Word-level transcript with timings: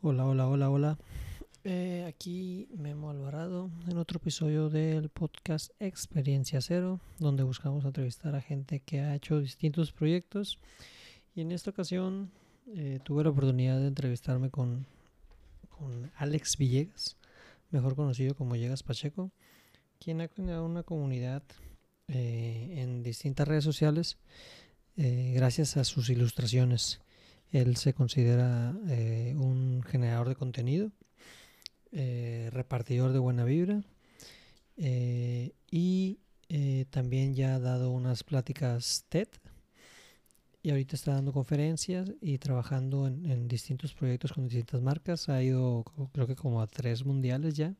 Hola, 0.00 0.26
hola, 0.26 0.46
hola, 0.46 0.70
hola. 0.70 0.98
Eh, 1.64 2.04
aquí 2.06 2.68
Memo 2.76 3.10
Alvarado 3.10 3.68
en 3.88 3.98
otro 3.98 4.18
episodio 4.18 4.70
del 4.70 5.08
podcast 5.08 5.72
Experiencia 5.80 6.60
Cero, 6.60 7.00
donde 7.18 7.42
buscamos 7.42 7.84
entrevistar 7.84 8.36
a 8.36 8.40
gente 8.40 8.78
que 8.78 9.00
ha 9.00 9.16
hecho 9.16 9.40
distintos 9.40 9.90
proyectos. 9.90 10.60
Y 11.34 11.40
en 11.40 11.50
esta 11.50 11.70
ocasión 11.70 12.30
eh, 12.68 13.00
tuve 13.02 13.24
la 13.24 13.30
oportunidad 13.30 13.80
de 13.80 13.88
entrevistarme 13.88 14.50
con, 14.50 14.86
con 15.68 16.12
Alex 16.14 16.58
Villegas, 16.58 17.16
mejor 17.72 17.96
conocido 17.96 18.36
como 18.36 18.54
Llegas 18.54 18.84
Pacheco, 18.84 19.32
quien 19.98 20.20
ha 20.20 20.28
creado 20.28 20.64
una 20.64 20.84
comunidad 20.84 21.42
eh, 22.06 22.76
en 22.76 23.02
distintas 23.02 23.48
redes 23.48 23.64
sociales 23.64 24.16
gracias 24.94 25.76
a 25.76 25.82
sus 25.82 26.08
ilustraciones. 26.08 27.00
Él 27.52 27.76
se 27.76 27.94
considera 27.94 28.74
eh, 28.88 29.34
un 29.36 29.82
generador 29.82 30.28
de 30.28 30.36
contenido, 30.36 30.92
eh, 31.92 32.50
repartidor 32.52 33.12
de 33.12 33.18
buena 33.18 33.44
vibra 33.44 33.82
eh, 34.76 35.52
y 35.70 36.18
también 36.90 37.34
ya 37.34 37.56
ha 37.56 37.58
dado 37.58 37.90
unas 37.90 38.24
pláticas 38.24 39.04
TED 39.10 39.28
y 40.62 40.70
ahorita 40.70 40.96
está 40.96 41.12
dando 41.12 41.32
conferencias 41.32 42.10
y 42.22 42.38
trabajando 42.38 43.06
en, 43.06 43.48
distintos 43.48 43.92
proyectos 43.92 44.32
con 44.32 44.48
distintas 44.48 44.80
marcas. 44.80 45.28
Ha 45.28 45.42
ido 45.42 45.84
creo 46.12 46.26
que 46.26 46.36
como 46.36 46.62
a 46.62 46.66
tres 46.66 47.04
mundiales 47.04 47.54
ya. 47.54 47.74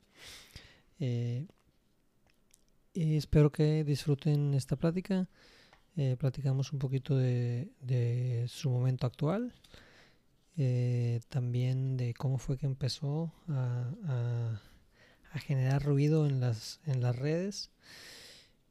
y 0.99 1.47
espero 2.95 3.51
que 3.51 3.85
disfruten 3.85 4.53
esta 4.53 4.77
plática. 4.77 5.29
Eh, 6.01 6.17
platicamos 6.17 6.73
un 6.73 6.79
poquito 6.79 7.17
de, 7.17 8.47
su 8.47 8.71
momento 8.71 9.05
actual, 9.05 9.53
eh, 10.57 11.19
también 11.29 11.97
de 11.97 12.15
cómo 12.15 12.39
fue 12.39 12.57
que 12.57 12.67
empezó 12.67 13.33
a, 13.49 14.61
generar 15.41 15.83
ruido 15.83 16.27
en 16.27 16.39
las, 16.39 16.81
en 16.87 17.01
las 17.01 17.17
redes. 17.17 17.73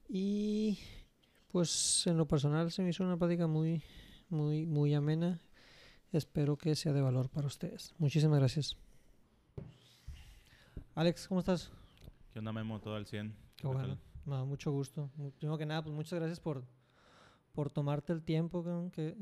Y 0.08 0.80
pues 1.50 2.08
en 2.08 2.16
lo 2.16 2.30
personal 2.30 2.72
se 2.72 2.82
me 2.82 2.92
hizo 2.92 3.04
una 3.04 3.18
plática 3.18 3.46
muy, 3.46 3.84
muy, 4.30 4.66
muy 4.66 4.94
amena. 4.94 5.42
Espero 6.14 6.56
que 6.56 6.76
sea 6.76 6.94
de 6.94 7.02
valor 7.02 7.28
para 7.28 7.48
ustedes. 7.48 7.94
Muchísimas 7.98 8.40
gracias. 8.40 8.78
Alex, 10.96 11.28
¿cómo 11.28 11.42
estás? 11.42 11.72
¿Qué 12.32 12.40
onda, 12.40 12.54
Memo? 12.54 12.80
Todo 12.80 12.96
al 12.96 13.06
100. 13.06 13.36
Qué 13.58 13.68
bueno. 13.68 13.98
mucho 14.46 14.72
gusto. 14.72 15.12
Primero 15.40 15.58
que 15.58 15.66
nada, 15.66 15.84
pues 15.84 15.94
muchas 15.94 16.18
gracias 16.20 16.40
por 16.40 16.64
por 17.58 17.72
tomarte 17.72 18.14
el 18.14 18.22
tiempo. 18.22 18.64
Que, 18.94 19.18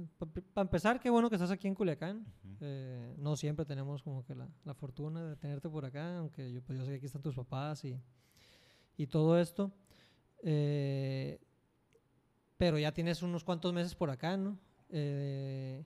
para 0.54 0.66
empezar, 0.66 1.00
qué 1.00 1.10
bueno 1.10 1.30
que 1.30 1.38
estás 1.38 1.52
aquí 1.52 1.70
en 1.70 1.74
Culiacán. 1.74 2.26
Eh, 2.60 3.16
no 3.18 3.38
siempre 3.38 3.64
tenemos 3.64 4.04
como 4.04 4.26
que 4.26 4.36
la, 4.36 4.50
la, 4.66 4.74
fortuna 4.74 5.24
de 5.24 5.38
tenerte 5.38 5.70
por 5.70 5.86
acá, 5.86 6.18
aunque 6.18 6.52
yo, 6.52 6.62
pues 6.62 6.78
yo 6.78 6.84
sé 6.84 6.92
que 6.92 6.98
aquí 6.98 7.06
están 7.06 7.22
tus 7.22 7.34
papás 7.34 7.86
y, 7.86 7.98
y 8.98 9.08
todo 9.08 9.40
esto. 9.40 9.72
Eh, 10.44 11.40
pero 12.58 12.78
ya 12.78 12.92
tienes 12.92 13.24
unos 13.24 13.46
cuantos 13.46 13.72
meses 13.72 13.96
por 13.96 14.10
acá, 14.10 14.36
¿no? 14.36 14.60
Eh, 14.90 15.86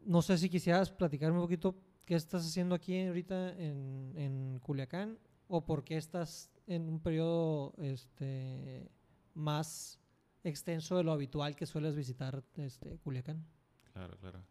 no 0.00 0.22
sé 0.22 0.36
si 0.36 0.50
quisieras 0.50 0.90
platicarme 0.90 1.38
un 1.38 1.44
poquito 1.44 1.76
qué 2.06 2.16
estás 2.16 2.44
haciendo 2.44 2.74
aquí 2.74 3.00
ahorita 3.06 3.50
en, 3.56 4.14
en 4.16 4.58
Culiacán 4.58 5.16
o 5.46 5.64
por 5.64 5.84
qué 5.84 5.96
estás 5.96 6.50
en 6.66 6.88
un 6.88 6.98
periodo 6.98 7.72
este, 7.78 8.90
más 9.32 9.99
extenso 10.44 10.96
de 10.96 11.04
lo 11.04 11.12
habitual 11.12 11.56
que 11.56 11.66
sueles 11.66 11.96
visitar 11.96 12.42
este, 12.56 12.98
Culiacán. 12.98 13.44
Claro, 13.92 14.16
claro. 14.18 14.42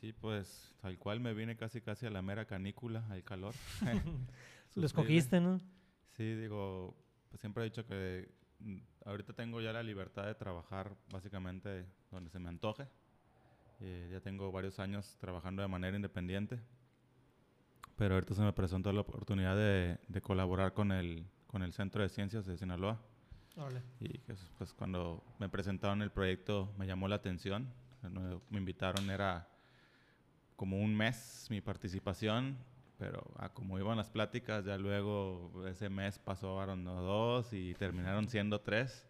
Sí, 0.00 0.12
pues 0.12 0.74
tal 0.80 0.98
cual 0.98 1.20
me 1.20 1.34
vine 1.34 1.56
casi 1.56 1.80
casi 1.80 2.06
a 2.06 2.10
la 2.10 2.22
mera 2.22 2.46
canícula, 2.46 3.06
al 3.10 3.22
calor. 3.22 3.54
Lo 4.74 4.86
escogiste, 4.86 5.40
¿no? 5.40 5.60
Sí, 6.16 6.34
digo, 6.34 6.96
pues 7.28 7.40
siempre 7.40 7.62
he 7.62 7.68
dicho 7.68 7.84
que 7.84 8.30
mm, 8.60 8.78
ahorita 9.04 9.34
tengo 9.34 9.60
ya 9.60 9.72
la 9.72 9.82
libertad 9.82 10.26
de 10.26 10.34
trabajar 10.34 10.96
básicamente 11.12 11.84
donde 12.10 12.30
se 12.30 12.38
me 12.38 12.48
antoje. 12.48 12.86
Eh, 13.80 14.08
ya 14.12 14.20
tengo 14.20 14.50
varios 14.52 14.78
años 14.78 15.16
trabajando 15.18 15.62
de 15.62 15.68
manera 15.68 15.96
independiente, 15.96 16.60
pero 17.96 18.14
ahorita 18.14 18.34
se 18.34 18.42
me 18.42 18.52
presentó 18.52 18.92
la 18.92 19.00
oportunidad 19.00 19.56
de, 19.56 19.98
de 20.08 20.20
colaborar 20.20 20.72
con 20.72 20.92
el, 20.92 21.26
con 21.46 21.62
el 21.62 21.72
Centro 21.72 22.02
de 22.02 22.08
Ciencias 22.08 22.46
de 22.46 22.56
Sinaloa 22.56 23.00
y 23.98 24.18
pues 24.18 24.72
cuando 24.74 25.22
me 25.38 25.48
presentaron 25.48 26.02
el 26.02 26.10
proyecto 26.10 26.72
me 26.78 26.86
llamó 26.86 27.08
la 27.08 27.16
atención. 27.16 27.68
Me 28.48 28.58
invitaron, 28.58 29.10
era 29.10 29.48
como 30.56 30.78
un 30.78 30.94
mes 30.96 31.46
mi 31.50 31.60
participación, 31.60 32.56
pero 32.98 33.22
como 33.52 33.78
iban 33.78 33.98
las 33.98 34.08
pláticas, 34.08 34.64
ya 34.64 34.78
luego 34.78 35.66
ese 35.66 35.90
mes 35.90 36.18
pasó 36.18 36.60
a 36.60 36.66
dos 36.66 37.52
y 37.52 37.74
terminaron 37.74 38.28
siendo 38.28 38.60
tres. 38.60 39.06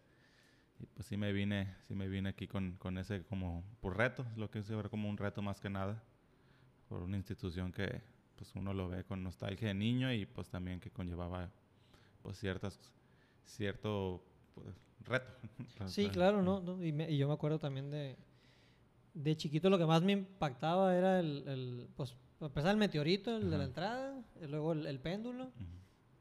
Y 0.79 0.85
pues 0.87 1.07
sí 1.07 1.15
me 1.15 1.31
vine, 1.31 1.75
sí 1.87 1.93
me 1.93 2.07
vine 2.07 2.29
aquí 2.29 2.47
con, 2.47 2.73
con 2.77 2.97
ese 2.97 3.23
como 3.23 3.63
por 3.79 3.97
reto, 3.97 4.25
lo 4.35 4.49
que 4.49 4.63
se 4.63 4.75
ve 4.75 4.89
como 4.89 5.09
un 5.09 5.17
reto 5.17 5.41
más 5.41 5.61
que 5.61 5.69
nada, 5.69 6.03
por 6.89 7.03
una 7.03 7.17
institución 7.17 7.71
que 7.71 8.01
pues 8.35 8.55
uno 8.55 8.73
lo 8.73 8.89
ve 8.89 9.03
con 9.03 9.23
nostalgia 9.23 9.67
de 9.67 9.75
niño 9.75 10.11
y 10.11 10.25
pues 10.25 10.49
también 10.49 10.79
que 10.79 10.89
conllevaba 10.89 11.49
pues 12.23 12.39
ciertas 12.39 12.79
cierto 13.45 14.23
pues, 14.53 14.75
reto. 15.05 15.31
Sí, 15.87 16.09
claro, 16.09 16.41
¿no? 16.41 16.83
Y, 16.83 17.17
yo 17.17 17.27
me 17.27 17.33
acuerdo 17.33 17.59
también 17.59 17.89
de, 17.89 18.17
de 19.13 19.35
chiquito 19.35 19.69
lo 19.69 19.77
que 19.77 19.85
más 19.85 20.03
me 20.03 20.13
impactaba 20.13 20.95
era 20.95 21.19
el, 21.19 21.47
el 21.47 21.87
pues, 21.95 22.15
empezar 22.39 22.71
el 22.71 22.77
meteorito, 22.77 23.37
el 23.37 23.49
de 23.49 23.57
la 23.57 23.65
entrada, 23.65 24.23
y 24.41 24.47
luego 24.47 24.73
el, 24.73 24.99
péndulo 24.99 25.51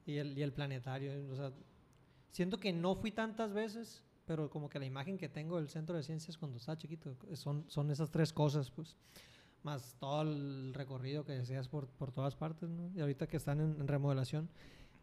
y, 0.06 0.16
el, 0.16 0.36
y 0.36 0.42
el 0.42 0.52
planetario. 0.52 1.12
O 1.30 1.36
sea, 1.36 1.52
siento 2.30 2.58
que 2.58 2.72
no 2.72 2.94
fui 2.96 3.10
tantas 3.10 3.52
veces, 3.52 4.04
pero 4.26 4.50
como 4.50 4.68
que 4.68 4.78
la 4.78 4.86
imagen 4.86 5.18
que 5.18 5.28
tengo 5.28 5.56
del 5.56 5.68
centro 5.68 5.96
de 5.96 6.02
ciencias 6.02 6.36
cuando 6.36 6.58
estaba 6.58 6.76
chiquito 6.76 7.16
son, 7.34 7.64
son 7.68 7.90
esas 7.90 8.10
tres 8.10 8.32
cosas, 8.32 8.70
pues. 8.70 8.96
Más 9.62 9.94
todo 10.00 10.22
el 10.22 10.72
recorrido 10.72 11.22
que 11.22 11.32
deseas 11.32 11.68
por, 11.68 11.86
por 11.86 12.12
todas 12.12 12.34
partes, 12.34 12.70
¿no? 12.70 12.90
Y 12.94 13.00
ahorita 13.00 13.26
que 13.26 13.36
están 13.36 13.60
en 13.60 13.86
remodelación, 13.86 14.48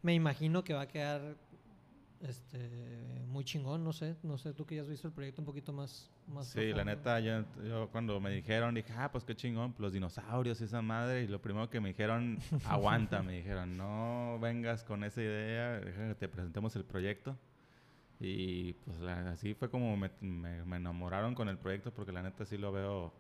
me 0.02 0.16
imagino 0.16 0.64
que 0.64 0.74
va 0.74 0.82
a 0.82 0.88
quedar 0.88 1.38
este 2.22 2.98
muy 3.28 3.44
chingón, 3.44 3.84
no 3.84 3.94
sé, 3.94 4.16
no 4.24 4.38
sé, 4.38 4.54
tú 4.54 4.66
que 4.66 4.76
ya 4.76 4.82
has 4.82 4.88
visto 4.88 5.08
el 5.08 5.14
proyecto 5.14 5.42
un 5.42 5.46
poquito 5.46 5.72
más... 5.72 6.10
más 6.28 6.48
sí, 6.48 6.74
la 6.74 6.84
neta, 6.84 7.20
yo, 7.20 7.46
cuando 7.92 8.20
me 8.20 8.32
dijeron, 8.32 8.74
dije, 8.74 8.92
ah, 8.98 9.12
pues 9.12 9.24
qué 9.24 9.36
chingón, 9.36 9.76
los 9.78 9.94
dinosaurios, 9.94 10.60
esa 10.62 10.82
madre, 10.82 11.24
y 11.24 11.28
lo 11.28 11.40
primero 11.40 11.70
que 11.70 11.80
me 11.80 11.90
dijeron, 11.90 12.40
aguanta, 12.66 13.22
me 13.22 13.34
dijeron, 13.34 13.78
no 13.78 14.40
vengas 14.42 14.84
con 14.84 15.04
esa 15.04 15.22
idea, 15.22 15.82
que 15.82 16.16
te 16.16 16.28
presentemos 16.28 16.76
el 16.76 16.84
proyecto. 16.84 17.38
Y 18.20 18.74
pues 18.74 19.00
así 19.02 19.54
fue 19.54 19.70
como 19.70 19.96
me, 19.96 20.10
me, 20.22 20.78
enamoraron 20.78 21.36
con 21.36 21.50
el 21.50 21.60
proyecto, 21.60 21.94
porque 21.94 22.12
la 22.12 22.24
neta 22.24 22.46
sí 22.46 22.58
lo 22.58 22.72
veo 22.72 23.14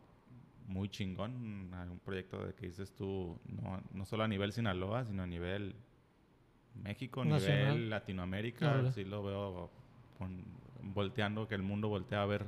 muy 0.65 0.89
chingón, 0.89 1.71
un 1.71 1.99
proyecto 2.03 2.43
de 2.43 2.55
que 2.55 2.65
dices 2.65 2.91
tú, 2.95 3.39
no, 3.45 3.83
no 3.91 4.05
solo 4.05 4.23
a 4.23 4.27
nivel 4.27 4.51
Sinaloa, 4.51 5.05
sino 5.05 5.21
a 5.21 5.27
nivel 5.27 5.75
México, 6.83 7.21
a 7.21 7.25
nivel 7.25 7.89
Latinoamérica, 7.89 8.91
sí 8.91 9.03
lo 9.03 9.23
veo 9.23 9.69
volteando, 10.81 11.47
que 11.47 11.55
el 11.55 11.63
mundo 11.63 11.87
voltea 11.89 12.21
a 12.21 12.25
ver 12.25 12.45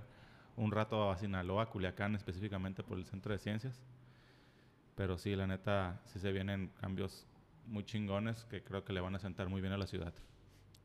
un 0.58 0.72
rato 0.72 1.10
a 1.10 1.18
Sinaloa, 1.18 1.70
Culiacán 1.70 2.16
específicamente 2.16 2.84
por 2.84 2.98
el 2.98 3.06
Centro 3.06 3.32
de 3.32 3.40
Ciencias. 3.40 3.82
Pero 4.96 5.18
sí, 5.18 5.36
la 5.36 5.48
neta, 5.48 6.02
sí 6.06 6.20
se 6.20 6.32
vienen 6.32 6.72
cambios 6.82 7.26
muy 7.66 7.84
chingones 7.86 8.46
que 8.46 8.62
creo 8.62 8.84
que 8.84 8.92
le 8.92 9.00
van 9.00 9.16
a 9.16 9.20
sentar 9.20 9.48
muy 9.48 9.62
bien 9.62 9.74
a 9.74 9.78
la 9.78 9.88
ciudad. 9.88 10.14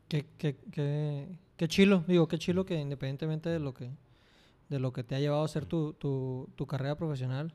Qué, 0.08 0.26
qué, 0.38 0.56
qué, 0.70 1.38
qué 1.56 1.68
chilo, 1.68 2.04
digo, 2.06 2.28
qué 2.28 2.38
chilo 2.38 2.64
que 2.64 2.78
independientemente 2.78 3.48
de 3.48 3.58
lo 3.58 3.74
que, 3.74 3.90
de 4.68 4.78
lo 4.78 4.92
que 4.92 5.02
te 5.02 5.16
ha 5.16 5.18
llevado 5.18 5.42
a 5.42 5.46
hacer 5.46 5.66
tu, 5.66 5.94
tu, 5.94 6.48
tu 6.54 6.66
carrera 6.66 6.96
profesional, 6.96 7.54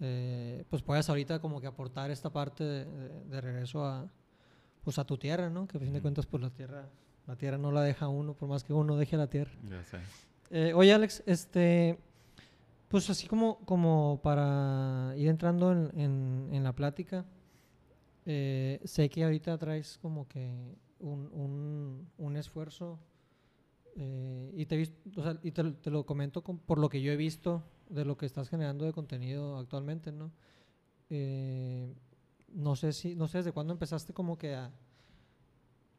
eh, 0.00 0.64
pues 0.70 0.82
puedas 0.82 1.08
ahorita 1.10 1.40
como 1.40 1.60
que 1.60 1.66
aportar 1.66 2.10
esta 2.10 2.30
parte 2.30 2.64
de 2.64 3.40
regreso 3.40 3.84
a, 3.84 4.08
pues 4.84 4.98
a 4.98 5.04
tu 5.04 5.16
tierra, 5.16 5.50
¿no? 5.50 5.66
Que 5.66 5.78
a 5.78 5.80
fin 5.80 5.92
de 5.92 6.02
cuentas, 6.02 6.26
pues 6.26 6.42
la 6.42 6.50
tierra, 6.50 6.88
la 7.26 7.36
tierra 7.36 7.58
no 7.58 7.72
la 7.72 7.82
deja 7.82 8.08
uno, 8.08 8.34
por 8.34 8.48
más 8.48 8.62
que 8.62 8.72
uno 8.72 8.96
deje 8.96 9.16
la 9.16 9.28
tierra. 9.28 9.52
Ya 9.68 9.82
sé. 9.84 9.98
Eh, 10.50 10.72
oye, 10.74 10.92
Alex, 10.92 11.22
este, 11.26 11.98
pues 12.88 13.08
así 13.10 13.26
como, 13.26 13.58
como 13.64 14.20
para 14.22 15.14
ir 15.16 15.28
entrando 15.28 15.72
en, 15.72 16.50
en, 16.52 16.62
la 16.62 16.74
plática, 16.74 17.24
eh, 18.26 18.80
sé 18.84 19.08
que 19.08 19.24
ahorita 19.24 19.56
traes 19.58 19.98
como 20.00 20.28
que 20.28 20.76
un, 21.00 21.30
un, 21.32 22.08
un 22.18 22.36
esfuerzo 22.36 23.00
eh, 23.96 24.52
y, 24.54 24.66
te, 24.66 24.82
o 25.16 25.22
sea, 25.22 25.38
y 25.42 25.52
te, 25.52 25.64
te, 25.72 25.90
lo 25.90 26.04
comento 26.04 26.42
por 26.42 26.78
lo 26.78 26.88
que 26.88 27.00
yo 27.00 27.12
he 27.12 27.16
visto 27.16 27.62
de 27.88 28.04
lo 28.04 28.16
que 28.16 28.26
estás 28.26 28.48
generando 28.48 28.84
de 28.84 28.92
contenido 28.92 29.56
actualmente, 29.58 30.12
¿no? 30.12 30.32
Eh, 31.10 31.92
no 32.54 32.76
sé 32.76 32.92
si, 32.92 33.14
no 33.14 33.28
sé 33.28 33.38
desde 33.38 33.52
cuándo 33.52 33.72
empezaste 33.72 34.12
como 34.12 34.38
que 34.38 34.54
a, 34.54 34.70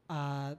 a 0.08 0.58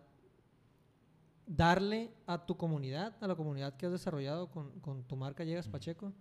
darle 1.47 2.13
a 2.27 2.45
tu 2.45 2.57
comunidad, 2.57 3.17
a 3.21 3.27
la 3.27 3.35
comunidad 3.35 3.77
que 3.77 3.87
has 3.87 3.93
desarrollado 3.93 4.51
con, 4.51 4.79
con 4.81 5.03
tu 5.05 5.17
marca 5.17 5.45
Llegas 5.45 5.69
Pacheco, 5.69 6.13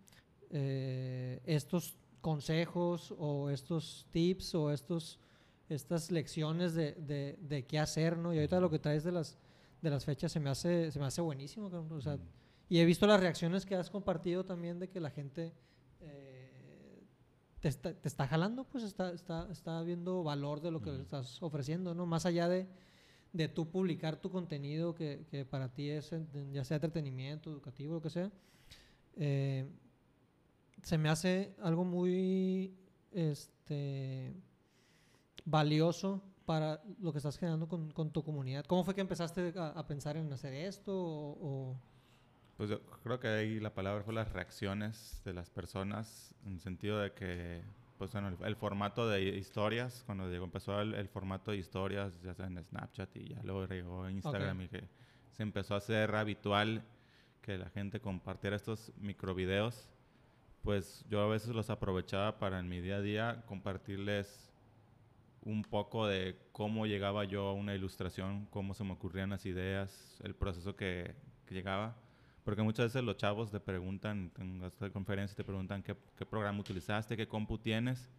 eh, 0.50 1.42
estos 1.46 1.98
consejos 2.22 3.14
o 3.18 3.50
estos 3.50 4.08
tips 4.12 4.56
o 4.56 4.72
estos 4.72 5.20
estas 5.70 6.12
lecciones 6.12 6.76
de, 6.76 6.94
de, 6.94 7.38
de, 7.42 7.66
qué 7.66 7.80
hacer, 7.80 8.18
¿no? 8.18 8.34
Y 8.34 8.38
ahorita 8.38 8.60
lo 8.60 8.70
que 8.70 8.80
traes 8.80 9.04
de 9.04 9.12
las, 9.12 9.38
de 9.82 9.90
las 9.90 10.06
fechas 10.06 10.32
se 10.32 10.40
me 10.40 10.50
hace, 10.50 10.92
se 10.92 11.00
me 11.00 11.06
hace 11.06 11.22
buenísimo, 11.22 11.68
o 11.68 12.02
sea, 12.02 12.20
y 12.70 12.80
he 12.80 12.86
visto 12.86 13.08
las 13.08 13.20
reacciones 13.20 13.66
que 13.66 13.76
has 13.76 13.90
compartido 13.90 14.46
también 14.46 14.80
de 14.80 14.90
que 14.90 15.00
la 15.00 15.10
gente 15.10 15.54
te, 17.66 17.70
está, 17.70 17.94
te, 17.96 18.08
está, 18.08 18.28
jalando, 18.28 18.64
pues 18.66 18.84
está, 18.84 19.12
está, 19.12 19.48
está 19.52 19.82
viendo 19.82 20.22
valor 20.24 20.62
de 20.62 20.70
lo 20.70 20.84
que 20.84 20.96
estás 21.02 21.42
ofreciendo, 21.42 21.96
¿no? 21.96 22.06
Más 22.06 22.28
allá 22.28 22.48
de, 22.48 22.68
de 23.34 23.48
tú 23.48 23.72
publicar 23.72 24.18
tu 24.18 24.30
contenido 24.30 24.94
que, 24.94 25.26
que, 25.32 25.46
para 25.46 25.74
ti 25.74 25.90
es 25.90 26.12
ya 26.52 26.64
sea 26.64 26.76
entretenimiento, 26.76 27.50
educativo, 27.50 27.96
lo 27.96 28.02
que 28.04 28.12
sea, 28.12 28.32
eh, 29.16 29.68
se 30.84 31.00
me 31.00 31.10
hace 31.10 31.56
algo 31.60 31.84
muy, 31.84 32.78
este 33.12 34.36
valioso 35.44 36.22
para 36.46 36.84
lo 37.00 37.12
que 37.12 37.18
estás 37.18 37.36
generando 37.36 37.68
con, 37.68 37.90
con 37.90 38.12
tu 38.12 38.24
comunidad. 38.24 38.64
¿Cómo 38.66 38.84
fue 38.84 38.94
que 38.94 39.02
empezaste 39.02 39.56
a, 39.58 39.88
pensar 39.88 40.18
en 40.18 40.32
hacer 40.32 40.54
esto? 40.54 40.94
O, 40.94 41.80
Pues 42.58 42.70
yo 42.70 42.82
creo 43.04 43.20
que 43.20 43.28
ahí 43.28 43.60
la 43.60 43.74
palabra 43.74 44.04
fue 44.04 44.14
las 44.14 44.32
reacciones 44.32 45.22
de 45.26 45.34
las 45.34 45.50
personas, 45.50 46.34
en 46.46 46.54
el 46.54 46.60
sentido 46.60 47.00
de 47.00 47.12
que, 47.12 47.62
pues 47.98 48.12
bueno, 48.14 48.30
el, 48.30 48.56
formato 48.56 49.10
de 49.10 49.24
historias, 49.24 50.04
cuando 50.06 50.30
llegó, 50.30 50.46
empezó 50.46 50.80
el, 50.82 51.08
formato 51.10 51.52
de 51.52 51.58
historias, 51.58 52.22
ya 52.22 52.34
sea 52.34 52.48
en 52.48 52.64
Snapchat 52.64 53.16
y 53.18 53.30
ya 53.30 53.44
luego 53.44 53.66
llegó 53.68 54.10
Instagram 54.10 54.62
y 54.62 54.68
que 54.70 54.88
se 55.32 55.44
empezó 55.44 55.74
a 55.74 55.78
hacer 55.78 56.16
habitual 56.16 56.84
que 57.42 57.58
la 57.58 57.70
gente 57.70 58.00
compartiera 58.00 58.56
estos 58.56 58.92
microvideos, 58.98 59.90
pues 60.64 61.06
yo 61.10 61.22
a 61.22 61.28
veces 61.28 61.54
los 61.54 61.70
aprovechaba 61.70 62.40
para 62.40 62.60
en 62.60 62.68
mi 62.68 62.82
día 62.82 62.96
a 62.96 63.02
día 63.02 63.44
compartirles 63.46 64.52
un 65.44 65.64
poco 65.64 66.08
de 66.08 66.36
cómo 66.52 66.88
llegaba 66.88 67.24
yo 67.24 67.48
a 67.48 67.54
una 67.54 67.76
ilustración, 67.76 68.48
cómo 68.48 68.74
se 68.74 68.84
me 68.84 68.94
ocurrían 68.94 69.30
las 69.30 69.46
ideas, 69.46 70.20
el 70.24 70.34
proceso 70.34 70.76
que, 70.76 71.14
llegaba. 71.50 71.96
Porque 72.46 72.62
muchas 72.62 72.86
veces 72.86 73.04
los 73.04 73.18
chavos 73.18 73.52
te 73.52 73.60
preguntan, 73.60 74.32
en 74.38 74.62
las 74.62 74.74
conferencias 74.94 75.36
te 75.36 75.44
preguntan 75.44 75.84
qué, 75.84 75.96
programa 76.26 76.60
utilizaste, 76.60 77.18
qué 77.18 77.28
compu 77.28 77.58
tienes. 77.58 78.10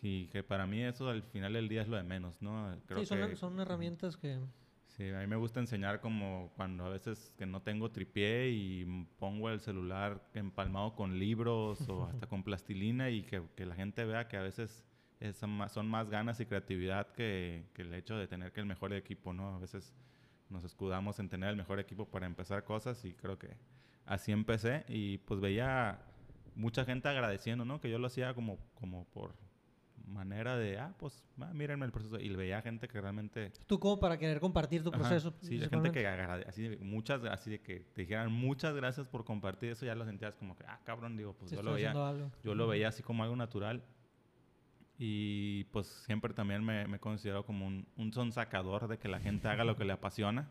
Y 0.00 0.26
que 0.26 0.44
para 0.44 0.66
mí 0.66 0.84
eso 0.84 1.08
al 1.08 1.24
final 1.24 1.54
del 1.54 1.68
día 1.68 1.82
es 1.82 1.88
lo 1.88 1.96
de 1.96 2.04
menos, 2.04 2.40
¿no? 2.40 2.78
Creo 2.86 3.00
sí, 3.00 3.06
son, 3.06 3.34
son 3.36 3.58
herramientas 3.58 4.16
que... 4.16 4.38
Sí, 4.88 5.10
a 5.10 5.18
mí 5.18 5.26
me 5.26 5.36
gusta 5.36 5.58
enseñar 5.58 6.00
como 6.00 6.52
cuando 6.54 6.84
a 6.84 6.90
veces 6.90 7.32
que 7.36 7.44
no 7.44 7.60
tengo 7.60 7.90
tripié 7.90 8.50
y 8.50 9.06
pongo 9.18 9.50
el 9.50 9.60
celular 9.60 10.22
empalmado 10.32 10.94
con 10.94 11.18
libros 11.18 11.88
o 11.88 12.06
hasta 12.06 12.26
con 12.28 12.44
plastilina 12.44 13.10
y 13.10 13.22
que, 13.22 13.42
que 13.56 13.66
la 13.66 13.74
gente 13.74 14.04
vea 14.04 14.28
que 14.28 14.36
a 14.36 14.42
veces 14.42 14.86
son 15.34 15.88
más 15.88 16.10
ganas 16.10 16.40
y 16.40 16.46
creatividad 16.46 17.12
que, 17.12 17.64
el 17.76 17.94
hecho 17.94 18.16
de 18.16 18.26
tener 18.26 18.52
que 18.52 18.60
el 18.60 18.66
mejor 18.66 18.92
equipo, 18.92 19.32
¿no? 19.32 19.54
A 19.54 19.58
veces 19.58 19.94
nos 20.50 20.64
escudamos 20.64 21.18
en 21.18 21.28
tener 21.28 21.50
el 21.50 21.56
mejor 21.56 21.80
equipo 21.80 22.06
para 22.06 22.26
empezar 22.26 22.64
cosas 22.64 23.04
y 23.04 23.12
creo 23.14 23.38
que 23.38 23.56
así 24.04 24.32
empecé 24.32 24.84
y 24.88 25.18
pues 25.18 25.40
veía 25.40 26.00
mucha 26.54 26.84
gente 26.84 27.08
agradeciendo, 27.08 27.64
¿no? 27.64 27.80
Que 27.80 27.90
yo 27.90 27.98
lo 27.98 28.06
hacía 28.06 28.34
como, 28.34 28.58
como 28.74 29.04
por 29.06 29.34
manera 30.06 30.56
de, 30.56 30.78
ah, 30.78 30.94
pues, 30.98 31.24
ah, 31.40 31.52
mírenme 31.52 31.84
el 31.84 31.92
proceso. 31.92 32.18
Y 32.18 32.34
veía 32.34 32.62
gente 32.62 32.88
que 32.88 33.00
realmente... 33.00 33.52
Tú 33.66 33.78
como 33.78 33.98
para 33.98 34.18
querer 34.18 34.40
compartir 34.40 34.82
tu 34.82 34.90
proceso. 34.90 35.34
sí, 35.40 35.58
gente 35.60 35.90
que 35.90 36.06
así 36.06 36.68
de, 36.68 36.76
muchas, 36.78 37.24
así 37.24 37.50
de 37.50 37.60
que 37.60 37.80
te 37.80 38.02
dijeran 38.02 38.32
muchas 38.32 38.74
gracias 38.74 39.06
por 39.06 39.24
compartir 39.24 39.70
eso, 39.70 39.84
ya 39.84 39.94
lo 39.94 40.04
sentías 40.04 40.34
como 40.36 40.56
que, 40.56 40.64
ah, 40.66 40.80
cabrón, 40.84 41.16
digo, 41.16 41.34
pues 41.34 41.50
yo 41.50 41.62
lo 41.62 41.74
veía, 41.74 41.92
yo 42.42 42.54
lo 42.54 42.68
veía 42.68 42.88
así 42.88 43.02
como 43.02 43.22
algo 43.22 43.36
natural 43.36 43.82
y 44.98 45.64
pues 45.64 45.86
siempre 45.86 46.32
también 46.32 46.64
me, 46.64 46.86
me 46.86 46.98
considero 46.98 47.44
como 47.44 47.66
un, 47.66 47.86
un 47.96 48.12
sonsacador 48.12 48.88
de 48.88 48.98
que 48.98 49.08
la 49.08 49.20
gente 49.20 49.48
haga 49.48 49.64
lo 49.64 49.76
que 49.76 49.84
le 49.84 49.92
apasiona. 49.92 50.48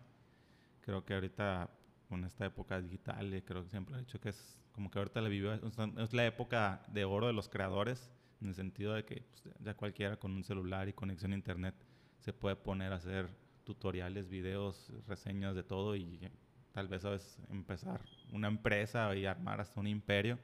Creo 0.82 1.04
que 1.04 1.16
ahorita, 1.16 1.70
con 2.08 2.24
esta 2.26 2.46
época 2.46 2.80
digital, 2.80 3.44
creo 3.46 3.64
que 3.64 3.70
siempre 3.70 3.96
he 3.96 4.00
dicho 4.00 4.20
que 4.20 4.30
es 4.30 4.60
como 4.72 4.92
que 4.92 5.00
ahorita 5.00 5.22
la 5.22 5.30
vivo, 5.30 5.52
es 5.54 6.14
la 6.14 6.26
época 6.26 6.84
de 6.90 7.06
oro 7.06 7.28
de 7.28 7.34
los 7.34 7.50
creadores, 7.50 8.12
en 8.42 8.50
el 8.50 8.56
sentido 8.56 8.94
de 8.94 9.06
que 9.06 9.24
pues, 9.24 9.56
ya 9.62 9.74
cualquiera 9.74 10.18
con 10.18 10.34
un 10.34 10.44
celular 10.44 10.90
y 10.90 10.94
conexión 10.94 11.32
a 11.32 11.36
internet 11.36 11.76
se 12.20 12.34
puede 12.34 12.56
poner 12.56 12.92
a 12.92 12.98
hacer 12.98 13.30
tutoriales, 13.64 14.28
videos, 14.30 14.92
reseñas 15.08 15.56
de 15.56 15.64
todo 15.64 15.96
y 15.96 16.30
tal 16.72 16.88
vez 16.88 17.06
a 17.06 17.12
veces 17.12 17.40
empezar 17.50 18.02
una 18.32 18.48
empresa 18.48 19.16
y 19.16 19.26
armar 19.26 19.62
hasta 19.62 19.80
un 19.80 19.88
imperio 19.88 20.38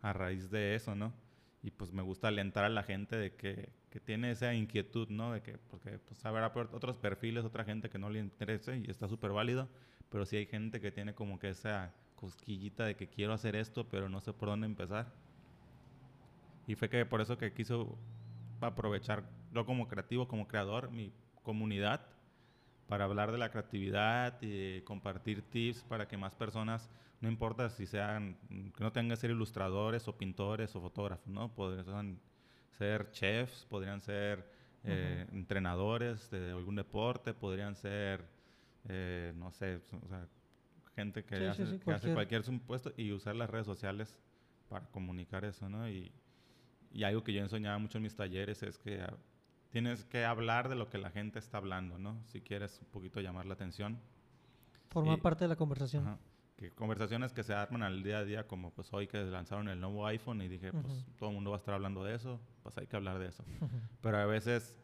a 0.00 0.12
raíz 0.12 0.50
de 0.50 0.74
eso, 0.74 0.94
¿no? 0.94 1.12
Y 1.64 1.70
pues 1.70 1.92
me 1.92 2.02
gusta 2.02 2.28
alentar 2.28 2.64
a 2.64 2.68
la 2.68 2.82
gente 2.82 3.16
de 3.16 3.34
que, 3.34 3.70
que 3.88 3.98
tiene 3.98 4.30
esa 4.30 4.52
inquietud, 4.52 5.08
¿no? 5.08 5.32
De 5.32 5.40
que, 5.40 5.56
porque 5.70 5.98
pues 5.98 6.22
habrá 6.26 6.52
otros 6.54 6.98
perfiles, 6.98 7.42
otra 7.42 7.64
gente 7.64 7.88
que 7.88 7.98
no 7.98 8.10
le 8.10 8.18
interese 8.18 8.76
y 8.76 8.90
está 8.90 9.08
súper 9.08 9.32
válido, 9.32 9.66
pero 10.10 10.26
sí 10.26 10.36
hay 10.36 10.44
gente 10.44 10.78
que 10.78 10.92
tiene 10.92 11.14
como 11.14 11.38
que 11.38 11.48
esa 11.48 11.94
cosquillita 12.16 12.84
de 12.84 12.96
que 12.96 13.08
quiero 13.08 13.32
hacer 13.32 13.56
esto, 13.56 13.88
pero 13.88 14.10
no 14.10 14.20
sé 14.20 14.34
por 14.34 14.50
dónde 14.50 14.66
empezar. 14.66 15.10
Y 16.66 16.74
fue 16.74 16.90
que 16.90 17.06
por 17.06 17.22
eso 17.22 17.38
que 17.38 17.54
quiso 17.54 17.96
aprovechar 18.60 19.24
yo 19.50 19.64
como 19.64 19.88
creativo, 19.88 20.28
como 20.28 20.46
creador, 20.46 20.90
mi 20.90 21.14
comunidad, 21.42 22.06
para 22.88 23.04
hablar 23.04 23.32
de 23.32 23.38
la 23.38 23.50
creatividad 23.50 24.36
y 24.42 24.82
compartir 24.82 25.40
tips 25.40 25.82
para 25.84 26.06
que 26.08 26.18
más 26.18 26.34
personas 26.34 26.90
no 27.24 27.30
importa 27.30 27.70
si 27.70 27.86
sean, 27.86 28.36
que 28.76 28.84
no 28.84 28.92
tengan 28.92 29.08
que 29.08 29.16
ser 29.16 29.30
ilustradores 29.30 30.06
o 30.08 30.16
pintores 30.16 30.76
o 30.76 30.80
fotógrafos, 30.82 31.26
¿no? 31.26 31.54
Podrían 31.54 32.20
ser 32.72 33.10
chefs, 33.12 33.64
podrían 33.64 34.02
ser 34.02 34.46
eh, 34.84 35.26
entrenadores 35.32 36.30
de 36.30 36.50
algún 36.52 36.76
deporte, 36.76 37.32
podrían 37.32 37.76
ser, 37.76 38.28
eh, 38.90 39.32
no 39.36 39.50
sé, 39.52 39.80
o 40.02 40.08
sea, 40.08 40.28
gente 40.94 41.24
que, 41.24 41.48
hace, 41.48 41.64
cualquier. 41.64 41.96
hace, 41.96 42.12
cualquier 42.12 42.42
supuesto 42.42 42.92
y 42.94 43.10
usar 43.12 43.36
las 43.36 43.48
redes 43.48 43.64
sociales 43.64 44.18
para 44.68 44.84
comunicar 44.88 45.46
eso, 45.46 45.70
¿no? 45.70 45.88
Y, 45.88 46.12
y 46.92 47.04
algo 47.04 47.24
que 47.24 47.32
yo 47.32 47.40
enseñaba 47.40 47.78
mucho 47.78 47.96
en 47.96 48.02
mis 48.02 48.14
talleres 48.14 48.62
es 48.62 48.76
que 48.76 49.00
ah, 49.00 49.16
tienes 49.70 50.04
que 50.04 50.26
hablar 50.26 50.68
de 50.68 50.74
lo 50.74 50.90
que 50.90 50.98
la 50.98 51.08
gente 51.08 51.38
está 51.38 51.56
hablando, 51.56 51.98
¿no? 51.98 52.22
Si 52.26 52.42
quieres 52.42 52.78
un 52.82 52.88
poquito 52.88 53.22
llamar 53.22 53.46
la 53.46 53.54
atención. 53.54 53.98
Formar 54.90 55.22
parte 55.22 55.44
de 55.44 55.48
la 55.48 55.56
conversación 55.56 56.18
que 56.56 56.70
conversaciones 56.70 57.32
que 57.32 57.42
se 57.42 57.52
arman 57.52 57.82
al 57.82 58.02
día 58.02 58.18
a 58.18 58.24
día, 58.24 58.46
como 58.46 58.70
pues 58.72 58.92
hoy 58.92 59.06
que 59.06 59.22
lanzaron 59.24 59.68
el 59.68 59.80
nuevo 59.80 60.06
iPhone 60.06 60.40
y 60.42 60.48
dije, 60.48 60.72
pues 60.72 61.04
todo 61.18 61.30
el 61.30 61.34
mundo 61.34 61.50
va 61.50 61.56
a 61.56 61.58
estar 61.58 61.74
hablando 61.74 62.04
de 62.04 62.14
eso, 62.14 62.40
pues 62.62 62.78
hay 62.78 62.86
que 62.86 62.96
hablar 62.96 63.18
de 63.18 63.28
eso. 63.28 63.44
Pero 64.00 64.18
a 64.18 64.26
veces 64.26 64.74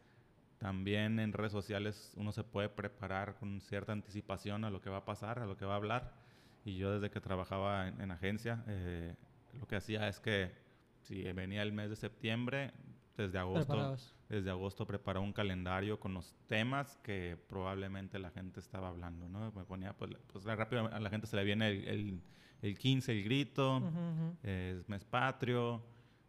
también 0.57 1.19
en 1.19 1.33
redes 1.33 1.51
sociales 1.51 2.13
uno 2.17 2.31
se 2.31 2.43
puede 2.43 2.69
preparar 2.69 3.35
con 3.35 3.61
cierta 3.61 3.93
anticipación 3.93 4.63
a 4.65 4.69
lo 4.69 4.81
que 4.81 4.89
va 4.89 4.97
a 4.97 5.05
pasar, 5.05 5.39
a 5.39 5.45
lo 5.45 5.57
que 5.57 5.65
va 5.65 5.73
a 5.73 5.77
hablar. 5.77 6.13
Y 6.65 6.77
yo 6.77 6.93
desde 6.93 7.09
que 7.09 7.19
trabajaba 7.21 7.87
en, 7.87 8.11
agencia, 8.11 8.63
eh, 8.67 9.15
lo 9.59 9.65
que 9.65 9.77
hacía 9.77 10.07
es 10.07 10.19
que 10.19 10.51
si 10.99 11.23
venía 11.33 11.63
el 11.63 11.73
mes 11.73 11.89
de 11.89 11.95
septiembre, 11.95 12.73
desde 13.17 13.37
agosto, 13.37 13.95
desde 14.29 14.49
agosto 14.49 14.85
preparé 14.85 15.19
un 15.19 15.33
calendario 15.33 15.99
con 15.99 16.13
los 16.13 16.33
temas 16.47 16.97
que 17.03 17.37
probablemente 17.47 18.19
la 18.19 18.31
gente 18.31 18.59
estaba 18.59 18.89
hablando, 18.89 19.27
¿no? 19.27 19.51
Me 19.51 19.63
ponía, 19.63 19.93
pues, 19.93 20.11
pues 20.31 20.45
rápido 20.45 20.87
a 20.91 20.99
la 20.99 21.09
gente 21.09 21.27
se 21.27 21.35
le 21.35 21.43
viene 21.43 21.69
el, 21.69 22.21
el, 22.61 22.77
15, 22.77 23.11
el 23.11 23.23
grito, 23.23 23.81
es 24.43 24.87
mes 24.87 25.03
patrio, 25.03 25.83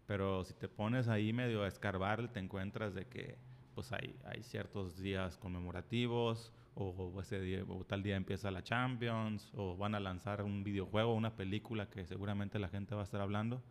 pero 0.07 0.45
si 0.45 0.55
te 0.55 0.69
pones 0.69 1.09
ahí 1.09 1.33
medio 1.33 1.63
a 1.63 1.69
escarbar, 1.69 2.33
te 2.33 2.41
encuentras 2.41 2.95
de 2.95 3.07
que 3.07 3.39
pues 3.75 3.93
hay, 3.93 4.19
hay 4.25 4.43
ciertos 4.43 4.99
días 4.99 5.39
conmemorativos, 5.39 6.53
o, 6.75 7.21
ese 7.21 7.41
día, 7.41 7.65
o 7.69 7.85
tal 7.85 8.03
día 8.03 8.17
empieza 8.17 8.51
la 8.51 8.63
Champions, 8.63 9.51
o 9.55 9.77
van 9.77 9.95
a 9.95 10.01
lanzar 10.01 10.43
un 10.43 10.65
videojuego, 10.65 11.15
una 11.15 11.37
película 11.37 11.89
que 11.89 12.07
seguramente 12.07 12.59
la 12.59 12.69
gente 12.69 12.95
va 12.95 13.03
a 13.03 13.05
estar 13.05 13.21
hablando. 13.21 13.63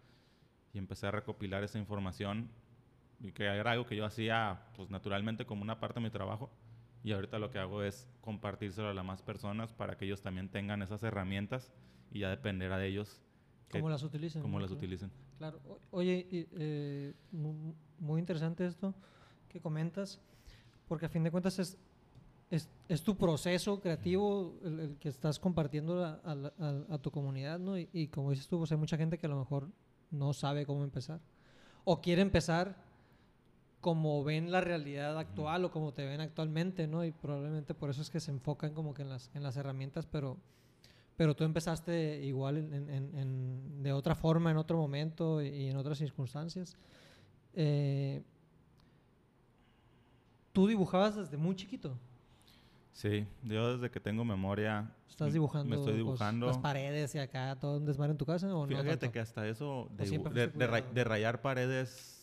Y 0.74 0.78
empecé 0.78 1.08
a 1.08 1.12
recopilar 1.12 1.64
esa 1.64 1.80
información 1.80 2.50
y 3.24 3.32
que 3.32 3.46
era 3.46 3.72
algo 3.72 3.86
que 3.86 3.96
yo 3.96 4.06
hacía 4.06 4.62
pues 4.76 4.90
naturalmente 4.90 5.46
como 5.46 5.62
una 5.62 5.80
parte 5.80 6.00
de 6.00 6.06
mi 6.06 6.10
trabajo 6.10 6.50
y 7.04 7.12
ahorita 7.12 7.40
lo 7.40 7.50
que 7.50 7.60
hago 7.60 7.84
es 7.84 8.08
compartírselo 8.22 8.90
a 8.90 8.94
las 8.94 9.06
más 9.06 9.22
personas 9.22 9.74
para 9.74 9.98
que 9.98 10.06
ellos 10.06 10.22
también 10.22 10.50
tengan 10.50 10.82
esas 10.82 11.04
herramientas 11.04 11.72
y 12.12 12.20
ya 12.20 12.30
dependerá 12.30 12.78
de 12.78 12.88
ellos 12.88 13.22
cómo 13.72 13.90
las 13.90 14.04
utilicen 14.04 14.42
cómo 14.42 14.60
las 14.60 14.72
utilicen 14.72 15.12
claro 15.38 15.60
oye 15.92 16.28
eh, 16.32 17.14
muy 18.00 18.20
interesante 18.20 18.66
esto 18.66 18.94
que 19.50 19.60
comentas 19.60 20.20
porque 20.88 21.06
a 21.06 21.10
fin 21.10 21.24
de 21.24 21.32
cuentas 21.32 21.60
es 21.60 21.78
es, 22.50 22.70
es 22.90 23.02
tu 23.02 23.16
proceso 23.16 23.80
creativo 23.80 24.60
el, 24.64 24.98
que 25.00 25.08
estás 25.08 25.40
compartiendo 25.40 26.04
a, 26.04 26.20
a, 26.90 26.98
tu 26.98 27.10
comunidad, 27.10 27.60
¿no? 27.60 27.78
Y, 27.78 27.88
y, 27.94 28.08
como 28.08 28.32
dices 28.32 28.50
tú, 28.50 28.58
pues 28.58 28.74
hay 28.74 28.78
mucha 28.78 28.98
gente 28.98 29.18
que 29.18 29.26
a 29.26 29.30
lo 29.30 29.40
mejor 29.40 29.70
no 30.12 30.34
sabe 30.34 30.66
cómo 30.66 30.84
empezar. 30.84 31.22
O 31.86 32.02
quiere 32.02 32.22
empezar 32.22 32.76
como 33.82 34.24
ven 34.24 34.52
la 34.52 34.62
realidad 34.62 35.18
actual 35.18 35.66
o 35.66 35.72
como 35.72 35.92
te 35.94 36.06
ven 36.06 36.22
actualmente, 36.22 36.88
¿no? 36.88 37.04
Y 37.04 37.12
probablemente 37.12 37.74
por 37.74 37.90
eso 37.90 38.02
es 38.02 38.10
que 38.10 38.20
se 38.20 38.32
enfocan 38.32 38.74
como 38.74 38.94
que 38.94 39.02
en 39.02 39.10
las, 39.10 39.30
en 39.34 39.44
las 39.44 39.58
herramientas, 39.58 40.06
pero, 40.06 40.38
pero 41.18 41.36
tú 41.36 41.44
empezaste 41.44 42.24
igual 42.24 42.58
en, 42.58 42.90
en- 42.90 43.16
en- 43.18 43.84
de 43.84 43.92
otra 43.92 44.16
forma, 44.16 44.52
en 44.52 44.58
otro 44.58 44.78
momento 44.78 45.42
y 45.42 45.68
en 45.68 45.78
otras 45.78 45.98
circunstancias. 45.98 46.78
Eh, 47.54 48.22
¿Tú 50.54 50.68
dibujabas 50.68 51.16
desde 51.16 51.38
muy 51.38 51.56
chiquito? 51.56 51.98
Sí, 52.94 53.26
yo 53.44 53.78
desde 53.78 53.90
que 53.90 54.00
tengo 54.00 54.24
memoria... 54.26 54.92
¿Estás 55.10 55.34
dibujando, 55.34 55.70
Me 55.70 55.76
estoy 55.76 55.94
pues, 55.94 55.98
dibujando. 55.98 56.48
las 56.48 56.58
paredes 56.58 57.16
y 57.16 57.20
acá 57.20 57.58
todo 57.60 57.78
un 57.78 57.86
desmadre 57.86 58.12
en 58.12 58.18
tu 58.18 58.26
casa? 58.26 58.54
¿o 58.56 58.66
no 58.66 58.68
Fíjate 58.68 59.12
que 59.12 59.20
hasta 59.20 59.48
eso 59.48 59.90
de, 59.98 60.06
de, 60.10 60.48
de 60.48 60.84
de 60.94 61.04
rayar 61.04 61.42
paredes, 61.42 62.21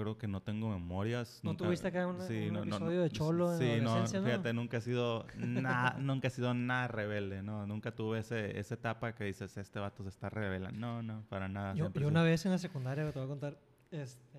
creo 0.00 0.18
que 0.18 0.26
no 0.26 0.42
tengo 0.42 0.68
memorias. 0.70 1.40
¿No 1.42 1.50
nunca- 1.52 1.64
tuviste 1.64 1.88
acá 1.88 2.06
una- 2.06 2.24
un 2.26 2.52
no, 2.52 2.62
episodio 2.62 2.96
no, 2.98 3.02
de 3.02 3.10
cholo 3.10 3.52
en 3.52 3.58
Sí, 3.58 3.64
la 3.66 3.76
no, 3.82 3.90
adolescencia, 3.90 4.20
no? 4.20 4.26
fíjate, 4.26 4.52
nunca 4.52 4.76
he 4.78 4.80
sido 4.80 5.26
nada, 5.36 5.96
nunca 6.00 6.28
he 6.28 6.30
sido 6.30 6.54
nada 6.54 6.88
rebelde, 6.88 7.42
no, 7.42 7.66
nunca 7.66 7.94
tuve 7.94 8.18
ese, 8.20 8.58
esa 8.58 8.74
etapa 8.74 9.14
que 9.14 9.24
dices, 9.24 9.56
este 9.56 9.78
vato 9.78 10.02
se 10.02 10.08
está 10.08 10.28
revelando. 10.30 10.78
No, 10.78 11.02
no, 11.02 11.22
para 11.28 11.48
nada. 11.48 11.74
Yo, 11.74 11.86
yo 11.92 12.00
sí. 12.00 12.04
una 12.06 12.22
vez 12.22 12.44
en 12.46 12.52
la 12.52 12.58
secundaria, 12.58 13.04
te 13.12 13.18
voy 13.18 13.26
a 13.26 13.28
contar, 13.28 13.58
este, 13.90 14.38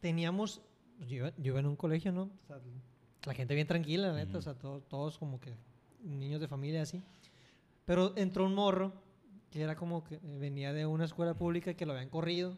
teníamos, 0.00 0.60
yo, 1.00 1.16
iba- 1.16 1.30
yo 1.36 1.52
iba 1.52 1.60
en 1.60 1.66
un 1.66 1.76
colegio, 1.76 2.12
¿no? 2.12 2.22
O 2.24 2.46
sea, 2.46 2.58
la 3.26 3.34
gente 3.34 3.54
bien 3.54 3.66
tranquila, 3.66 4.08
la 4.08 4.14
neta, 4.14 4.30
Ujú. 4.30 4.38
o 4.38 4.42
sea, 4.42 4.54
to- 4.54 4.80
todos 4.88 5.18
como 5.18 5.40
que 5.40 5.54
niños 6.02 6.40
de 6.40 6.48
familia 6.48 6.82
así. 6.82 7.02
Pero 7.86 8.12
entró 8.16 8.44
un 8.44 8.54
morro 8.54 8.92
que 9.50 9.62
era 9.62 9.76
como 9.76 10.04
que 10.04 10.16
eh, 10.16 10.38
venía 10.38 10.72
de 10.72 10.84
una 10.86 11.04
escuela 11.04 11.34
pública 11.34 11.74
que 11.74 11.86
lo 11.86 11.92
habían 11.92 12.08
corrido 12.10 12.56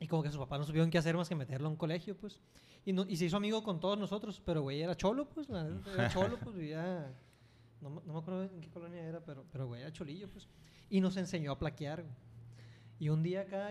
y 0.00 0.06
como 0.08 0.22
que 0.22 0.28
sus 0.30 0.38
papás 0.38 0.58
no 0.58 0.64
supieron 0.66 0.90
qué 0.90 0.98
hacer 0.98 1.16
más 1.16 1.28
que 1.28 1.34
meterlo 1.34 1.68
a 1.68 1.70
un 1.70 1.76
colegio, 1.76 2.16
pues. 2.16 2.40
Y, 2.84 2.92
no, 2.92 3.04
y 3.08 3.16
se 3.16 3.24
hizo 3.26 3.36
amigo 3.36 3.62
con 3.62 3.80
todos 3.80 3.98
nosotros, 3.98 4.42
pero 4.44 4.62
güey 4.62 4.82
era 4.82 4.94
cholo, 4.96 5.28
pues, 5.28 5.48
la 5.48 5.66
era 5.94 6.08
cholo, 6.10 6.38
pues 6.38 6.54
vivía, 6.56 7.12
no, 7.80 8.02
no 8.04 8.12
me 8.12 8.18
acuerdo 8.18 8.44
en 8.44 8.60
qué 8.60 8.68
colonia 8.70 9.02
era, 9.02 9.20
pero, 9.24 9.44
pero 9.50 9.66
güey 9.66 9.80
era 9.82 9.92
cholillo, 9.92 10.28
pues. 10.28 10.48
Y 10.90 11.00
nos 11.00 11.16
enseñó 11.16 11.52
a 11.52 11.58
plaquear. 11.58 12.04
Y 12.98 13.08
un 13.08 13.22
día 13.22 13.40
acá 13.42 13.70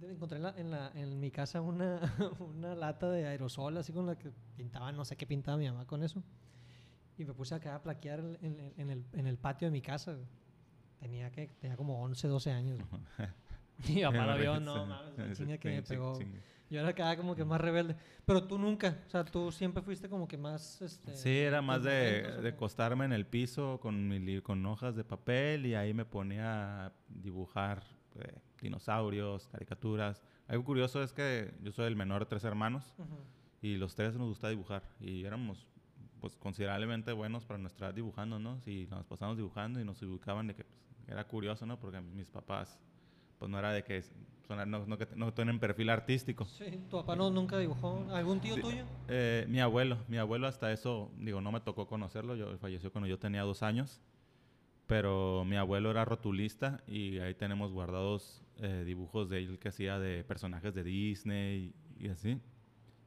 yo 0.00 0.08
encontré 0.08 0.36
en, 0.38 0.42
la- 0.42 0.54
en, 0.58 0.70
la- 0.70 0.92
en 0.94 1.20
mi 1.20 1.30
casa 1.30 1.60
una, 1.60 2.00
una 2.40 2.74
lata 2.74 3.08
de 3.10 3.26
aerosol, 3.26 3.76
así 3.78 3.92
con 3.92 4.06
la 4.06 4.18
que 4.18 4.30
pintaba, 4.56 4.90
no 4.92 5.04
sé 5.04 5.16
qué 5.16 5.26
pintaba 5.26 5.56
mi 5.56 5.66
mamá 5.68 5.86
con 5.86 6.02
eso. 6.02 6.22
Y 7.16 7.24
me 7.24 7.32
puse 7.34 7.54
acá 7.54 7.74
a 7.76 7.82
plaquear 7.82 8.20
en, 8.42 8.72
en- 8.76 8.90
el, 8.90 9.04
el 9.12 9.38
patio 9.38 9.66
de 9.68 9.72
mi 9.72 9.80
casa. 9.82 10.16
Tenía, 11.00 11.30
que, 11.30 11.46
tenía 11.60 11.76
como 11.76 12.02
11, 12.02 12.26
12 12.28 12.50
años. 12.50 12.78
güey. 12.90 13.02
Y 13.88 14.02
papá 14.02 14.26
lo 14.26 14.38
vio, 14.38 14.60
no 14.60 14.86
mames, 14.86 15.16
la 15.16 15.32
chinga 15.34 15.58
que 15.58 15.68
me 15.68 15.82
pegó. 15.82 16.18
Yo 16.70 16.80
era 16.80 16.90
acá 16.90 17.16
como 17.16 17.34
que 17.34 17.44
más 17.44 17.60
rebelde. 17.60 17.96
Pero 18.26 18.46
tú 18.46 18.58
nunca, 18.58 18.98
o 19.06 19.10
sea, 19.10 19.24
tú 19.24 19.50
siempre 19.50 19.82
fuiste 19.82 20.08
como 20.08 20.28
que 20.28 20.36
más... 20.36 20.82
Este, 20.82 21.16
Sí, 21.16 21.38
era 21.38 21.62
más 21.62 21.82
de, 21.82 22.18
momentos, 22.20 22.38
¿o 22.38 22.42
de 22.42 22.48
acostarme 22.50 23.04
en 23.06 23.12
el 23.14 23.26
piso 23.26 23.80
con, 23.80 24.08
mi 24.08 24.40
con 24.42 24.64
hojas 24.66 24.94
de 24.94 25.04
papel 25.04 25.64
y 25.64 25.74
ahí 25.74 25.94
me 25.94 26.04
ponía 26.04 26.86
a 26.86 26.92
dibujar 27.08 27.82
eh, 28.16 28.38
dinosaurios, 28.60 29.48
caricaturas. 29.48 30.22
Algo 30.46 30.64
curioso 30.64 31.02
es 31.02 31.12
que 31.12 31.54
yo 31.62 31.72
soy 31.72 31.86
el 31.86 31.96
menor 31.96 32.20
de 32.22 32.26
tres 32.26 32.44
hermanos 32.44 32.92
Ujú. 32.98 33.16
y 33.62 33.76
los 33.76 33.94
tres 33.94 34.16
nos 34.16 34.28
gusta 34.28 34.48
dibujar 34.48 34.82
y 35.00 35.24
éramos 35.24 35.66
pues 36.20 36.36
considerablemente 36.36 37.12
buenos 37.12 37.44
para 37.44 37.58
nuestra 37.58 37.86
edad 37.86 37.94
dibujando, 37.94 38.38
¿no? 38.38 38.60
Si 38.60 38.86
nos 38.86 39.06
pasamos 39.06 39.36
dibujando 39.36 39.80
y 39.80 39.84
nos 39.84 40.02
ubicaban 40.02 40.48
de 40.48 40.54
que 40.54 40.64
pues, 40.64 40.80
era 41.06 41.24
curioso, 41.26 41.64
¿no? 41.64 41.78
Porque 41.78 42.00
mis 42.00 42.28
papás 42.28 42.78
pues 43.38 43.50
no 43.50 43.58
era 43.58 43.72
de 43.72 43.84
que 43.84 44.02
son- 44.02 44.70
no, 44.70 44.86
no, 44.86 44.96
no 45.16 45.34
tienen 45.34 45.58
perfil 45.60 45.90
artístico. 45.90 46.44
Sí, 46.46 46.64
tu 46.88 46.96
papá 46.98 47.14
no, 47.16 47.30
nunca 47.30 47.58
dibujó. 47.58 48.06
¿Algún 48.12 48.40
tío 48.40 48.54
Sí. 48.54 48.60
tuyo? 48.62 48.84
Eh, 49.08 49.44
mi 49.48 49.60
abuelo, 49.60 49.98
mi 50.08 50.16
abuelo 50.16 50.46
hasta 50.46 50.72
eso, 50.72 51.10
digo, 51.18 51.40
no 51.40 51.52
me 51.52 51.60
tocó 51.60 51.86
conocerlo, 51.86 52.34
yo 52.34 52.56
falleció 52.58 52.90
cuando 52.90 53.06
yo 53.08 53.18
tenía 53.18 53.42
dos 53.42 53.62
años, 53.62 54.00
pero 54.86 55.44
mi 55.44 55.56
abuelo 55.56 55.90
era 55.90 56.04
rotulista 56.04 56.82
y 56.86 57.18
ahí 57.18 57.34
tenemos 57.34 57.72
guardados 57.72 58.42
eh, 58.56 58.84
dibujos 58.86 59.28
de 59.28 59.38
él 59.38 59.58
que 59.58 59.68
hacía 59.68 59.98
de 59.98 60.24
personajes 60.24 60.74
de 60.74 60.82
Disney 60.82 61.74
y, 61.98 62.06
y 62.06 62.08
así. 62.08 62.40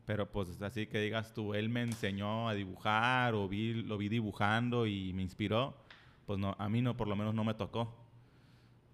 Pero 0.05 0.31
pues 0.31 0.61
así 0.61 0.87
que 0.87 0.99
digas 0.99 1.33
tú, 1.33 1.53
él 1.55 1.69
me 1.69 1.81
enseñó 1.81 2.49
a 2.49 2.53
dibujar 2.53 3.33
o 3.33 3.47
vi, 3.47 3.73
lo 3.81 3.97
vi 3.97 4.09
dibujando 4.09 4.85
y 4.85 5.11
me 5.13 5.21
inspiró, 5.23 5.75
pues 6.25 6.37
no, 6.37 6.55
a 6.59 6.69
mí 6.69 6.81
no, 6.81 6.95
por 6.95 7.07
lo 7.07 7.15
menos 7.15 7.33
no 7.33 7.43
me 7.43 7.53
tocó. 7.55 7.97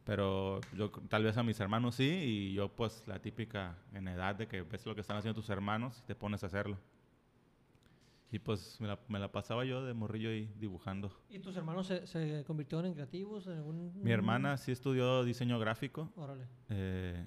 Pero 0.08 0.62
yo 0.74 0.90
tal 1.10 1.24
vez 1.26 1.36
a 1.38 1.44
mis 1.44 1.60
hermanos 1.60 1.96
sí 1.96 2.08
y 2.10 2.54
yo 2.54 2.70
pues 2.70 3.04
la 3.08 3.20
típica 3.20 3.76
en 3.94 4.08
edad 4.08 4.34
de 4.36 4.48
que 4.48 4.62
ves 4.62 4.86
lo 4.86 4.96
que 4.96 5.02
están 5.02 5.18
haciendo 5.18 5.40
tus 5.40 5.50
hermanos 5.50 6.00
y 6.02 6.08
te 6.08 6.16
pones 6.16 6.42
a 6.44 6.48
hacerlo. 6.48 6.78
Y 8.32 8.40
pues 8.40 8.80
me 8.82 8.88
la, 8.88 8.98
me 9.10 9.20
la 9.20 9.32
pasaba 9.32 9.64
yo 9.66 9.84
de 9.86 9.94
morrillo 9.94 10.30
ahí 10.30 10.50
dibujando. 10.60 11.12
¿Y 11.30 11.40
tus 11.40 11.56
hermanos 11.58 11.88
se, 11.88 12.08
se 12.08 12.44
convirtieron 12.48 12.86
en 12.86 12.94
creativos? 12.94 13.48
En 13.48 13.58
algún... 13.58 13.92
Mi 14.02 14.12
hermana 14.12 14.58
sí 14.58 14.72
estudió 14.72 15.24
diseño 15.26 15.60
gráfico. 15.60 16.10
Órale. 16.16 16.46
eh, 16.70 17.26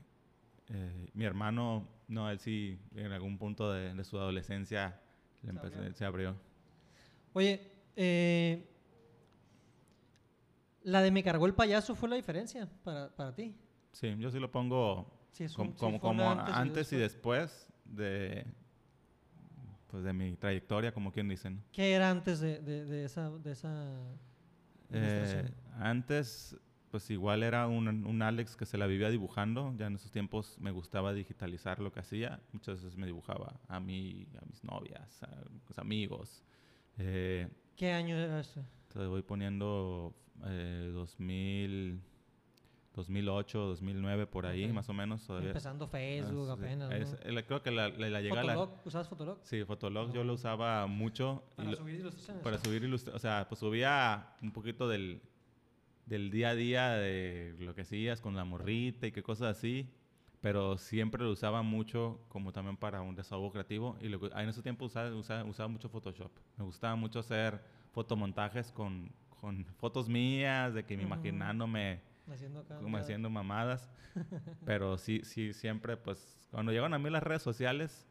eh, 0.68 1.08
mi 1.14 1.24
hermano, 1.24 1.86
no, 2.08 2.30
él 2.30 2.38
sí 2.38 2.78
en 2.94 3.12
algún 3.12 3.36
punto 3.38 3.70
de, 3.72 3.92
de 3.92 4.04
su 4.04 4.18
adolescencia 4.18 5.00
le 5.42 5.50
Se 5.52 5.56
empecé- 5.56 5.76
abrió. 5.78 5.94
se 5.94 6.04
abrió. 6.04 6.36
Oye, 7.34 7.70
eh, 7.96 8.69
la 10.82 11.02
de 11.02 11.10
me 11.10 11.22
cargó 11.22 11.46
el 11.46 11.54
payaso 11.54 11.94
fue 11.94 12.08
la 12.08 12.16
diferencia 12.16 12.68
para, 12.84 13.14
para 13.14 13.34
ti. 13.34 13.54
Sí, 13.92 14.14
yo 14.18 14.30
sí 14.30 14.38
lo 14.38 14.50
pongo 14.50 15.12
Sí, 15.32 15.44
es 15.44 15.56
un- 15.58 15.68
sí 15.68 15.72
como, 15.78 15.98
fue 15.98 16.10
un 16.10 16.16
como 16.18 16.30
antes, 16.30 16.92
y 16.92 16.96
después 16.96 17.68
de, 17.84 18.44
pues 19.88 20.04
de 20.04 20.12
mi 20.12 20.36
trayectoria, 20.36 20.92
como 20.92 21.12
quien 21.12 21.28
dice. 21.28 21.50
¿no? 21.50 21.60
¿Qué 21.72 21.92
era 21.92 22.10
antes 22.10 22.40
de, 22.40 22.60
de, 22.60 22.84
de 22.84 23.04
esa, 23.04 23.30
de 23.30 23.52
esa 23.52 23.96
Eh, 24.92 25.48
antes, 25.78 26.56
pues 26.90 27.08
igual 27.10 27.42
era 27.44 27.66
un, 27.68 27.86
un 27.88 28.22
Alex 28.22 28.56
que 28.56 28.66
se 28.66 28.76
la 28.78 28.86
vivía 28.86 29.08
dibujando. 29.10 29.72
Ya 29.76 29.86
en 29.86 29.94
esos 29.94 30.10
tiempos 30.10 30.56
me 30.58 30.70
gustaba 30.72 31.12
digitalizar 31.12 31.78
lo 31.80 31.92
que 31.92 32.00
hacía. 32.00 32.40
Muchas 32.52 32.82
veces 32.82 32.96
me 32.96 33.06
dibujaba 33.06 33.60
a 33.68 33.78
mí, 33.80 34.26
a 34.40 34.44
mis 34.46 34.64
novias, 34.64 35.22
a 35.22 35.28
mis 35.68 35.78
amigos. 35.78 36.42
Eh, 36.98 37.48
¿Qué 37.76 37.92
año 37.92 38.16
era 38.16 38.40
este? 38.40 38.62
Te 38.92 39.06
voy 39.06 39.22
poniendo 39.22 40.14
eh, 40.46 40.90
2000, 40.92 42.00
2008, 42.94 43.58
2009, 43.58 44.26
por 44.26 44.46
ahí, 44.46 44.64
Ok. 44.66 44.72
más 44.72 44.88
o 44.88 44.92
menos. 44.92 45.24
Todavía. 45.26 45.48
Empezando 45.50 45.86
Facebook 45.86 46.48
Ah, 46.50 46.54
apenas, 46.54 46.92
Es- 46.92 47.12
¿no? 47.24 47.38
eh, 47.38 47.44
creo 47.46 47.62
que 47.62 47.70
la, 47.70 47.88
la, 47.88 48.10
la 48.10 48.20
llega 48.20 48.42
la... 48.42 48.54
Fotolog, 48.54 48.86
¿usabas 48.86 49.08
Fotolog? 49.08 49.38
Sí, 49.42 49.64
Fotolog 49.64 50.12
yo 50.12 50.22
Ah. 50.22 50.24
lo 50.24 50.34
usaba 50.34 50.86
mucho. 50.86 51.42
Para 51.56 51.70
lo- 51.70 51.76
subir 51.76 52.00
ilustraciones. 52.00 52.42
para 52.42 52.58
subir 52.58 52.82
ilustra- 52.84 53.14
o 53.14 53.18
sea, 53.18 53.46
pues 53.48 53.60
subía 53.60 54.34
un 54.42 54.50
poquito 54.52 54.88
del, 54.88 55.22
del 56.06 56.30
día 56.30 56.50
a 56.50 56.54
día 56.54 56.88
de 56.90 57.54
lo 57.60 57.74
que 57.74 57.82
hacías 57.82 58.20
con 58.20 58.34
la 58.34 58.44
morrita 58.44 59.06
y 59.06 59.12
qué 59.12 59.22
cosas 59.22 59.56
así, 59.56 59.88
pero 60.40 60.76
siempre 60.78 61.22
lo 61.22 61.30
usaba 61.30 61.62
mucho 61.62 62.20
como 62.28 62.50
también 62.52 62.76
para 62.76 63.02
un 63.02 63.14
desahogo 63.14 63.52
creativo 63.52 63.96
y 64.00 64.08
lo 64.08 64.18
que- 64.18 64.26
en 64.34 64.48
ese 64.48 64.62
tiempo 64.62 64.86
usaba, 64.86 65.14
usaba, 65.14 65.44
usaba 65.44 65.68
mucho 65.68 65.88
Photoshop. 65.88 66.32
Me 66.56 66.64
gustaba 66.64 66.96
mucho 66.96 67.20
hacer 67.20 67.62
fotomontajes 67.92 68.72
con, 68.72 69.12
con 69.40 69.64
fotos 69.76 70.08
mías, 70.08 70.74
de 70.74 70.84
que 70.84 70.96
me 70.96 71.02
imaginándome 71.04 72.02
Haciendo 72.30 72.64
como 72.64 72.96
haciendo 72.96 73.28
mamadas, 73.28 73.90
pero 74.64 74.96
sí, 74.98 75.22
sí, 75.24 75.52
siempre 75.52 75.96
pues 75.96 76.46
cuando 76.52 76.70
llegan 76.70 76.94
a 76.94 76.98
mí 76.98 77.10
las 77.10 77.22
redes 77.24 77.42
sociales 77.42 78.06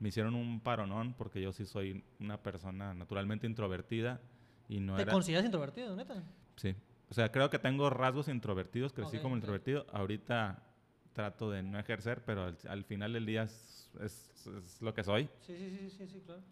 me 0.00 0.08
hicieron 0.08 0.34
un 0.34 0.60
paronón 0.60 1.14
porque 1.14 1.40
yo 1.40 1.52
sí 1.52 1.64
soy 1.66 2.02
una 2.18 2.42
persona 2.42 2.94
naturalmente 2.94 3.46
introvertida 3.46 4.20
y 4.68 4.80
no 4.80 4.96
¿Te 4.96 5.02
era... 5.02 5.12
consideras 5.12 5.44
introvertido, 5.44 5.94
neta? 5.94 6.24
Sí. 6.56 6.74
O 7.10 7.14
sea, 7.14 7.30
creo 7.30 7.48
que 7.50 7.58
tengo 7.60 7.90
rasgos 7.90 8.26
introvertidos, 8.28 8.92
crecí 8.92 9.16
Ok, 9.18 9.22
como 9.22 9.34
ok. 9.34 9.38
introvertido. 9.38 9.86
Ahorita 9.92 10.62
trato 11.12 11.50
de 11.50 11.62
no 11.62 11.78
ejercer, 11.78 12.24
pero 12.24 12.44
al, 12.44 12.58
al 12.68 12.84
final 12.84 13.12
del 13.12 13.26
día 13.26 13.42
es, 13.44 13.90
es- 14.00 14.46
es 14.46 14.80
lo 14.82 14.94
que 14.94 15.04
soy. 15.04 15.28
Sí, 15.40 15.56
sí, 15.56 15.70
sí, 15.70 15.90
sí, 15.90 16.06
sí, 16.08 16.20
claro. 16.24 16.42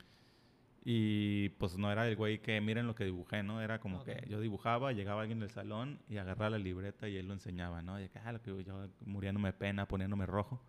Y 0.90 1.50
pues 1.50 1.76
no 1.76 1.92
era 1.92 2.09
el 2.09 2.16
güey 2.16 2.40
que 2.40 2.59
miren 2.62 2.87
lo 2.87 2.95
que 2.95 3.04
dibujé, 3.04 3.42
¿no? 3.42 3.61
Era 3.61 3.78
como 3.78 3.99
Ok. 3.99 4.07
que 4.07 4.26
yo 4.26 4.40
dibujaba, 4.40 4.92
llegaba 4.95 5.21
alguien 5.21 5.38
del 5.38 5.50
salón 5.50 6.00
y 6.09 6.16
agarraba 6.16 6.49
la 6.49 6.59
libreta 6.59 7.11
y 7.11 7.18
él 7.18 7.28
lo 7.28 7.35
enseñaba, 7.35 7.83
¿no? 7.83 8.00
Y 8.02 8.09
que, 8.09 8.18
ah, 8.21 8.33
lo 8.33 8.40
que 8.40 8.64
yo 8.64 8.88
muriéndome 9.04 9.52
pena, 9.52 9.87
poniéndome 9.87 10.25
rojo. 10.25 10.62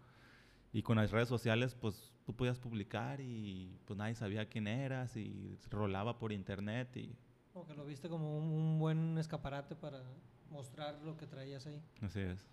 Y 0.74 0.82
con 0.82 0.98
las 0.98 1.12
redes 1.12 1.30
sociales, 1.30 1.74
pues 1.74 2.12
tú 2.26 2.36
podías 2.36 2.60
publicar 2.60 3.22
y 3.22 3.80
pues 3.86 3.98
nadie 3.98 4.14
sabía 4.14 4.50
quién 4.50 4.68
eras 4.68 5.16
y 5.16 5.58
rolaba 5.70 6.20
por 6.20 6.34
internet 6.34 6.98
y 6.98 7.16
Como 7.54 7.66
que 7.66 7.74
lo 7.74 7.86
viste 7.86 8.10
como 8.10 8.38
un, 8.40 8.44
un 8.52 8.78
buen 8.78 9.18
escaparate 9.18 9.74
para 9.74 10.04
mostrar 10.50 11.02
lo 11.02 11.16
que 11.16 11.28
traías 11.28 11.66
ahí. 11.66 11.82
así 12.02 12.20
es. 12.20 12.46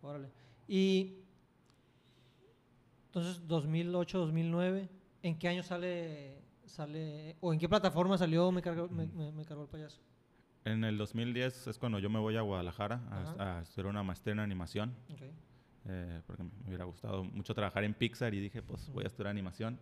Órale. 0.00 0.30
Y 0.66 1.18
entonces 3.08 3.46
2008, 3.46 4.18
2009, 4.18 4.88
¿en 5.22 5.38
qué 5.38 5.48
año 5.48 5.62
sale 5.62 6.40
sale 6.66 7.36
o 7.40 7.52
en 7.52 7.58
qué 7.58 7.68
plataforma 7.68 8.16
salió 8.18 8.50
me 8.52 8.62
cargó, 8.62 8.88
me, 8.88 9.04
Ujú. 9.04 9.16
me- 9.18 9.32
me 9.32 9.44
cargó 9.44 9.62
el 9.64 9.68
payaso? 9.68 10.00
En 10.64 10.84
el 10.84 10.96
2010 10.96 11.66
es 11.66 11.78
cuando 11.78 11.98
yo 11.98 12.08
me 12.08 12.18
voy 12.20 12.36
a 12.36 12.40
Guadalajara 12.42 13.02
a, 13.10 13.58
a 13.58 13.62
estudiar 13.62 13.86
una 13.86 14.02
maestría 14.02 14.32
en 14.32 14.40
animación. 14.40 14.94
Ok. 15.12 15.22
eh, 15.88 16.22
porque 16.28 16.44
me 16.44 16.50
hubiera 16.68 16.84
gustado 16.84 17.24
mucho 17.24 17.54
trabajar 17.54 17.82
en 17.82 17.92
Pixar 17.94 18.32
y 18.34 18.38
dije, 18.40 18.62
pues 18.62 18.88
voy 18.90 19.02
a 19.02 19.08
estudiar 19.08 19.28
animación. 19.32 19.80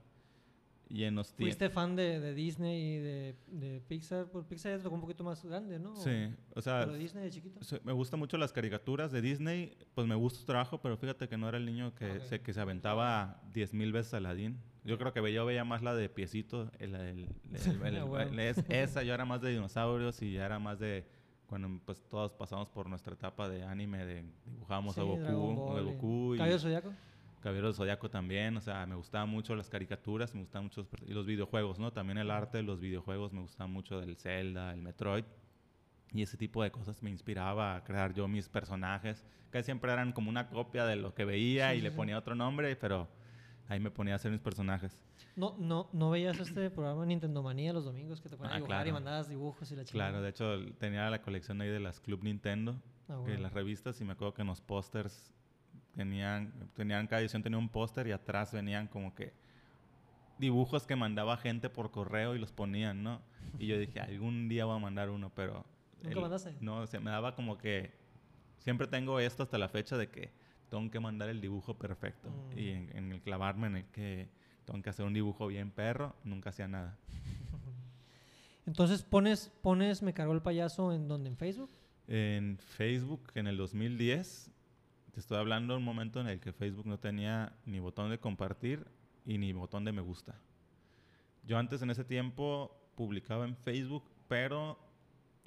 Y 0.89 1.05
en 1.05 1.15
los 1.15 1.33
¿Fuiste 1.35 1.69
fan 1.71 1.95
de, 1.95 2.19
de 2.19 2.35
Disney 2.35 2.95
y 2.95 2.99
de, 2.99 3.37
de 3.49 3.81
Pixar? 3.83 4.27
Pues 4.31 4.45
Pixar 4.47 4.77
ya 4.77 4.83
tocó 4.83 4.95
un 4.97 5.03
poquito 5.03 5.23
más 5.23 5.45
grande, 5.45 5.79
¿no? 5.79 5.95
Sí, 5.97 6.35
o 6.55 6.61
sea, 6.63 6.81
Pero 6.81 6.95
Disney 6.95 7.25
de 7.25 7.31
chiquito. 7.31 7.63
se- 7.63 7.81
me 7.85 7.93
gustan 7.93 8.19
mucho 8.19 8.39
las 8.39 8.51
caricaturas 8.53 9.13
de 9.13 9.21
Disney, 9.21 9.77
pues 9.95 10.07
me 10.09 10.15
gusta 10.17 10.41
su 10.41 10.47
trabajo, 10.47 10.81
pero 10.81 10.97
fíjate 10.97 11.29
que 11.29 11.37
no 11.37 11.49
era 11.49 11.59
el 11.59 11.67
niño 11.67 11.95
que, 11.95 12.11
Ok. 12.19 12.23
se, 12.25 12.41
que 12.41 12.53
se 12.55 12.61
aventaba 12.61 13.41
10 13.53 13.73
mil 13.75 13.93
veces 13.93 14.15
Aladdin. 14.15 14.59
Yo 14.85 14.97
creo 14.99 15.13
que 15.13 15.33
yo 15.33 15.45
veía 15.45 15.65
más 15.65 15.83
la 15.83 15.95
de 15.95 16.09
Piecito, 16.09 16.71
el, 16.79 16.95
el- 16.95 17.29
Ah, 18.15 18.25
esa, 18.69 19.03
yo 19.03 19.13
era 19.15 19.25
más 19.25 19.41
de 19.43 19.51
dinosaurios 19.51 20.21
y 20.23 20.33
ya 20.33 20.47
era 20.47 20.59
más 20.59 20.79
de 20.79 21.05
cuando 21.47 21.69
pues 21.85 22.01
todos 22.09 22.33
pasamos 22.33 22.69
por 22.69 22.89
nuestra 22.89 23.13
etapa 23.15 23.49
de 23.49 23.65
anime, 23.65 24.07
de 24.07 24.25
dibujábamos 24.47 24.97
a 24.97 25.03
Sí, 25.03 25.09
Dragon 25.19 25.55
Goku, 25.57 25.67
Ball 25.73 25.83
y- 25.83 25.93
Goku 25.93 26.35
y 26.35 26.39
¿Cabello 26.39 26.59
Zodiaco? 26.59 26.93
Caballero 27.41 27.67
del 27.69 27.75
Zodiaco 27.75 28.11
también, 28.11 28.57
o 28.57 28.61
sea, 28.61 28.85
me 28.87 28.95
gustaban 28.95 29.29
mucho 29.31 29.57
las 29.57 29.69
caricaturas, 29.71 30.35
me 30.35 30.43
gustaban 30.43 30.65
mucho 30.67 30.83
los, 30.83 31.09
y 31.09 31.13
los 31.15 31.25
videojuegos, 31.27 31.79
¿no? 31.79 31.91
También 31.93 32.19
el 32.19 32.31
arte 32.31 32.59
de 32.59 32.63
los 32.65 32.81
videojuegos 32.81 33.33
me 33.33 33.41
gustaba 33.41 33.67
mucho 33.67 33.99
del 33.99 34.17
Zelda, 34.17 34.73
el 34.75 34.83
Metroid. 34.83 35.25
Y 36.13 36.23
ese 36.23 36.37
tipo 36.37 36.63
de 36.63 36.71
cosas 36.71 37.03
me 37.03 37.09
inspiraba 37.11 37.77
a 37.77 37.85
crear 37.85 38.13
yo 38.13 38.29
mis 38.29 38.49
personajes, 38.49 39.25
que 39.51 39.63
siempre 39.63 39.91
eran 39.93 40.13
como 40.13 40.29
una 40.29 40.49
copia 40.51 40.85
de 40.85 40.97
lo 40.97 41.15
que 41.15 41.25
veía 41.25 41.71
Sí, 41.71 41.77
y 41.77 41.79
sí, 41.79 41.83
le 41.85 41.91
ponía 41.93 42.19
otro 42.19 42.35
nombre, 42.35 42.77
pero 42.77 43.09
ahí 43.71 43.81
me 43.81 43.91
ponía 43.91 44.13
a 44.15 44.17
hacer 44.17 44.31
mis 44.31 44.41
personajes. 44.41 44.99
No, 45.37 45.57
no, 45.59 45.89
¿No 45.93 46.11
veías 46.11 46.39
este 46.41 46.69
programa 46.71 47.07
Nintendo 47.07 47.43
Manía 47.43 47.73
los 47.73 47.85
domingos 47.85 48.21
que 48.21 48.29
te 48.29 48.37
ponían 48.37 48.53
a 48.53 48.57
Ah, 48.57 48.59
dibujar 48.59 48.81
y 48.87 48.91
claro. 48.91 48.95
mandabas 48.95 49.29
dibujos 49.29 49.71
y 49.73 49.77
la 49.77 49.85
chingada? 49.85 50.11
Claro, 50.11 50.23
de 50.23 50.29
hecho 50.31 50.75
tenía 50.79 51.09
la 51.09 51.23
colección 51.23 51.61
ahí 51.61 51.69
de 51.69 51.81
las 51.81 52.01
Club 52.01 52.23
Nintendo, 52.25 52.73
Ah, 53.09 53.15
que 53.25 53.31
bueno. 53.33 53.41
las 53.43 53.53
revistas, 53.53 54.01
y 54.01 54.05
me 54.05 54.13
acuerdo 54.13 54.35
que 54.35 54.43
en 54.43 54.49
los 54.49 54.61
pósters 54.61 55.33
tenían, 55.95 56.53
tenían, 56.75 57.07
cada 57.07 57.21
edición 57.23 57.43
tenía 57.43 57.59
un 57.59 57.69
póster 57.69 58.07
y 58.09 58.13
atrás 58.13 58.53
venían 58.53 58.87
como 58.89 59.15
que 59.15 59.33
dibujos 60.39 60.87
que 60.87 60.97
mandaba 60.97 61.37
gente 61.37 61.69
por 61.71 61.91
correo 61.91 62.35
y 62.35 62.39
los 62.39 62.53
ponían, 62.53 63.03
¿no? 63.03 63.21
Y 63.59 63.67
yo 63.67 63.79
dije, 63.79 64.01
algún 64.01 64.49
día 64.49 64.65
voy 64.65 64.77
a 64.77 64.81
mandar 64.81 65.11
uno, 65.11 65.31
pero... 65.35 65.65
¿Nunca 66.03 66.15
el- 66.17 66.21
mandaste? 66.23 66.57
No, 66.61 66.79
o 66.81 66.87
sea, 66.87 67.01
me 67.01 67.11
daba 67.11 67.35
como 67.35 67.57
que... 67.59 67.93
Siempre 68.59 68.87
tengo 68.87 69.21
esto 69.21 69.43
hasta 69.43 69.57
la 69.59 69.69
fecha 69.69 69.97
de 69.97 70.09
que 70.11 70.33
tengo 70.71 70.91
que 70.91 71.01
mandar 71.01 71.29
el 71.29 71.41
dibujo 71.41 71.77
perfecto. 71.77 72.31
Mm. 72.31 72.59
Y 72.59 72.69
en, 72.71 72.97
en 72.97 73.13
el 73.13 73.21
clavarme 73.21 73.67
en 73.67 73.77
el 73.77 73.85
que 73.87 74.31
tengo 74.65 74.83
que 74.83 74.91
hacer 74.91 75.05
un 75.05 75.13
dibujo 75.13 75.47
bien 75.49 75.71
perro, 75.71 76.15
nunca 76.25 76.51
hacía 76.51 76.69
nada. 76.69 76.97
Entonces 78.67 79.03
pones, 79.03 79.53
pones 79.63 80.03
Me 80.03 80.15
cargó 80.15 80.33
el 80.33 80.43
payaso 80.43 80.93
en 80.93 81.09
donde, 81.09 81.29
en 81.29 81.37
Facebook. 81.37 81.71
En 82.07 82.59
Facebook, 82.59 83.31
en 83.35 83.47
el 83.47 83.57
2010, 83.57 84.51
te 85.13 85.21
estoy 85.21 85.39
hablando 85.39 85.75
de 85.75 85.79
un 85.79 85.85
momento 85.85 86.21
en 86.21 86.29
el 86.29 86.41
que 86.41 86.53
Facebook 86.53 86.87
no 86.87 86.99
tenía 86.99 87.53
ni 87.67 87.79
botón 87.79 88.11
de 88.11 88.19
compartir 88.19 88.87
y 89.25 89.39
ni 89.39 89.53
botón 89.53 89.85
de 89.85 89.93
me 89.93 90.01
gusta. 90.01 90.41
Yo 91.45 91.59
antes 91.59 91.83
en 91.83 91.91
ese 91.91 92.05
tiempo 92.05 92.77
publicaba 92.95 93.45
en 93.45 93.57
Facebook, 93.57 94.05
pero 94.29 94.79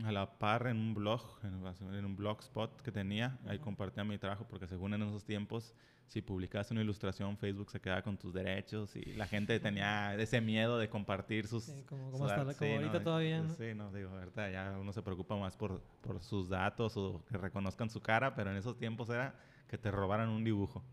a 0.02 0.12
la 0.12 0.40
par 0.40 0.68
en 0.68 0.78
un 0.78 0.94
blog, 0.94 1.22
en, 1.44 2.06
un 2.06 2.16
blogspot 2.16 2.82
que 2.82 2.92
tenía, 2.92 3.38
ahí 3.46 3.60
compartía 3.60 4.04
mi 4.04 4.18
trabajo 4.18 4.46
porque 4.50 4.68
según 4.68 4.94
en 4.96 5.04
esos 5.04 5.24
tiempos, 5.24 5.76
si 6.08 6.22
publicabas 6.22 6.72
una 6.72 6.82
ilustración, 6.82 7.38
Facebook 7.38 7.70
se 7.70 7.80
quedaba 7.80 8.02
con 8.02 8.18
tus 8.18 8.34
derechos 8.34 8.96
y 8.96 9.14
la 9.14 9.28
gente 9.28 9.60
tenía 9.60 10.16
ese 10.16 10.42
miedo 10.42 10.78
de 10.78 10.90
compartir 10.90 11.48
sus... 11.48 11.66
Sí, 11.66 11.84
como, 11.88 12.06
sus 12.06 12.12
como 12.14 12.26
hasta 12.26 12.44
la- 12.44 12.54
como 12.54 12.70
sí, 12.72 12.76
ahorita 12.76 12.98
no, 13.00 13.04
todavía. 13.04 13.42
¿no? 13.42 13.54
Sí, 13.54 13.74
no, 13.76 13.92
digo, 13.92 14.10
ahorita 14.10 14.50
ya 14.52 14.78
uno 14.80 14.92
se 14.94 15.02
preocupa 15.04 15.38
más 15.38 15.56
por, 15.56 15.82
por 16.02 16.22
sus 16.24 16.50
datos 16.50 16.98
o 16.98 17.24
que 17.26 17.38
reconozcan 17.38 17.90
su 17.90 18.02
cara, 18.02 18.36
pero 18.36 18.52
en 18.52 18.58
esos 18.58 18.78
tiempos 18.78 19.10
era 19.10 19.36
que 19.68 19.78
te 19.78 19.92
robaran 19.92 20.30
un 20.30 20.44
dibujo. 20.44 20.84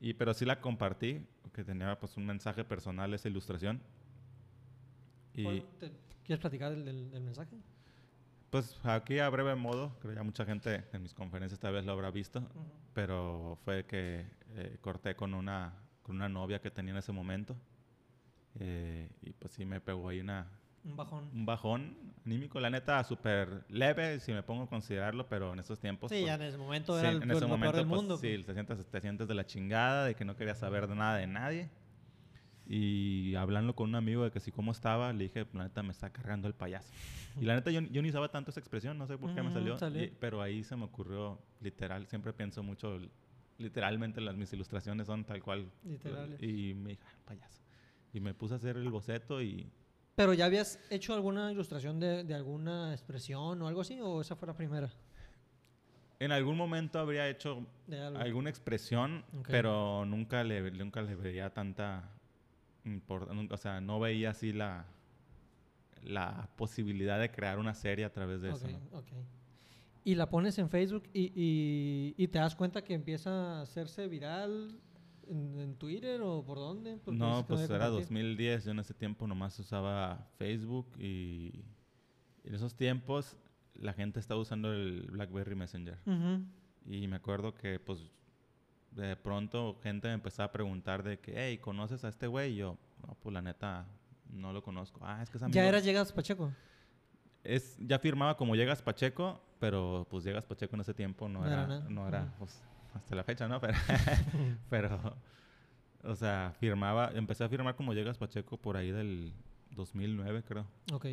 Y, 0.00 0.14
pero 0.14 0.34
sí 0.34 0.44
la 0.44 0.60
compartí, 0.60 1.26
que 1.54 1.62
tenía 1.64 1.98
pues 1.98 2.16
un 2.16 2.26
mensaje 2.26 2.64
personal 2.64 3.12
esa 3.14 3.28
ilustración. 3.28 3.80
Y 5.34 5.44
¿Cuál- 5.44 5.64
te- 5.78 6.05
¿Quieres 6.26 6.40
platicar 6.40 6.70
del, 6.72 6.84
del- 6.84 7.10
del 7.10 7.22
mensaje? 7.22 7.56
pues 8.50 8.78
aquí 8.84 9.18
a 9.18 9.28
breve 9.28 9.54
modo, 9.54 9.98
creo 10.00 10.14
ya 10.14 10.22
mucha 10.22 10.44
gente 10.46 10.84
en 10.92 11.02
mis 11.02 11.12
conferencias 11.12 11.60
tal 11.60 11.74
vez 11.74 11.84
lo 11.84 11.92
habrá 11.92 12.10
visto, 12.10 12.42
pero 12.94 13.58
fue 13.64 13.84
que 13.84 14.24
eh, 14.54 14.78
corté 14.80 15.14
con 15.14 15.34
una, 15.34 15.74
con 16.02 16.16
una 16.16 16.28
novia 16.28 16.60
que 16.60 16.70
tenía 16.70 16.92
en 16.92 16.98
ese 16.98 17.12
momento. 17.12 17.54
Eh, 18.58 19.10
y 19.20 19.32
pues 19.34 19.52
sí 19.52 19.66
me 19.66 19.80
pegó 19.80 20.08
ahí 20.08 20.20
una, 20.20 20.46
Un 20.84 20.96
bajón. 20.96 21.28
un 21.34 21.44
bajón 21.44 21.96
anímico, 22.24 22.58
la 22.58 22.70
neta, 22.70 23.02
súper 23.04 23.64
leve, 23.68 24.20
si 24.20 24.32
me 24.32 24.42
pongo 24.42 24.62
a 24.64 24.68
considerarlo, 24.68 25.28
pero 25.28 25.52
en 25.52 25.58
esos 25.58 25.78
tiempos... 25.78 26.10
sí, 26.10 26.16
pues, 26.20 26.26
ya 26.26 26.34
en 26.36 26.42
ese 26.42 26.56
momento 26.56 26.94
sí, 26.94 27.00
era 27.00 27.10
el, 27.10 27.22
en 27.24 27.30
ese 27.32 27.46
momento, 27.46 27.76
del 27.76 27.86
pues, 27.86 28.00
mundo. 28.00 28.16
sí, 28.16 28.32
pues. 28.34 28.46
te 28.46 28.54
sientes, 28.54 28.86
te 28.86 29.00
sientes 29.02 29.28
de 29.28 29.34
la 29.34 29.44
chingada, 29.44 30.06
de 30.06 30.14
que 30.14 30.24
no 30.24 30.34
querías 30.36 30.58
saber 30.58 30.86
de 30.86 30.94
nada 30.94 31.16
de 31.18 31.26
nadie. 31.26 31.68
Y 32.68 33.34
hablando 33.36 33.74
con 33.76 33.88
un 33.90 33.94
amigo 33.94 34.24
de 34.24 34.30
que 34.30 34.40
si 34.40 34.50
cómo 34.50 34.72
estaba, 34.72 35.12
le 35.12 35.24
dije, 35.24 35.46
la 35.52 35.64
neta, 35.64 35.82
me 35.82 35.92
está 35.92 36.10
cargando 36.10 36.48
el 36.48 36.54
payaso. 36.54 36.92
Y 37.40 37.44
la 37.44 37.54
neta, 37.54 37.70
yo, 37.70 37.80
yo 37.80 38.02
ni 38.02 38.08
usaba 38.08 38.28
tanto 38.30 38.50
esa 38.50 38.60
expresión, 38.60 38.98
no 38.98 39.06
sé 39.06 39.16
por 39.18 39.32
qué 39.34 39.42
me 39.42 39.48
Ujú, 39.50 39.78
salió. 39.78 40.02
y- 40.02 40.08
pero 40.18 40.42
ahí 40.42 40.64
se 40.64 40.74
me 40.74 40.84
ocurrió, 40.84 41.38
literal, 41.60 42.06
siempre 42.08 42.32
pienso 42.32 42.62
mucho, 42.62 42.98
literalmente 43.58 44.20
las 44.20 44.34
mis 44.36 44.52
ilustraciones 44.52 45.06
son 45.06 45.24
tal 45.24 45.42
cual. 45.42 45.70
Literales. 45.84 46.42
Y 46.42 46.74
me 46.74 46.90
dije, 46.90 47.02
"Ah, 47.06 47.18
payaso. 47.26 47.62
Y 48.12 48.20
me 48.20 48.34
puse 48.34 48.54
a 48.54 48.56
hacer 48.56 48.76
el 48.78 48.88
boceto 48.90 49.40
y 49.42 49.70
Pero 50.16 50.32
ya 50.32 50.46
habías 50.46 50.80
hecho 50.90 51.12
alguna 51.14 51.52
ilustración 51.52 52.00
de, 52.00 52.24
de 52.24 52.34
alguna 52.34 52.92
expresión 52.92 53.60
o 53.62 53.68
algo 53.68 53.82
así, 53.82 54.00
o 54.00 54.20
esa 54.22 54.34
fue 54.34 54.48
la 54.48 54.54
primera. 54.54 54.90
en 56.18 56.32
algún 56.32 56.56
momento 56.56 56.98
habría 56.98 57.28
hecho 57.28 57.66
alguna 58.16 58.48
expresión, 58.48 59.22
Ok. 59.38 59.48
pero 59.50 60.06
nunca 60.06 60.42
le, 60.42 60.70
nunca 60.70 61.02
le 61.02 61.14
veía 61.14 61.50
tanta 61.52 62.10
o 63.50 63.56
sea, 63.56 63.80
no 63.80 63.98
veía 64.00 64.30
así 64.30 64.52
la, 64.52 64.86
la 66.02 66.48
posibilidad 66.56 67.18
de 67.20 67.30
crear 67.30 67.58
una 67.58 67.74
serie 67.74 68.04
a 68.04 68.12
través 68.12 68.42
de 68.42 68.50
Ok, 68.50 68.56
eso. 68.56 68.68
¿no? 68.68 68.98
ok. 68.98 69.08
Y 70.04 70.14
la 70.14 70.30
pones 70.30 70.56
en 70.58 70.68
Facebook 70.70 71.04
y, 71.12 71.32
y- 71.34 72.14
y 72.16 72.28
te 72.28 72.38
das 72.38 72.54
cuenta 72.54 72.82
que 72.84 72.94
empieza 72.94 73.58
a 73.58 73.62
hacerse 73.62 74.06
viral 74.06 74.78
en, 75.26 75.58
en 75.58 75.74
Twitter 75.76 76.20
o 76.22 76.44
por 76.44 76.58
dónde? 76.58 76.98
Porque 77.04 77.18
No, 77.18 77.44
pues 77.46 77.60
era 77.62 77.70
compartido. 77.86 78.00
2010, 78.00 78.64
yo 78.66 78.70
en 78.70 78.78
ese 78.78 78.94
tiempo 78.94 79.26
nomás 79.26 79.58
usaba 79.58 80.28
Facebook 80.38 80.86
y 80.98 81.64
en 82.44 82.54
esos 82.54 82.76
tiempos 82.76 83.36
la 83.74 83.92
gente 83.92 84.20
estaba 84.20 84.40
usando 84.40 84.72
el 84.72 85.08
BlackBerry 85.10 85.56
Messenger. 85.56 85.98
Ujú. 86.06 86.44
Y 86.88 87.08
me 87.08 87.16
acuerdo 87.16 87.52
que, 87.52 87.80
pues, 87.80 87.98
de 88.96 89.14
pronto 89.16 89.78
gente 89.82 90.08
me 90.08 90.14
empezaba 90.14 90.46
a 90.46 90.52
preguntar 90.52 91.02
de 91.02 91.18
que, 91.18 91.34
hey, 91.36 91.58
¿conoces 91.58 92.04
a 92.04 92.08
este 92.08 92.26
güey? 92.26 92.54
Y 92.54 92.56
yo, 92.56 92.78
no, 93.06 93.14
pues 93.22 93.32
la 93.32 93.42
neta, 93.42 93.86
no 94.30 94.52
lo 94.52 94.62
conozco. 94.62 95.00
Ah, 95.02 95.22
es 95.22 95.30
que 95.30 95.36
es 95.36 95.42
amigo. 95.42 95.54
¿Ya 95.54 95.66
eras 95.66 95.84
Llegas 95.84 96.12
Pacheco? 96.12 96.52
Es, 97.44 97.76
ya 97.78 97.98
firmaba 97.98 98.36
como 98.36 98.56
Llegas 98.56 98.82
Pacheco, 98.82 99.40
pero 99.60 100.06
pues 100.10 100.24
Llegas 100.24 100.46
Pacheco 100.46 100.74
en 100.74 100.80
ese 100.80 100.94
tiempo 100.94 101.28
no, 101.28 101.40
No 101.40 101.46
era, 101.46 101.64
era 101.64 101.80
no 101.88 102.08
era, 102.08 102.34
pues, 102.38 102.62
hasta 102.94 103.14
la 103.14 103.22
fecha, 103.22 103.46
¿no? 103.46 103.60
Pero, 103.60 103.76
pero, 104.70 105.16
o 106.02 106.14
sea, 106.14 106.54
firmaba, 106.58 107.10
empecé 107.14 107.44
a 107.44 107.48
firmar 107.48 107.76
como 107.76 107.92
Llegas 107.92 108.16
Pacheco 108.16 108.56
por 108.56 108.76
ahí 108.76 108.90
del 108.90 109.32
2009, 109.72 110.42
creo. 110.42 110.66
ok. 110.92 111.06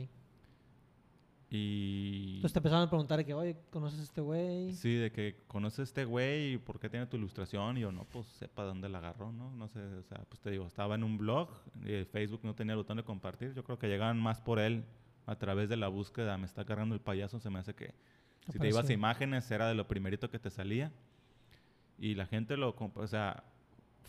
Y... 1.55 2.37
Entonces 2.37 2.53
te 2.53 2.59
empezaron 2.59 2.87
a 2.87 2.89
preguntar 2.89 3.19
de 3.19 3.25
que, 3.25 3.33
oye, 3.35 3.55
¿conoces 3.69 3.99
a 3.99 4.03
este 4.03 4.21
güey? 4.21 4.73
Sí, 4.73 4.95
de 4.95 5.11
que 5.11 5.43
conoces 5.45 5.79
a 5.79 5.83
este 5.83 6.03
güey 6.03 6.53
y 6.53 6.57
por 6.57 6.79
qué 6.79 6.89
tiene 6.89 7.05
tu 7.05 7.15
ilustración. 7.15 7.77
Y 7.77 7.81
yo, 7.81 7.91
no, 7.91 8.05
pues 8.05 8.25
sepa 8.25 8.63
dónde 8.63 8.89
la 8.89 8.97
agarró, 8.97 9.31
¿no? 9.31 9.51
No 9.51 9.67
sé, 9.67 9.79
o 9.79 10.01
sea, 10.01 10.17
pues 10.27 10.41
te 10.41 10.49
digo, 10.49 10.65
estaba 10.65 10.95
en 10.95 11.03
un 11.03 11.19
blog 11.19 11.49
y 11.85 11.91
el 11.91 12.07
Facebook 12.07 12.39
no 12.41 12.55
tenía 12.55 12.73
el 12.73 12.77
botón 12.77 12.97
de 12.97 13.03
compartir. 13.03 13.53
Yo 13.53 13.63
creo 13.63 13.77
que 13.77 13.87
llegaban 13.87 14.19
más 14.19 14.41
por 14.41 14.57
él 14.57 14.83
a 15.27 15.35
través 15.35 15.69
de 15.69 15.77
la 15.77 15.89
búsqueda. 15.89 16.39
Me 16.39 16.45
está 16.45 16.65
cargando 16.65 16.95
el 16.95 17.01
payaso, 17.01 17.39
se 17.39 17.51
me 17.51 17.59
hace 17.59 17.75
que 17.75 17.93
si 18.51 18.57
te 18.57 18.67
ibas 18.67 18.89
a 18.89 18.93
imágenes 18.93 19.49
era 19.51 19.67
de 19.67 19.75
lo 19.75 19.87
primerito 19.87 20.31
que 20.31 20.39
te 20.39 20.49
salía. 20.49 20.91
Y 21.99 22.15
la 22.15 22.25
gente 22.25 22.57
lo, 22.57 22.75
o 22.75 23.07
sea, 23.07 23.43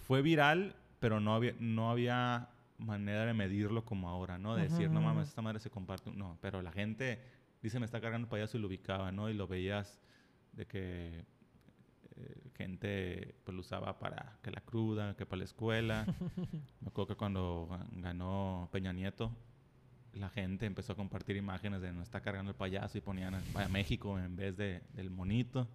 fue 0.07 0.23
viral, 0.23 0.77
pero 0.99 1.21
no 1.21 1.35
había, 1.35 1.55
no 1.61 1.91
había 1.91 2.49
manera 2.79 3.25
de 3.27 3.35
medirlo 3.35 3.85
como 3.85 4.09
ahora, 4.09 4.39
¿no? 4.39 4.55
De 4.57 4.63
decir, 4.71 4.91
no 4.91 5.01
mames, 5.07 5.29
esta 5.29 5.43
madre 5.43 5.61
se 5.61 5.71
comparte. 5.71 6.11
No, 6.11 6.39
pero 6.41 6.61
la 6.63 6.73
gente 6.73 7.21
dice, 7.63 7.79
me 7.79 7.87
está 7.87 8.01
cargando 8.01 8.27
el 8.27 8.31
payaso 8.31 8.57
y 8.57 8.61
lo 8.61 8.67
ubicaba, 8.69 9.13
¿no? 9.13 9.29
Y 9.31 9.35
lo 9.35 9.47
veías 9.47 10.01
de 10.53 10.67
que 10.67 11.25
eh, 12.17 12.51
gente 12.57 13.35
pues 13.45 13.55
lo 13.55 13.61
usaba 13.61 13.99
para 13.99 14.39
que 14.43 14.51
la 14.51 14.61
cruda, 14.61 15.15
que 15.17 15.27
para 15.27 15.39
la 15.39 15.45
escuela. 15.45 16.07
Me 16.81 16.89
acuerdo 16.89 17.09
que 17.09 17.17
cuando 17.17 17.67
ga- 17.71 17.87
ganó 17.93 18.69
Peña 18.73 18.93
Nieto, 18.93 19.33
la 20.13 20.29
gente 20.31 20.67
empezó 20.67 20.93
a 20.93 20.97
compartir 20.97 21.37
imágenes 21.37 21.81
de 21.81 21.93
no 21.93 22.03
está 22.03 22.21
cargando 22.21 22.51
el 22.53 22.57
payaso 22.57 22.97
y 22.99 23.01
ponían 23.01 23.35
a 23.55 23.69
México 23.69 24.19
en 24.19 24.37
vez 24.37 24.57
de, 24.57 24.83
del 24.93 25.11
monito. 25.11 25.69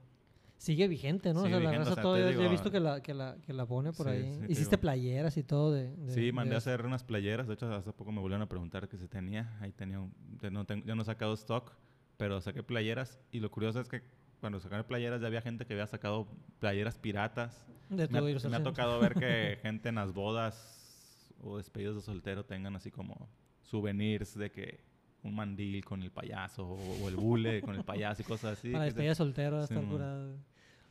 Sigue 0.60 0.88
vigente, 0.90 1.34
¿no? 1.34 1.44
o 1.44 1.48
sea, 1.48 1.58
la 1.60 1.72
raza 1.72 1.92
o 1.92 1.94
sea, 1.96 2.04
todavía, 2.04 2.26
yo 2.26 2.32
he 2.32 2.38
digo, 2.40 2.52
visto 2.52 2.70
que 2.70 2.80
la, 2.82 3.02
que 3.02 3.14
la, 3.14 3.38
que 3.46 3.54
la 3.54 3.66
pone 3.66 3.94
por 3.94 4.08
sí, 4.08 4.12
ahí. 4.12 4.34
sí, 4.34 4.40
te 4.42 4.52
Hiciste 4.52 4.76
digo. 4.76 4.82
playeras 4.82 5.38
y 5.38 5.44
todo 5.44 5.72
de... 5.72 5.96
de- 5.96 6.14
Sí, 6.14 6.32
mandé 6.34 6.50
de 6.50 6.56
a 6.56 6.58
hacer 6.58 6.86
unas 6.86 7.04
playeras. 7.04 7.48
De 7.48 7.54
hecho, 7.54 7.74
hace 7.74 7.94
poco 7.94 8.12
me 8.12 8.20
volvieron 8.20 8.42
a 8.42 8.50
preguntar 8.50 8.90
que 8.90 8.98
si 8.98 9.08
tenía. 9.08 9.58
Ahí 9.62 9.72
tenía 9.72 10.00
un- 10.02 10.14
ya, 10.42 10.50
no 10.52 10.66
tengo, 10.66 10.86
ya 10.86 10.96
no 10.96 11.02
he 11.02 11.06
sacado 11.06 11.34
stock, 11.34 11.72
pero 12.18 12.42
saqué 12.42 12.62
playeras. 12.62 13.20
Y 13.32 13.40
lo 13.40 13.50
curioso 13.50 13.80
es 13.80 13.88
que 13.88 14.02
cuando 14.42 14.60
sacaron 14.60 14.86
playeras 14.86 15.22
ya 15.22 15.28
había 15.28 15.42
gente 15.42 15.66
que 15.66 15.74
había 15.74 15.88
sacado 15.88 16.28
playeras 16.60 16.98
piratas. 16.98 17.66
De 17.90 18.08
Me 18.10 18.20
ha, 18.20 18.22
me 18.22 18.56
ha 18.58 18.64
tocado 18.64 19.00
ver 19.00 19.14
que 19.16 19.58
gente 19.62 19.88
en 19.90 19.96
las 19.96 20.14
bodas 20.14 21.34
o 21.42 21.56
despedidos 21.58 21.96
de 21.96 22.02
soltero 22.02 22.44
tengan 22.46 22.76
así 22.76 22.92
como 22.92 23.30
souvenirs 23.62 24.38
de 24.38 24.52
que 24.52 24.82
un 25.24 25.36
mandil 25.36 25.84
con 25.84 26.02
el 26.02 26.12
payaso 26.12 26.68
o, 26.68 27.10
el 27.10 27.16
bule 27.16 27.62
con 27.62 27.76
el 27.76 27.84
payaso 27.84 28.22
y 28.22 28.26
cosas 28.26 28.58
así. 28.58 28.72
Para 28.72 28.86
despedida 28.86 29.10
de 29.10 29.16
soltero, 29.16 29.64
estar 29.64 29.84
curado. 29.86 30.38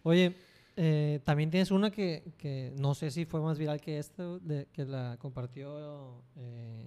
Oye, 0.02 0.34
eh, 0.76 1.20
también 1.24 1.50
tienes 1.50 1.70
una 1.70 1.90
que, 1.90 2.34
que, 2.38 2.72
no 2.78 2.94
sé 2.94 3.10
si 3.10 3.24
fue 3.24 3.40
más 3.40 3.58
viral 3.58 3.80
que 3.80 3.98
esta, 3.98 4.38
de, 4.38 4.66
que 4.72 4.84
la 4.84 5.16
compartió. 5.18 6.22
Eh, 6.36 6.86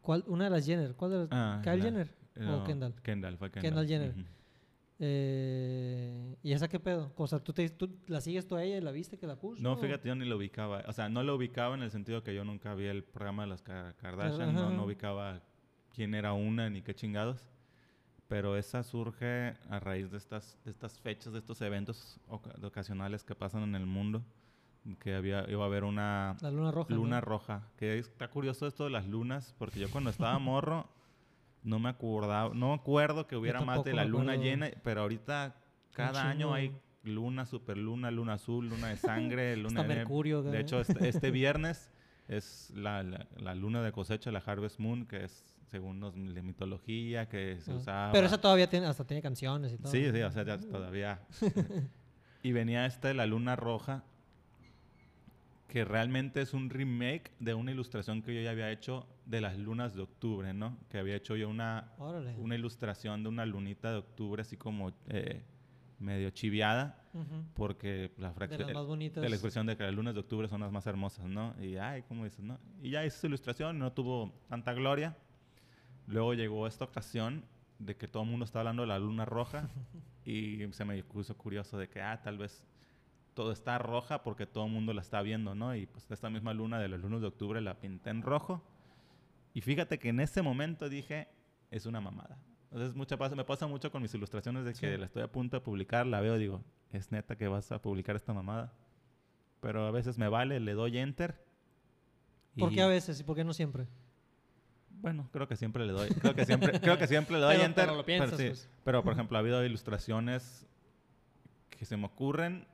¿cuál, 0.00 0.24
una 0.26 0.44
de 0.44 0.50
las 0.50 0.66
Jenner. 0.66 0.94
¿Cuál 0.94 1.10
de 1.10 1.18
las? 1.18 1.28
Ah, 1.30 1.60
¿Kyle 1.62 1.82
Jenner? 1.82 2.08
¿O 2.36 2.64
Kendall? 2.64 2.94
Kendall, 3.02 3.36
fue 3.36 3.50
Kendall. 3.50 3.70
Kendall 3.70 3.86
Jenner. 3.86 4.14
Eh, 5.04 6.36
¿Y 6.42 6.52
esa 6.52 6.68
qué 6.68 6.78
pedo? 6.78 7.12
O 7.16 7.26
sea, 7.26 7.40
¿tú, 7.40 7.52
te, 7.52 7.68
¿tú 7.70 7.90
la 8.06 8.20
sigues 8.20 8.46
tú 8.46 8.56
a 8.56 8.62
ella 8.62 8.78
y 8.78 8.80
la 8.80 8.92
viste 8.92 9.18
que 9.18 9.26
la 9.26 9.36
puso? 9.36 9.60
No, 9.60 9.76
fíjate, 9.76 10.08
yo 10.08 10.14
ni 10.14 10.24
lo 10.24 10.36
ubicaba. 10.36 10.84
O 10.86 10.92
sea, 10.92 11.08
no 11.08 11.22
lo 11.22 11.34
ubicaba 11.34 11.74
en 11.74 11.82
el 11.82 11.90
sentido 11.90 12.22
que 12.22 12.34
yo 12.34 12.44
nunca 12.44 12.74
vi 12.74 12.86
el 12.86 13.02
programa 13.04 13.42
de 13.42 13.48
las 13.48 13.62
Kardashian. 13.62 14.54
No, 14.54 14.70
no, 14.70 14.84
ubicaba 14.84 15.42
quién 15.94 16.14
era 16.14 16.32
una 16.32 16.70
ni 16.70 16.82
qué 16.82 16.94
chingados 16.94 17.52
pero 18.32 18.56
esa 18.56 18.82
surge 18.82 19.52
a 19.68 19.78
raíz 19.78 20.10
de 20.10 20.16
estas, 20.16 20.58
de 20.64 20.70
estas 20.70 20.98
fechas, 20.98 21.34
de 21.34 21.40
estos 21.40 21.60
eventos 21.60 22.18
ocasionales 22.62 23.24
que 23.24 23.34
pasan 23.34 23.62
en 23.62 23.74
el 23.74 23.84
mundo, 23.84 24.24
que 25.00 25.14
había, 25.14 25.44
iba 25.50 25.62
a 25.64 25.66
haber 25.66 25.84
una 25.84 26.38
La 26.40 26.50
luna 26.50 26.70
roja. 26.70 26.94
Luna 26.94 27.20
roja, 27.20 27.68
que 27.76 27.98
está 27.98 28.28
curioso 28.28 28.66
esto 28.66 28.84
de 28.84 28.90
las 28.90 29.06
lunas, 29.06 29.54
porque 29.58 29.80
yo 29.80 29.90
cuando 29.90 30.08
estaba 30.08 30.38
morro 30.38 30.88
no 31.62 31.78
me 31.78 31.90
acordaba, 31.90 32.54
no 32.54 32.68
me 32.68 32.74
acuerdo 32.76 33.26
que 33.26 33.36
hubiera 33.36 33.60
más 33.60 33.84
de 33.84 33.92
la 33.92 34.06
luna 34.06 34.36
llena, 34.36 34.70
pero 34.82 35.02
ahorita 35.02 35.54
cada 35.92 36.26
año 36.26 36.54
hay 36.54 36.74
luna, 37.02 37.44
superluna, 37.44 38.10
luna 38.10 38.32
azul, 38.32 38.66
luna 38.66 38.88
de 38.88 38.96
sangre, 38.96 39.56
luna 39.58 39.82
de 39.82 39.88
Mercurio. 39.88 40.42
De 40.42 40.58
hecho, 40.58 40.80
este, 40.80 41.06
este 41.06 41.30
viernes 41.30 41.90
es 42.28 42.70
la, 42.74 43.02
la, 43.02 43.54
luna 43.54 43.82
de 43.82 43.92
cosecha, 43.92 44.32
la 44.32 44.38
Harvest 44.38 44.78
Moon, 44.78 45.04
que 45.04 45.24
es 45.24 45.51
según 45.72 46.00
los, 46.00 46.14
de 46.14 46.42
mitología 46.42 47.28
que 47.28 47.58
se 47.62 47.72
usaba. 47.72 48.12
Pero 48.12 48.26
esa 48.26 48.38
todavía 48.38 48.68
tiene, 48.68 48.86
hasta 48.86 49.04
tiene 49.04 49.22
canciones 49.22 49.72
y 49.72 49.78
todo. 49.78 49.90
Sí, 49.90 50.12
sí, 50.12 50.20
o 50.20 50.30
sea, 50.30 50.44
ya 50.44 50.60
todavía. 50.60 51.22
y 52.42 52.52
venía 52.52 52.84
esta 52.84 53.08
de 53.08 53.14
la 53.14 53.24
luna 53.24 53.56
roja, 53.56 54.04
que 55.68 55.86
realmente 55.86 56.42
es 56.42 56.52
un 56.52 56.68
remake 56.68 57.32
de 57.40 57.54
una 57.54 57.72
ilustración 57.72 58.20
que 58.20 58.34
yo 58.34 58.42
ya 58.42 58.50
había 58.50 58.70
hecho 58.70 59.06
de 59.24 59.40
las 59.40 59.56
lunas 59.56 59.94
de 59.94 60.02
octubre, 60.02 60.52
¿no? 60.52 60.76
Que 60.90 60.98
había 60.98 61.16
hecho 61.16 61.36
yo 61.36 61.48
una, 61.48 61.92
una 62.36 62.54
ilustración 62.54 63.22
de 63.22 63.30
una 63.30 63.46
lunita 63.46 63.90
de 63.90 63.96
octubre 63.96 64.42
así 64.42 64.58
como 64.58 64.92
eh, 65.08 65.42
medio 65.98 66.28
chiviada, 66.30 67.02
porque 67.54 68.12
la 68.18 68.32
fracción 68.32 68.66
de, 68.66 68.74
la 68.74 69.28
expresión 69.28 69.66
de 69.66 69.76
que 69.76 69.84
las 69.84 69.94
lunas 69.94 70.12
de 70.12 70.20
octubre 70.20 70.48
son 70.48 70.60
las 70.60 70.70
más 70.70 70.86
hermosas, 70.86 71.24
¿no? 71.24 71.54
Y 71.62 71.76
ay, 71.76 72.02
¿cómo 72.02 72.24
dices, 72.24 72.44
no? 72.44 72.58
Y 72.82 72.90
ya 72.90 73.04
esa 73.04 73.26
ilustración 73.26 73.78
no 73.78 73.92
tuvo 73.92 74.32
tanta 74.48 74.74
gloria. 74.74 75.16
Luego 76.06 76.34
llegó 76.34 76.66
esta 76.66 76.84
ocasión 76.84 77.44
de 77.78 77.96
que 77.96 78.08
todo 78.08 78.22
el 78.22 78.30
mundo 78.30 78.44
estaba 78.44 78.60
hablando 78.60 78.82
de 78.82 78.88
la 78.88 78.98
luna 78.98 79.24
roja 79.24 79.68
y 80.24 80.66
se 80.72 80.84
me 80.84 81.02
puso 81.02 81.36
curioso 81.36 81.78
de 81.78 81.88
que, 81.88 82.00
ah, 82.00 82.20
tal 82.22 82.38
vez 82.38 82.64
todo 83.34 83.52
está 83.52 83.78
roja 83.78 84.22
porque 84.22 84.46
todo 84.46 84.66
el 84.66 84.72
mundo 84.72 84.92
la 84.92 85.00
está 85.00 85.22
viendo, 85.22 85.54
¿no? 85.54 85.74
Y 85.74 85.86
pues 85.86 86.10
esta 86.10 86.30
misma 86.30 86.52
luna 86.52 86.78
de 86.78 86.88
los 86.88 87.00
lunes 87.00 87.20
de 87.20 87.28
octubre 87.28 87.60
la 87.60 87.80
pinté 87.80 88.10
en 88.10 88.22
rojo. 88.22 88.62
Y 89.54 89.60
fíjate 89.60 89.98
que 89.98 90.10
en 90.10 90.20
ese 90.20 90.42
momento 90.42 90.88
dije, 90.88 91.28
es 91.70 91.86
una 91.86 92.00
mamada. 92.00 92.38
Entonces 92.70 92.94
mucha 92.94 93.16
pasa, 93.16 93.34
me 93.34 93.44
pasa 93.44 93.66
mucho 93.66 93.90
con 93.90 94.00
mis 94.00 94.14
ilustraciones 94.14 94.64
de 94.64 94.74
que 94.74 94.96
la 94.96 95.06
estoy 95.06 95.22
a 95.22 95.30
punto 95.30 95.56
de 95.56 95.60
publicar, 95.60 96.06
la 96.06 96.20
veo, 96.20 96.38
digo, 96.38 96.62
es 96.90 97.12
neta 97.12 97.36
que 97.36 97.48
vas 97.48 97.70
a 97.72 97.82
publicar 97.82 98.16
esta 98.16 98.32
mamada. 98.32 98.72
Pero 99.60 99.86
a 99.86 99.90
veces 99.90 100.18
me 100.18 100.28
vale, 100.28 100.58
le 100.58 100.72
doy 100.72 100.98
enter. 100.98 101.44
¿Por 102.58 102.70
qué 102.70 102.82
a 102.82 102.86
veces 102.86 103.20
y 103.20 103.24
por 103.24 103.36
qué 103.36 103.44
no 103.44 103.52
siempre? 103.52 103.86
Bueno, 105.02 105.28
creo 105.32 105.48
que 105.48 105.56
siempre 105.56 105.84
le 105.84 105.92
doy. 105.92 106.08
Creo 106.08 106.34
que 106.34 106.46
siempre, 106.46 106.80
creo 106.80 106.96
que 106.96 107.08
siempre 107.08 107.36
le 107.36 107.42
doy 107.42 107.54
pero, 107.56 107.66
enter. 107.66 107.84
Pero, 107.86 107.96
lo 107.96 108.06
piensas, 108.06 108.34
pero, 108.36 108.54
sí. 108.54 108.68
pero, 108.84 109.02
por 109.02 109.12
ejemplo, 109.12 109.36
ha 109.36 109.40
habido 109.40 109.64
ilustraciones 109.64 110.64
que 111.70 111.84
se 111.84 111.96
me 111.96 112.06
ocurren 112.06 112.66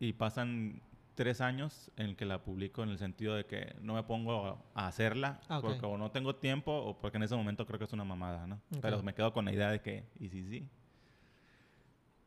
y 0.00 0.12
pasan 0.12 0.82
tres 1.14 1.40
años 1.40 1.90
en 1.96 2.16
que 2.16 2.24
la 2.24 2.42
publico 2.42 2.82
en 2.82 2.88
el 2.88 2.98
sentido 2.98 3.36
de 3.36 3.44
que 3.44 3.76
no 3.80 3.94
me 3.94 4.02
pongo 4.02 4.64
a 4.74 4.86
hacerla 4.86 5.40
ah, 5.48 5.60
porque 5.60 5.84
o 5.84 5.98
no 5.98 6.10
tengo 6.10 6.34
tiempo 6.34 6.72
o 6.72 6.98
porque 6.98 7.18
en 7.18 7.24
ese 7.24 7.36
momento 7.36 7.66
creo 7.66 7.78
que 7.78 7.84
es 7.84 7.92
una 7.92 8.04
mamada, 8.04 8.46
¿no? 8.46 8.60
Pero 8.80 9.02
me 9.02 9.14
quedo 9.14 9.32
con 9.32 9.44
la 9.44 9.52
idea 9.52 9.70
de 9.70 9.80
que, 9.80 10.06
y 10.18 10.30
sí, 10.30 10.42
sí. 10.48 10.68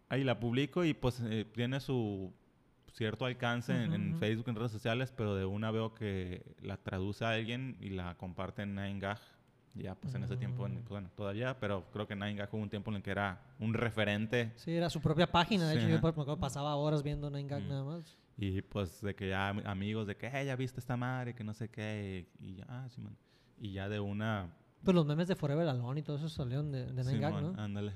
Ahí 0.09 0.23
la 0.23 0.39
publico 0.39 0.85
y 0.85 0.93
pues 0.93 1.19
eh, 1.25 1.45
tiene 1.53 1.79
su 1.79 2.31
cierto 2.93 3.25
alcance 3.25 3.73
en, 3.73 4.17
Facebook, 4.19 4.47
en 4.49 4.55
redes 4.55 4.71
sociales, 4.71 5.11
pero 5.15 5.35
de 5.35 5.45
una 5.45 5.71
veo 5.71 5.93
que 5.93 6.55
la 6.61 6.77
traduce 6.77 7.25
a 7.25 7.31
alguien 7.31 7.75
y 7.79 7.89
la 7.89 8.15
comparte 8.15 8.61
en 8.61 8.75
9gag. 8.75 9.19
Ya, 9.75 9.95
pues 9.95 10.13
en 10.13 10.23
ese 10.23 10.37
tiempo, 10.37 10.67
mm. 10.67 10.85
bueno, 10.87 11.09
todavía, 11.15 11.59
pero 11.59 11.89
creo 11.91 12.07
que 12.07 12.15
9gag 12.15 12.47
hubo 12.51 12.61
un 12.61 12.69
tiempo 12.69 12.91
en 12.91 12.97
el 12.97 13.03
que 13.03 13.09
era 13.09 13.41
un 13.59 13.73
referente. 13.73 14.53
Sí, 14.55 14.71
era 14.71 14.89
su 14.91 15.01
propia 15.01 15.31
página. 15.31 15.67
De 15.67 15.75
hecho, 15.75 15.89
yo 15.89 16.37
pasaba 16.37 16.75
horas 16.75 17.01
viendo 17.01 17.31
9gag 17.31 17.67
nada 17.67 17.83
más. 17.83 18.15
Y 18.37 18.61
pues 18.61 19.01
de 19.01 19.15
que 19.15 19.29
ya 19.29 19.49
amigos 19.49 20.07
de 20.07 20.15
que, 20.15 20.29
hey, 20.31 20.45
ya 20.45 20.55
viste 20.55 20.79
esta 20.79 20.95
madre, 20.95 21.33
que 21.33 21.43
no 21.43 21.53
sé 21.53 21.69
qué. 21.69 22.27
Y, 22.39 22.55
ya, 22.55 22.65
ah, 22.67 22.87
sí, 22.89 23.01
man. 23.01 23.17
Y 23.57 23.71
ya 23.73 23.89
de 23.89 23.99
una. 23.99 24.55
Pues 24.83 24.93
los 24.93 25.05
memes 25.05 25.27
de 25.27 25.35
Forever 25.35 25.67
Alone 25.67 26.01
y 26.01 26.03
todo 26.03 26.17
eso 26.17 26.29
salieron 26.29 26.71
de, 26.71 26.85
de 26.91 27.03
9gag, 27.03 27.41
¿no? 27.41 27.59
Ándale. 27.59 27.93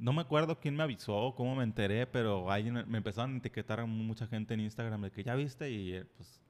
No 0.00 0.14
me 0.14 0.22
acuerdo 0.22 0.58
quién 0.58 0.74
me 0.74 0.82
avisó, 0.82 1.34
cómo 1.36 1.54
me 1.54 1.62
enteré, 1.62 2.06
pero 2.06 2.50
ahí 2.50 2.70
me 2.70 2.96
empezaron 2.96 3.34
a 3.34 3.36
etiquetar 3.36 3.80
a 3.80 3.84
mucha 3.84 4.26
gente 4.26 4.54
en 4.54 4.60
Instagram 4.60 5.02
de 5.02 5.10
que 5.10 5.22
ya 5.22 5.34
viste 5.34 5.70
y 5.70 5.92
eh, 5.92 6.06
pues 6.16 6.40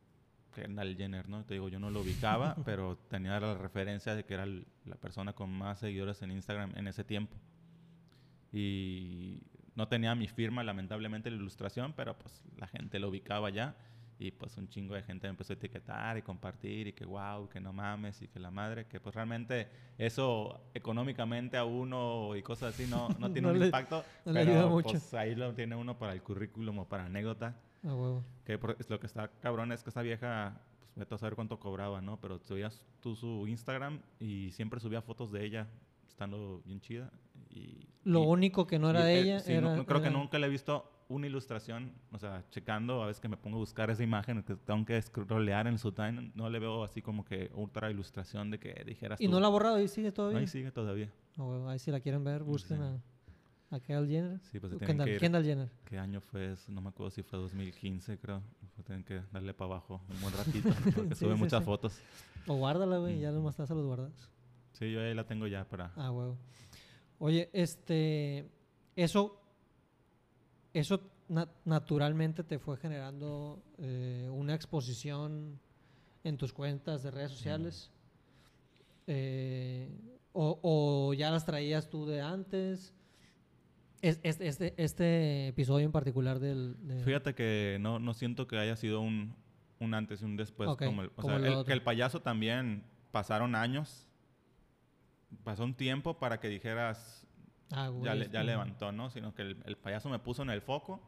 Kendall 0.55 0.97
Jenner, 0.97 1.29
¿no? 1.29 1.45
Te 1.45 1.55
digo, 1.55 1.69
yo 1.69 1.81
no 1.81 1.91
lo 1.91 2.01
ubicaba, 2.01 2.55
pero 2.65 2.97
tenía 3.09 3.41
la 3.41 3.55
referencia 3.55 4.15
de 4.15 4.25
que 4.25 4.35
era 4.35 4.47
la 4.47 4.95
persona 5.01 5.33
con 5.33 5.51
más 5.51 5.81
seguidores 5.81 6.23
en 6.23 6.31
Instagram 6.31 6.73
en 6.77 6.87
ese 6.87 7.03
tiempo. 7.03 7.37
Y 8.53 9.43
no 9.75 9.89
tenía 9.89 10.15
mi 10.15 10.29
firma, 10.29 10.63
lamentablemente, 10.63 11.29
la 11.29 11.37
ilustración, 11.37 11.93
pero 11.97 12.17
pues 12.17 12.45
la 12.57 12.69
gente 12.69 13.01
lo 13.01 13.09
ubicaba 13.09 13.51
ya. 13.51 13.75
Y 14.21 14.33
pues 14.33 14.55
un 14.59 14.69
chingo 14.69 14.95
de 14.95 15.03
gente 15.03 15.27
me 15.27 15.31
empezó 15.31 15.55
a 15.55 15.57
etiquetar 15.57 16.19
y 16.19 16.21
compartir 16.21 16.89
y 16.89 16.93
que 16.93 17.07
wow, 17.07 17.49
que 17.49 17.59
no 17.59 17.73
mames 17.73 18.21
y 18.21 18.29
que 18.29 18.39
la 18.39 18.51
madre, 18.51 18.87
que 18.87 19.01
pues 19.01 19.15
realmente 19.15 19.67
eso 19.97 20.61
económicamente 20.75 21.57
a 21.57 21.65
uno 21.65 22.37
y 22.37 22.43
cosas 22.43 22.75
así 22.75 22.87
no, 22.87 23.09
no 23.19 23.33
tiene 23.33 23.49
un 23.51 23.63
impacto. 23.63 24.05
No 24.27 24.35
pero 24.35 24.69
mucho. 24.69 24.91
pues 24.91 25.15
ahí 25.15 25.35
lo 25.35 25.55
tiene 25.55 25.75
uno 25.75 25.99
para 25.99 26.13
el 26.13 26.23
currículum 26.23 26.81
o 26.81 26.85
para 26.87 27.07
anécdota. 27.07 27.57
Ah, 27.83 27.95
huevo. 27.95 28.23
Que 28.45 28.61
es 28.79 28.91
lo 28.91 29.01
que 29.01 29.07
está 29.07 29.29
cabrón 29.41 29.73
es 29.73 29.83
que 29.83 29.89
esta 29.89 30.03
vieja, 30.03 30.61
pues 30.81 30.95
vete 30.97 31.15
a 31.15 31.19
saber 31.19 31.35
cuánto 31.35 31.59
cobraba, 31.59 32.03
¿no? 32.03 32.21
Pero 32.21 32.41
subías 32.41 32.85
tú 33.01 33.17
su 33.17 33.47
Instagram 33.49 34.03
y 34.19 34.51
siempre 34.53 34.81
subía 34.81 35.01
fotos 35.01 35.33
de 35.33 35.47
ella 35.47 35.67
estando 36.07 36.61
bien 36.67 36.83
chida. 36.83 37.11
Y, 37.49 37.89
lo 38.05 38.21
único 38.21 38.67
que 38.67 38.79
no 38.79 38.91
era 38.91 39.03
de 39.03 39.15
eh, 39.15 39.21
ella 39.21 39.43
era, 39.47 39.83
creo 39.87 40.03
que 40.03 40.11
nunca 40.11 40.39
le 40.39 40.47
he 40.47 40.51
visto 40.51 41.00
una 41.11 41.27
ilustración, 41.27 41.93
o 42.13 42.19
sea, 42.19 42.45
checando, 42.51 43.03
a 43.03 43.07
veces 43.07 43.21
que 43.21 43.29
me 43.29 43.37
pongo 43.37 43.57
a 43.57 43.61
buscar 43.61 43.91
esa 43.91 44.03
imagen, 44.03 44.43
que 44.45 44.55
tengo 44.55 44.85
que 44.87 45.03
scrollear 45.03 45.67
en 45.67 45.77
su 45.77 45.91
time, 45.91 46.31
no 46.35 46.49
le 46.49 46.59
veo 46.61 46.85
así 46.85 47.03
como 47.03 47.25
que 47.25 47.51
otra 47.55 47.91
ilustración 47.91 48.51
de 48.51 48.61
que 48.61 48.85
dijeras 48.87 49.21
¿Y 49.21 49.27
no 49.27 49.41
la 49.41 49.49
ha 49.49 49.51
borrado 49.51 49.81
y 49.81 49.89
sigue 49.89 50.13
todavía? 50.13 50.39
ahí 50.39 50.47
sigue 50.47 50.71
todavía. 50.71 51.13
Oh, 51.37 51.69
ahí 51.69 51.81
si 51.81 51.91
la 51.91 51.99
quieren 52.01 52.23
ver, 52.23 52.45
busquen 52.45 52.81
a, 52.81 53.03
a 53.71 53.81
Kendall 53.81 54.09
Jenner. 54.09 54.41
Sí, 54.53 54.61
pues 54.61 54.73
Kendall, 54.77 55.09
que 55.09 55.19
Kendall 55.19 55.45
Jenner. 55.45 55.71
¿Qué 55.85 55.99
año 55.99 56.21
fue 56.21 56.53
eso? 56.53 56.71
No 56.71 56.81
me 56.81 56.91
acuerdo 56.91 57.11
si 57.11 57.25
fue 57.25 57.41
2015, 57.41 58.17
creo. 58.19 58.41
Pues 58.77 58.87
tienen 58.87 59.03
que 59.03 59.21
darle 59.33 59.53
para 59.53 59.73
abajo 59.73 60.01
un 60.09 60.21
buen 60.21 60.33
ratito, 60.33 60.69
porque 60.95 61.15
sube 61.17 61.35
muchas 61.35 61.65
fotos. 61.65 62.01
O 62.47 62.55
guárdala, 62.55 62.99
güey, 62.99 63.19
ya 63.19 63.33
nomás 63.33 63.55
estás 63.55 63.73
a 63.73 63.75
los 63.75 63.85
guardados. 63.85 64.31
Sí, 64.73 64.93
yo 64.93 65.01
ahí 65.01 65.13
la 65.13 65.27
tengo 65.27 65.49
ya 65.49 65.65
para... 65.65 65.93
Ah, 65.97 66.13
huevo. 66.13 66.39
Oye, 67.19 67.51
este... 67.53 68.49
Eso... 68.95 69.40
Eso 70.73 71.01
naturalmente 71.65 72.43
te 72.45 72.59
fue 72.59 72.77
generando 72.77 73.63
eh, 73.79 74.29
una 74.33 74.55
exposición 74.55 75.61
en 76.25 76.37
tus 76.37 76.53
cuentas 76.53 77.03
de 77.03 77.11
redes 77.11 77.31
sociales? 77.31 77.91
Eh, 79.07 79.89
o, 80.33 81.13
ya 81.15 81.31
las 81.31 81.45
traías 81.45 81.89
tú 81.89 82.07
de 82.07 82.21
antes? 82.21 82.95
Este, 84.03 84.47
este, 84.49 84.75
este 84.77 85.49
episodio 85.49 85.85
en 85.85 85.93
particular 85.93 86.39
del... 86.39 86.77
Fíjate 87.05 87.35
que 87.35 87.79
no, 87.81 87.99
no 87.99 88.15
siento 88.15 88.47
que 88.47 88.57
haya 88.57 88.77
sido 88.77 89.01
un, 89.01 89.35
un 89.79 89.95
antes 89.95 90.23
y 90.23 90.25
un 90.25 90.37
después. 90.37 90.71
como 90.77 91.03
el, 91.03 91.11
o 91.17 91.23
sea, 91.23 91.65
que 91.65 91.73
el 91.73 91.83
payaso 91.83 92.21
también 92.21 92.85
pasaron 93.11 93.55
años, 93.55 94.07
pasó 95.43 95.65
un 95.65 95.75
tiempo 95.75 96.19
para 96.19 96.41
que 96.41 96.49
dijeras, 96.49 97.20
ah, 97.73 97.91
ya, 98.03 98.15
ya 98.15 98.43
levantó, 98.43 98.93
¿no? 98.93 99.11
Sino 99.11 99.35
que 99.35 99.43
el, 99.43 99.57
el, 99.65 99.77
payaso 99.77 100.09
me 100.09 100.19
puso 100.19 100.43
en 100.43 100.51
el 100.51 100.63
foco 100.63 101.01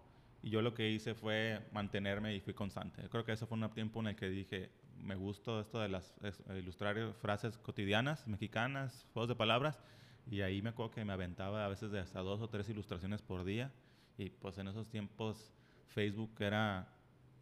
y 0.43 0.51
yo 0.51 0.63
lo 0.63 0.75
que 0.75 0.91
hice 0.91 1.15
fue 1.15 1.61
mantenerme 1.73 2.35
y 2.35 2.41
fui 2.41 2.55
constante. 2.55 3.09
Creo 3.09 3.25
que 3.25 3.33
ese 3.33 3.47
fue 3.47 3.59
un 3.59 3.71
tiempo 3.71 4.01
en 4.01 4.09
el 4.09 4.17
que 4.17 4.29
dije, 4.29 4.71
me 5.03 5.15
gustó 5.15 5.61
esto 5.61 5.81
de 5.81 5.89
las 5.89 6.15
ilustrar 6.57 6.97
frases 7.21 7.59
cotidianas, 7.59 8.27
mexicanas, 8.27 9.07
juegos 9.13 9.29
de 9.29 9.35
palabras. 9.35 9.79
Y 10.31 10.41
ahí 10.43 10.63
me 10.63 10.71
acuerdo 10.71 10.93
que 10.93 11.05
me 11.05 11.13
aventaba 11.13 11.65
a 11.65 11.69
veces 11.69 11.91
de 11.91 12.01
hasta 12.01 12.21
dos 12.21 12.41
o 12.41 12.49
tres 12.49 12.69
ilustraciones 12.69 13.23
por 13.23 13.45
día. 13.45 13.73
Y 14.17 14.31
pues 14.31 14.59
en 14.59 14.69
esos 14.69 14.89
tiempos 14.89 15.53
Facebook 15.89 16.35
era 16.41 16.89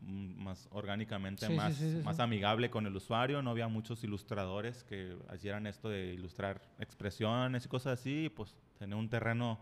más 0.00 0.68
orgánicamente, 0.72 1.46
Sí, 1.46 1.52
más, 1.54 1.74
sí, 1.74 1.90
sí, 1.92 2.02
más 2.04 2.20
amigable 2.20 2.70
con 2.70 2.86
el 2.86 2.96
usuario. 2.96 3.42
No 3.42 3.50
había 3.50 3.68
muchos 3.68 4.02
ilustradores 4.04 4.84
que 4.84 5.16
hicieran 5.34 5.66
esto 5.66 5.88
de 5.88 6.14
ilustrar 6.14 6.60
expresiones 6.78 7.64
y 7.66 7.68
cosas 7.68 8.00
así. 8.00 8.24
y, 8.24 8.28
pues 8.28 8.54
tener 8.78 8.96
un 8.96 9.08
terreno 9.10 9.58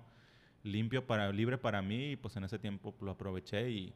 limpio 0.62 1.06
para 1.06 1.30
libre 1.32 1.58
para 1.58 1.82
mí 1.82 2.12
y 2.12 2.16
pues 2.16 2.36
en 2.36 2.44
ese 2.44 2.58
tiempo 2.58 2.94
lo 3.00 3.12
aproveché 3.12 3.70
y 3.70 3.92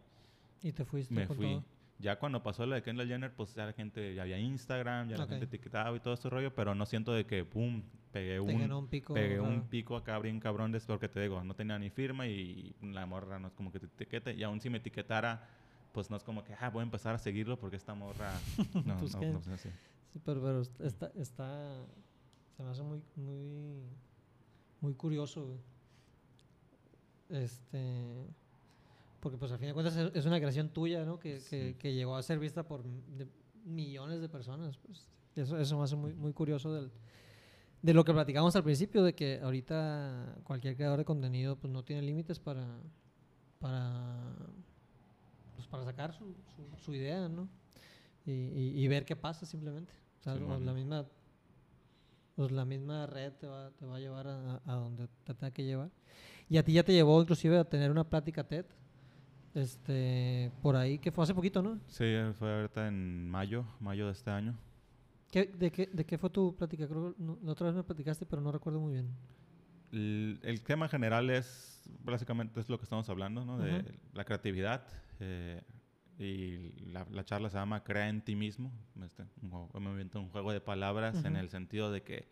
Y 0.62 0.72
te 0.72 0.85
fuiste 0.85 1.14
me 1.14 1.26
fui. 1.26 1.46
todo. 1.46 1.64
Ya 1.98 2.18
cuando 2.18 2.42
pasó 2.42 2.66
lo 2.66 2.74
de 2.74 2.83
Kendall 2.83 3.07
Jenner, 3.07 3.33
pues 3.33 3.55
ya 3.55 3.64
la 3.66 3.72
gente, 3.72 4.14
ya 4.16 4.22
había 4.22 4.37
Instagram, 4.38 5.09
ya 5.09 5.16
la 5.18 5.22
Ok. 5.24 5.31
gente 5.31 5.44
etiquetaba 5.44 5.96
y 5.96 6.00
todo 6.00 6.14
ese 6.14 6.28
rollo, 6.28 6.52
pero 6.52 6.74
no 6.74 6.85
siento 6.85 7.12
de 7.12 7.24
que, 7.26 7.44
pum, 7.44 7.83
pegué 8.11 8.40
un, 8.40 8.72
un 8.72 8.88
pico. 8.88 9.14
pegué 9.14 9.38
un 9.40 9.59
raro. 9.59 9.66
pico 9.70 9.96
acá 9.96 10.18
bien 10.18 10.40
cabrón 10.40 10.72
de 10.72 10.81
porque 10.81 11.09
te 11.09 11.20
digo, 11.20 11.44
no 11.44 11.55
tenía 11.55 11.78
ni 11.78 11.90
firma 11.90 12.26
y 12.26 12.74
la 12.83 13.07
morra 13.07 13.38
no 13.38 13.46
es 13.48 13.55
como 13.55 13.70
que 13.70 13.78
te 13.78 13.87
etiquete. 13.87 14.35
Y 14.35 14.42
aún 14.42 14.61
si 14.61 14.68
me 14.68 14.78
etiquetara, 14.78 15.46
pues 15.92 16.11
no 16.11 16.16
es 16.16 16.24
como 16.24 16.42
que, 16.42 16.55
ah, 16.55 16.70
voy 16.70 16.81
a 16.81 16.85
empezar 16.85 17.14
a 17.14 17.18
seguirlo 17.18 17.59
porque 17.59 17.76
esta 17.76 17.94
morra... 17.94 18.33
No, 18.87 18.96
Pues 18.98 19.12
no, 19.14 19.20
que- 19.20 19.31
no 19.31 19.38
así. 19.55 19.68
Sí, 20.12 20.20
pero, 20.24 20.42
pero 20.42 20.61
est- 20.61 20.81
está, 20.81 21.11
está. 21.16 21.85
Se 22.57 22.62
me 22.62 22.68
hace 22.70 22.83
muy, 22.83 23.00
muy. 23.16 23.83
Muy 24.81 24.94
curioso, 24.94 25.46
güey. 25.46 25.59
Este. 27.31 28.26
Porque, 29.20 29.38
pues, 29.38 29.52
al 29.52 29.59
fin 29.59 29.68
de 29.68 29.74
cuentas 29.74 29.96
es 29.96 30.26
una 30.26 30.38
creación 30.38 30.68
tuya, 30.70 31.05
¿no? 31.05 31.18
Que, 31.18 31.35
que, 31.35 31.40
Sí. 31.40 31.74
que 31.78 31.94
llegó 31.94 32.16
a 32.16 32.22
ser 32.22 32.38
vista 32.38 32.64
por 32.66 32.83
de- 32.83 33.28
millones 33.64 34.20
de 34.20 34.28
personas. 34.28 34.76
Pues. 34.78 35.09
Eso, 35.37 35.57
eso 35.59 35.78
me 35.78 35.85
hace 35.85 35.96
muy, 35.96 36.12
muy 36.14 36.33
curioso 36.33 36.74
del, 36.74 36.90
de 37.81 37.94
lo 37.94 38.05
que 38.05 38.12
platicamos 38.12 38.55
al 38.57 38.64
principio, 38.64 39.02
de 39.05 39.14
que 39.14 39.40
ahorita 39.40 40.37
cualquier 40.44 40.76
creador 40.76 40.98
de 40.98 41.05
contenido 41.05 41.57
pues, 41.57 41.72
no 41.72 41.85
tiene 41.85 42.02
límites 42.02 42.38
para. 42.38 42.66
para. 43.61 44.35
Pues, 45.62 45.68
para 45.70 45.85
sacar 45.85 46.12
su, 46.12 46.35
su, 46.57 46.77
su 46.77 46.92
idea, 46.94 47.29
¿no? 47.29 47.48
Y, 48.27 48.33
y- 48.33 48.85
y 48.85 48.88
ver 48.88 49.05
qué 49.05 49.14
pasa 49.16 49.46
simplemente. 49.46 49.92
O 50.20 50.22
sea, 50.22 50.35
o 50.35 50.37
Simón. 50.38 50.66
la 50.66 50.72
misma 50.72 51.07
pues 52.35 52.51
la 52.51 52.64
misma 52.64 53.07
red 53.07 53.33
te 53.35 53.46
va, 53.46 53.70
te 53.72 53.85
va 53.85 53.96
a 53.96 54.01
llevar 54.01 54.27
a, 54.27 54.61
a 54.64 54.75
donde 54.75 55.07
te 55.25 55.35
tenga 55.35 55.51
que 55.53 55.64
llevar. 55.64 55.90
Y 56.48 56.57
a 56.57 56.64
ti 56.64 56.72
ya 56.72 56.83
te 56.83 56.92
llevó 56.92 57.20
inclusive 57.20 57.59
a 57.59 57.64
tener 57.64 57.90
una 57.90 58.05
plática 58.05 58.42
TED, 58.42 58.64
este, 59.55 60.51
por 60.62 60.75
ahí, 60.77 60.98
que 60.98 61.12
fue 61.12 61.25
hace 61.25 61.35
poquito, 61.35 61.62
¿no? 61.62 61.79
Sí, 61.87 62.05
fue 62.38 62.53
ahorita 62.55 62.88
en 62.88 63.29
mayo, 63.29 63.64
mayo 63.81 64.07
de 64.07 64.12
este 64.12 64.31
año. 64.31 64.57
¿Qué, 65.31 65.44
de, 65.46 65.70
qué, 65.70 65.87
¿De 65.92 66.05
qué 66.07 66.16
fue 66.18 66.31
tu 66.31 66.57
plática? 66.57 66.88
Creo 66.88 67.14
que 67.14 67.22
no- 67.22 67.38
la 67.42 67.53
otra 67.53 67.66
vez 67.66 67.77
me 67.77 67.83
platicaste, 67.85 68.25
pero 68.27 68.40
no 68.42 68.51
recuerdo 68.51 68.81
muy 68.81 68.94
bien. 68.94 69.11
El, 69.92 70.40
el 70.42 70.62
tema 70.62 70.88
general 70.88 71.29
es, 71.31 71.83
básicamente, 72.03 72.61
es 72.61 72.68
lo 72.70 72.79
que 72.79 72.85
estamos 72.85 73.09
hablando, 73.11 73.44
¿no? 73.44 73.59
De 73.59 73.81
Ujú. 73.81 73.88
la 74.14 74.25
creatividad. 74.25 74.83
Eh, 75.20 75.61
y 76.18 76.70
la, 76.87 77.07
la 77.11 77.25
charla 77.25 77.51
se 77.51 77.57
llama 77.59 77.83
Crea 77.85 78.09
en 78.09 78.22
ti 78.22 78.37
mismo. 78.37 78.72
Este, 79.05 79.25
un, 79.42 79.51
juego- 79.51 79.70
un 80.20 80.29
juego 80.31 80.53
de 80.53 80.61
palabras 80.61 81.25
en 81.25 81.37
el 81.37 81.48
sentido 81.48 81.90
de 81.90 82.03
que 82.03 82.29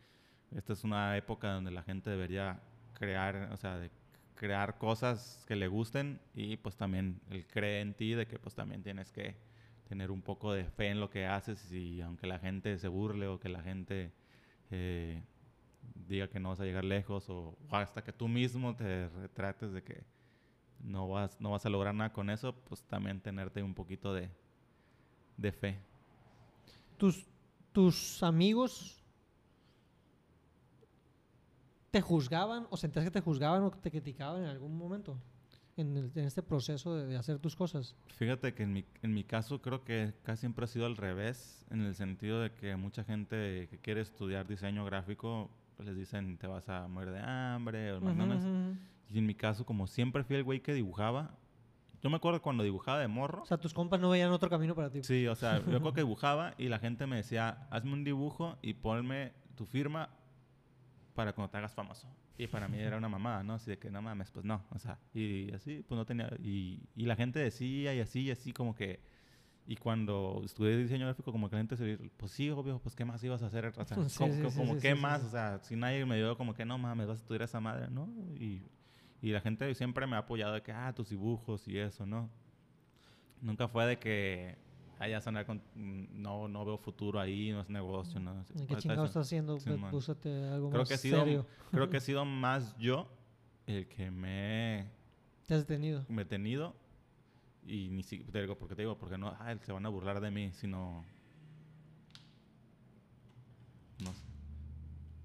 esta 0.54 0.72
es 0.72 0.84
una 0.84 1.16
época 1.16 1.52
donde 1.52 1.70
la 1.70 1.82
gente 1.82 2.10
debería 2.10 2.60
crear, 2.92 3.50
o 3.52 3.56
sea, 3.56 3.78
de 3.78 3.90
crear 4.34 4.78
cosas 4.78 5.44
que 5.46 5.56
le 5.56 5.68
gusten 5.68 6.20
y 6.34 6.56
pues 6.56 6.76
también 6.76 7.20
el 7.30 7.46
cree 7.46 7.80
en 7.80 7.94
ti 7.94 8.14
de 8.14 8.26
que 8.26 8.38
pues 8.38 8.54
también 8.54 8.82
tienes 8.82 9.10
que 9.12 9.36
tener 9.88 10.10
un 10.10 10.22
poco 10.22 10.52
de 10.52 10.64
fe 10.64 10.88
en 10.88 11.00
lo 11.00 11.10
que 11.10 11.26
haces 11.26 11.70
y 11.72 12.00
aunque 12.00 12.26
la 12.26 12.38
gente 12.38 12.78
se 12.78 12.88
burle 12.88 13.26
o 13.26 13.38
que 13.40 13.48
la 13.48 13.62
gente 13.62 14.12
eh, 14.70 15.22
diga 16.08 16.28
que 16.28 16.40
no 16.40 16.50
vas 16.50 16.60
a 16.60 16.64
llegar 16.64 16.84
lejos 16.84 17.28
o, 17.28 17.56
o 17.68 17.76
hasta 17.76 18.02
que 18.02 18.12
tú 18.12 18.28
mismo 18.28 18.74
te 18.76 19.08
retrates 19.08 19.72
de 19.72 19.82
que 19.82 20.04
no 20.82 21.08
vas, 21.08 21.40
no 21.40 21.50
vas 21.50 21.64
a 21.66 21.70
lograr 21.70 21.94
nada 21.94 22.12
con 22.12 22.30
eso, 22.30 22.54
pues 22.68 22.82
también 22.84 23.20
tenerte 23.20 23.62
un 23.62 23.74
poquito 23.74 24.12
de, 24.14 24.30
de 25.36 25.52
fe. 25.52 25.78
¿Tus, 26.96 27.26
tus 27.72 28.22
amigos 28.22 29.02
te 31.90 32.00
juzgaban 32.00 32.66
o 32.70 32.76
sentías 32.76 33.04
que 33.04 33.10
te 33.10 33.20
juzgaban 33.20 33.62
o 33.62 33.70
te 33.70 33.90
criticaban 33.90 34.42
en 34.42 34.48
algún 34.48 34.76
momento? 34.76 35.18
En, 35.76 35.96
el- 35.96 36.12
en 36.14 36.24
este 36.26 36.42
proceso 36.42 36.94
de, 36.94 37.06
de 37.06 37.16
hacer 37.16 37.38
tus 37.38 37.56
cosas. 37.56 37.94
Fíjate 38.08 38.52
que 38.54 38.64
en 38.64 38.72
mi, 38.72 38.84
en 39.02 39.14
mi 39.14 39.24
caso 39.24 39.62
creo 39.62 39.82
que 39.82 40.12
casi 40.24 40.40
siempre 40.40 40.64
ha 40.64 40.68
sido 40.68 40.84
al 40.84 40.96
revés, 40.96 41.64
en 41.70 41.80
el 41.80 41.94
sentido 41.94 42.40
de 42.40 42.52
que 42.54 42.76
mucha 42.76 43.02
gente 43.04 43.66
que 43.70 43.78
quiere 43.78 44.02
estudiar 44.02 44.46
diseño 44.46 44.84
gráfico 44.84 45.48
pues 45.80 45.88
les 45.88 45.96
dicen 45.96 46.36
te 46.36 46.46
vas 46.46 46.68
a 46.68 46.86
morir 46.88 47.10
de 47.10 47.20
hambre 47.20 47.92
o 47.92 48.02
McDonald's. 48.02 48.44
ujú, 48.44 48.52
ujú. 48.54 48.76
Y 49.08 49.18
en 49.18 49.24
mi 49.26 49.34
caso, 49.34 49.64
como 49.64 49.86
siempre 49.86 50.22
fui 50.24 50.36
el 50.36 50.44
güey 50.44 50.60
que 50.60 50.74
dibujaba, 50.74 51.38
yo 52.02 52.10
me 52.10 52.16
acuerdo 52.16 52.42
cuando 52.42 52.62
dibujaba 52.62 52.98
de 52.98 53.08
morro. 53.08 53.42
O 53.42 53.46
sea, 53.46 53.56
tus 53.56 53.72
compas 53.72 53.98
no 53.98 54.10
veían 54.10 54.30
otro 54.30 54.50
camino 54.50 54.74
para 54.74 54.90
ti. 54.90 55.02
Sí, 55.02 55.26
o 55.26 55.34
sea, 55.34 55.58
yo 55.58 55.80
creo 55.80 55.94
que 55.94 56.00
dibujaba 56.04 56.54
y 56.58 56.68
la 56.68 56.78
gente 56.78 57.06
me 57.06 57.16
decía, 57.16 57.66
hazme 57.70 57.94
un 57.94 58.04
dibujo 58.04 58.58
y 58.60 58.74
ponme 58.74 59.32
tu 59.56 59.64
firma 59.64 60.10
para 61.14 61.32
cuando 61.32 61.50
te 61.50 61.56
hagas 61.56 61.72
famoso. 61.74 62.08
Y 62.36 62.46
para 62.46 62.68
mí 62.68 62.78
era 62.78 62.98
una 62.98 63.08
mamada, 63.08 63.42
¿no? 63.42 63.54
Así 63.54 63.70
de 63.70 63.78
que 63.78 63.90
no 63.90 64.02
mames, 64.02 64.30
pues 64.30 64.44
no, 64.44 64.62
o 64.70 64.78
sea, 64.78 64.98
y 65.14 65.50
así, 65.52 65.82
pues 65.88 65.96
no 65.96 66.04
tenía, 66.04 66.30
y, 66.42 66.82
y 66.94 67.06
la 67.06 67.16
gente 67.16 67.38
decía 67.38 67.94
y 67.94 68.00
así, 68.00 68.20
y 68.20 68.30
así 68.30 68.52
como 68.52 68.74
que, 68.74 69.00
y 69.66 69.76
cuando 69.76 70.42
estudié 70.44 70.76
diseño 70.76 71.06
gráfico, 71.06 71.30
como 71.32 71.48
que 71.48 71.56
la 71.56 71.60
gente 71.60 71.76
se 71.76 71.96
pues 72.16 72.32
sí, 72.32 72.50
obvio, 72.50 72.78
pues 72.80 72.94
qué 72.96 73.04
más 73.04 73.22
ibas 73.22 73.42
a 73.42 73.46
hacer, 73.46 73.66
o 73.66 73.72
sea, 73.84 73.84
Sí, 73.84 73.94
como, 73.94 74.08
sí, 74.08 74.18
como- 74.18 74.50
sí, 74.50 74.56
como 74.58 74.76
qué 74.78 74.94
más, 74.94 75.22
o 75.24 75.30
sea, 75.30 75.58
si 75.62 75.76
nadie 75.76 76.04
me 76.06 76.16
dio 76.16 76.36
como 76.36 76.54
que 76.54 76.64
no 76.64 76.76
mames, 76.78 77.06
vas 77.06 77.18
a 77.18 77.20
estudiar 77.22 77.42
esa 77.42 77.60
madre, 77.60 77.88
¿no? 77.90 78.08
Y, 78.36 78.62
y 79.22 79.30
la 79.30 79.40
gente 79.40 79.72
siempre 79.74 80.06
me 80.06 80.16
ha 80.16 80.20
apoyado 80.20 80.54
de 80.54 80.62
que, 80.62 80.72
ah, 80.72 80.92
tus 80.94 81.10
dibujos 81.10 81.68
y 81.68 81.78
eso, 81.78 82.04
¿no? 82.06 82.28
Nunca 83.42 83.68
fue 83.68 83.86
de 83.86 83.98
que 83.98 84.56
allá 84.98 85.20
sonar 85.20 85.46
con 85.46 85.62
no 85.74 86.46
no 86.48 86.64
veo 86.64 86.76
futuro 86.76 87.18
ahí, 87.20 87.52
no 87.52 87.60
es 87.62 87.70
negocio, 87.70 88.20
no. 88.20 88.44
¿Y 88.54 88.66
¿Qué 88.66 88.76
chingado 88.76 89.04
estás 89.06 89.26
haciendo? 89.26 89.56
Búscate 89.90 90.48
algo 90.48 90.68
Creo 90.70 90.80
más 90.82 90.88
que 90.88 90.94
ha 90.94 90.98
sido 90.98 91.20
serio. 91.24 91.46
creo 91.70 91.88
que 91.88 91.96
he 91.98 92.00
sido 92.00 92.24
más 92.26 92.76
yo 92.76 93.08
el 93.66 93.86
que 93.88 94.10
me 94.10 94.86
Te 95.46 95.54
has 95.54 95.60
detenido. 95.66 96.04
me 96.08 96.22
he 96.22 96.24
tenido 96.26 96.74
y 97.66 97.90
ni 97.90 98.02
siquiera 98.02 98.32
te 98.32 98.40
digo 98.42 98.56
porque 98.58 98.74
te 98.74 98.82
digo 98.82 98.96
porque 98.98 99.18
no 99.18 99.28
ah, 99.28 99.54
se 99.60 99.72
van 99.72 99.86
a 99.86 99.88
burlar 99.88 100.20
de 100.20 100.30
mí, 100.30 100.52
sino 100.52 101.04
no 104.00 104.14
sé. 104.14 104.24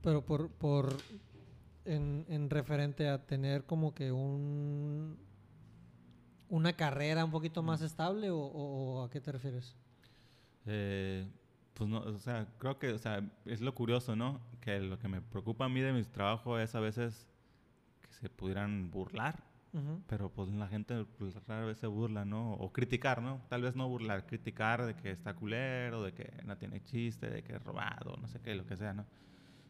Pero 0.02 0.22
por, 0.26 0.50
por 0.52 1.06
en, 1.86 2.26
en 2.30 2.50
referente 2.50 3.08
a 3.10 3.26
tener 3.26 3.64
como 3.66 3.94
que 3.94 4.12
un 4.12 5.18
una 6.50 6.74
carrera 6.74 7.26
un 7.26 7.32
poquito 7.32 7.64
más 7.64 7.82
estable 7.82 8.30
o, 8.30 8.38
o- 8.38 9.00
o 9.00 9.04
a 9.04 9.10
qué 9.10 9.20
te 9.20 9.32
refieres? 9.32 9.76
Eh, 10.66 11.28
pues 11.74 11.90
no, 11.90 12.00
o 12.00 12.18
sea, 12.18 12.48
creo 12.58 12.80
que, 12.80 12.94
o 12.94 12.98
sea, 12.98 13.22
es 13.46 13.62
lo 13.62 13.74
curioso, 13.76 14.16
¿no? 14.16 14.40
Que 14.62 14.80
lo 14.80 14.98
que 15.00 15.08
me 15.08 15.22
preocupa 15.22 15.66
a 15.66 15.70
mí 15.70 15.82
de 15.82 15.94
mi 15.94 16.04
trabajo 16.04 16.58
es 16.60 16.74
a 16.76 16.80
veces 16.80 17.28
que 18.02 18.12
se 18.14 18.30
pudieran 18.30 18.92
burlar, 18.92 19.44
Ujú. 19.76 20.02
pero 20.08 20.30
pues 20.32 20.50
la 20.50 20.68
gente 20.68 21.06
pues, 21.18 21.36
rara 21.48 21.66
vez 21.66 21.78
se 21.80 21.88
burla, 21.88 22.24
¿no? 22.26 22.54
O 22.54 22.72
criticar, 22.72 23.22
¿no? 23.22 23.42
Tal 23.50 23.62
vez 23.62 23.76
no 23.76 23.88
burlar, 23.90 24.26
criticar 24.26 24.86
de 24.86 24.96
que 24.96 25.12
está 25.12 25.34
culero, 25.36 26.04
de 26.04 26.14
que 26.14 26.32
no 26.46 26.58
tiene 26.58 26.82
chiste, 26.84 27.30
de 27.30 27.44
que 27.44 27.56
es 27.56 27.64
robado, 27.64 28.16
no 28.22 28.28
sé 28.28 28.40
qué, 28.42 28.56
lo 28.56 28.66
que 28.66 28.78
sea, 28.78 28.94
¿no? 28.94 29.06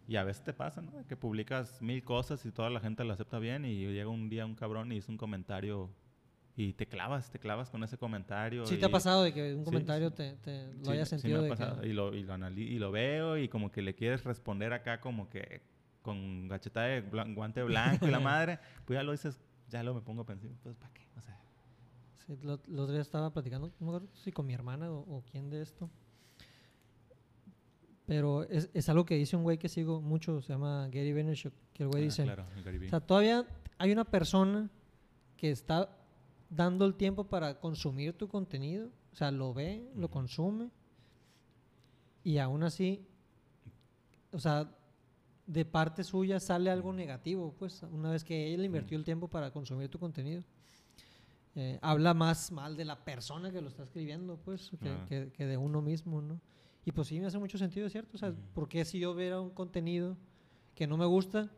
Y 0.08 0.18
a 0.18 0.24
veces 0.24 0.44
te 0.44 0.54
pasa, 0.54 0.82
¿no? 0.82 0.92
De 0.92 1.06
que 1.06 1.16
publicas 1.18 1.82
mil 1.82 2.04
cosas 2.04 2.46
y 2.46 2.52
toda 2.52 2.70
la 2.70 2.80
gente 2.80 3.04
lo 3.04 3.14
acepta 3.14 3.40
bien 3.40 3.66
y 3.66 3.76
llega 3.78 4.10
un 4.10 4.30
día 4.30 4.46
un 4.46 4.56
cabrón 4.56 4.92
y 4.92 4.98
hizo 4.98 5.12
un 5.12 5.18
comentario 5.18 5.90
y 6.56 6.74
te 6.74 6.88
clavas, 6.88 7.32
te 7.32 7.40
clavas 7.40 7.70
con 7.70 7.84
ese 7.84 7.98
comentario. 7.98 8.66
¿Sí 8.66 8.78
te 8.78 8.86
ha 8.86 8.90
y- 8.90 8.92
pasado 8.92 9.24
de 9.24 9.34
que 9.34 9.54
un 9.56 9.62
Sí, 9.62 9.66
comentario 9.66 10.10
sí. 10.10 10.16
te, 10.16 10.34
te 10.38 10.74
lo 10.74 10.86
Sí, 10.86 10.92
hayas 10.92 11.10
sí 11.10 11.16
sentido 11.18 11.40
me 11.42 11.48
ha 11.48 11.50
de 11.50 11.50
pasado. 11.58 11.82
que... 11.82 11.88
Y 11.88 11.94
lo, 11.94 12.14
y, 12.14 12.24
lo 12.24 12.50
y 12.52 12.80
lo 12.80 12.92
veo 12.92 13.38
y 13.38 13.50
como 13.50 13.72
que 13.72 13.82
le 13.82 13.96
quieres 13.96 14.24
responder 14.24 14.74
acá 14.74 15.02
como 15.02 15.30
que 15.30 15.62
con 16.02 16.48
gacheta 16.48 16.84
de 16.84 17.02
blan- 17.04 17.34
guante 17.34 17.64
blanco 17.64 18.08
y 18.08 18.12
la 18.12 18.20
madre, 18.22 18.60
pues 18.86 18.96
ya 18.98 19.04
lo 19.04 19.12
dices, 19.12 19.42
ya 19.70 19.84
lo 19.84 19.94
me 19.94 20.02
pongo 20.02 20.22
a 20.22 20.26
pensar, 20.26 20.50
pues 20.64 20.76
¿para 20.76 20.94
qué? 20.94 21.02
O 21.18 21.22
sea, 21.22 21.40
Sí, 22.26 22.38
lo, 22.42 22.54
los 22.68 22.84
otros 22.84 22.92
días 22.94 23.06
estaba 23.08 23.32
platicando, 23.32 23.68
no 23.80 23.86
me 23.86 23.96
acuerdo 23.98 24.16
si 24.16 24.32
con 24.32 24.46
mi 24.48 24.54
hermana 24.54 24.92
o, 24.92 25.18
o 25.18 25.24
quién 25.30 25.50
de 25.50 25.62
esto. 25.62 25.90
Pero 28.06 28.44
es, 28.44 28.70
es 28.74 28.88
algo 28.90 29.06
que 29.06 29.16
dice 29.16 29.36
un 29.36 29.44
güey 29.44 29.58
que 29.58 29.68
sigo 29.70 30.02
mucho, 30.02 30.42
se 30.42 30.54
llama 30.54 30.88
Gary 30.88 31.14
Vaynerchuk, 31.14 31.54
que 31.74 31.84
el 31.84 31.90
güey 31.90 32.04
ah, 32.04 32.06
dice... 32.06 32.24
claro, 32.24 32.46
el. 32.56 32.86
O 32.86 32.90
sea, 32.90 33.00
todavía 33.00 33.46
hay 33.78 33.92
una 33.92 34.06
persona 34.06 34.70
que 35.38 35.52
está 35.52 35.90
dando 36.50 36.86
el 36.86 36.96
tiempo 36.96 37.26
para 37.26 37.60
consumir 37.60 38.14
tu 38.14 38.28
contenido. 38.28 38.90
O 39.12 39.16
sea, 39.16 39.32
lo 39.32 39.54
ve, 39.54 39.90
lo 39.96 40.06
Ujú. 40.06 40.14
consume. 40.14 40.70
Y 42.24 42.38
aún 42.38 42.64
así, 42.64 43.06
o 44.32 44.40
sea, 44.40 44.70
de 45.48 45.64
parte 45.66 46.04
suya 46.04 46.40
sale 46.40 46.70
algo 46.70 46.92
negativo, 46.94 47.54
pues, 47.58 47.84
una 47.92 48.10
vez 48.12 48.24
que 48.24 48.54
él 48.54 48.66
invirtió 48.66 48.98
el 48.98 49.04
tiempo 49.04 49.28
para 49.28 49.52
consumir 49.52 49.90
tu 49.90 50.00
contenido. 50.00 50.44
Eh, 51.56 51.80
habla 51.82 52.14
más 52.14 52.52
mal 52.52 52.76
de 52.76 52.84
la 52.86 53.04
persona 53.06 53.52
que 53.52 53.62
lo 53.62 53.70
está 53.70 53.84
escribiendo, 53.84 54.38
pues, 54.38 54.72
que, 54.82 54.90
Ajá. 54.90 55.06
que- 55.06 55.32
que 55.32 55.46
de 55.46 55.56
uno 55.58 55.82
mismo, 55.82 56.22
¿no? 56.22 56.42
Y 56.84 56.92
pues 56.92 57.08
sí 57.08 57.20
me 57.20 57.28
hace 57.28 57.38
mucho 57.40 57.58
sentido, 57.58 57.90
¿cierto? 57.90 58.12
O 58.16 58.18
sea. 58.18 58.34
¿por 58.54 58.68
qué 58.68 58.84
si 58.86 59.00
yo 59.00 59.16
viera 59.16 59.40
un 59.40 59.50
contenido 59.52 60.18
que 60.76 60.86
no 60.88 60.98
me 60.98 61.06
gusta, 61.06 61.50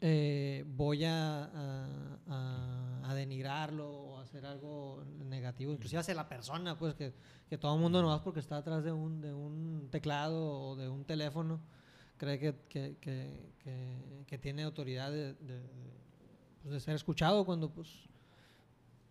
eh, 0.00 0.64
voy 0.76 1.04
a, 1.04 1.44
a- 1.44 2.18
a 2.28 2.78
a, 3.04 3.14
denigrarlo 3.14 3.90
o 3.90 4.18
a 4.18 4.22
hacer 4.22 4.46
algo 4.46 5.04
negativo, 5.24 5.72
inclusive 5.72 6.00
hacia 6.00 6.14
la 6.14 6.28
persona, 6.28 6.78
pues 6.78 6.94
que, 6.94 7.12
que 7.48 7.58
todo 7.58 7.74
el 7.74 7.80
mundo 7.80 8.00
nomás 8.00 8.20
porque 8.20 8.40
está 8.40 8.56
atrás 8.58 8.82
de 8.84 8.92
un, 8.92 9.20
de 9.20 9.32
un 9.34 9.88
teclado 9.90 10.60
o 10.60 10.76
de 10.76 10.88
un 10.88 11.04
teléfono 11.04 11.60
cree 12.22 12.38
que, 12.38 12.54
que, 12.68 12.96
que, 13.00 14.24
que 14.28 14.38
tiene 14.38 14.62
autoridad 14.62 15.10
de, 15.10 15.34
de, 15.34 15.60
pues, 16.62 16.74
de, 16.74 16.78
ser 16.78 16.94
escuchado 16.94 17.44
cuando 17.44 17.68
pues 17.68 17.88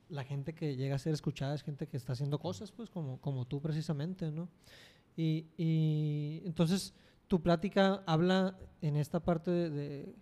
la 0.08 0.24
gente 0.24 0.54
que 0.54 0.78
llega 0.78 0.96
a 0.96 0.98
ser 0.98 1.14
escuchada 1.14 1.54
es 1.54 1.62
gente 1.62 1.88
que 1.88 1.98
está 1.98 2.14
haciendo 2.14 2.40
cosas 2.40 2.72
pues 2.72 2.90
como, 2.90 3.20
como 3.20 3.46
tú 3.46 3.60
precisamente, 3.60 4.32
¿no? 4.32 4.48
Y, 5.18 5.48
y 5.58 6.42
entonces 6.46 6.94
tu 7.28 7.42
plática 7.42 8.02
habla 8.06 8.58
en 8.82 8.96
esta 8.96 9.20
parte 9.20 9.52
de, 9.52 10.16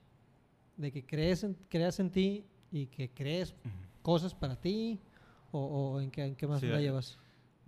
de, 0.78 0.92
que 0.92 1.06
crees 1.06 1.44
en, 1.44 1.54
creas 1.70 2.00
en 2.00 2.10
ti 2.10 2.44
y 2.72 2.88
que 2.88 3.12
crees 3.12 3.54
cosas 4.02 4.34
para 4.34 4.56
ti 4.56 5.00
o, 5.52 5.60
o 5.60 6.02
en, 6.02 6.10
qué, 6.10 6.26
en 6.26 6.36
qué 6.36 6.48
más 6.48 6.64
la 6.64 6.82
llevas. 6.82 7.20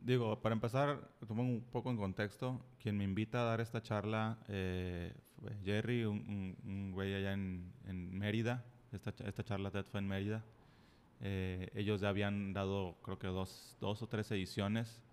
Digo, 0.02 0.42
para 0.42 0.54
empezar, 0.54 1.00
tomo 1.28 1.44
un 1.44 1.62
poco 1.72 1.92
en 1.92 1.98
contexto. 1.98 2.60
Quien 2.82 2.98
me 2.98 3.04
invita 3.04 3.42
a 3.42 3.46
dar 3.46 3.62
esta 3.62 3.84
charla 3.84 4.40
eh, 4.48 5.14
fue 5.40 5.56
Jerry, 5.64 6.06
un, 6.06 6.58
un, 6.66 6.92
güey 6.92 7.14
allá 7.14 7.34
en, 7.34 7.72
en 7.86 8.18
Mérida. 8.18 8.66
Esta, 8.92 9.14
esta, 9.26 9.44
charla 9.44 9.70
TED 9.70 9.86
fue 9.86 10.00
en 10.00 10.08
Mérida. 10.08 10.44
Eh, 11.20 11.70
ellos 11.76 12.02
ya 12.02 12.10
habían 12.10 12.52
dado, 12.52 12.98
creo 13.04 13.20
que 13.20 13.28
dos, 13.28 13.78
dos 13.80 14.02
o 14.02 14.08
tres 14.08 14.32
ediciones 14.32 15.04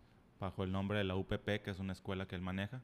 bajo 0.40 0.64
el 0.64 0.72
nombre 0.72 0.98
de 0.98 1.04
la 1.04 1.16
UPP, 1.16 1.62
que 1.62 1.70
es 1.70 1.78
una 1.78 1.92
escuela 1.92 2.26
que 2.26 2.36
él 2.36 2.42
maneja. 2.42 2.80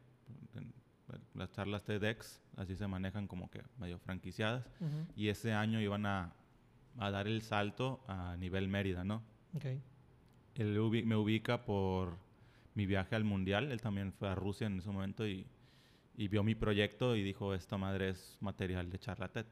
Las 1.35 1.53
charlas 1.53 1.85
TEDx, 1.85 2.43
así 2.57 2.77
se 2.77 2.87
manejan 2.87 3.27
como 3.29 3.51
que 3.51 3.63
medio 3.79 3.99
franquiciadas. 3.99 4.67
Uh 4.81 4.85
-huh. 4.85 5.07
Y 5.17 5.29
ese 5.29 5.53
año 5.53 5.81
iban 5.81 6.05
a, 6.05 6.35
a, 6.99 7.11
dar 7.11 7.27
el 7.29 7.41
salto 7.43 8.05
a 8.09 8.37
nivel 8.37 8.69
Mérida, 8.69 9.05
¿no? 9.05 9.23
Okay. 9.55 9.81
Él 10.55 10.79
me 11.05 11.17
ubica 11.17 11.65
por 11.65 12.17
mi 12.75 12.87
viaje 12.87 13.17
al 13.17 13.25
Mundial. 13.25 13.73
Él 13.73 13.81
también 13.81 14.13
fue 14.13 14.29
a 14.29 14.35
Rusia 14.35 14.67
en 14.67 14.79
ese 14.79 14.91
momento 14.91 15.27
y, 15.27 15.47
y 16.17 16.29
vio 16.29 16.43
mi 16.43 16.55
proyecto 16.55 17.17
y 17.17 17.23
dijo, 17.23 17.55
esta 17.55 17.77
madre 17.77 18.11
es 18.11 18.39
material 18.41 18.91
de 18.91 18.99
charla 18.99 19.29
TED. 19.29 19.47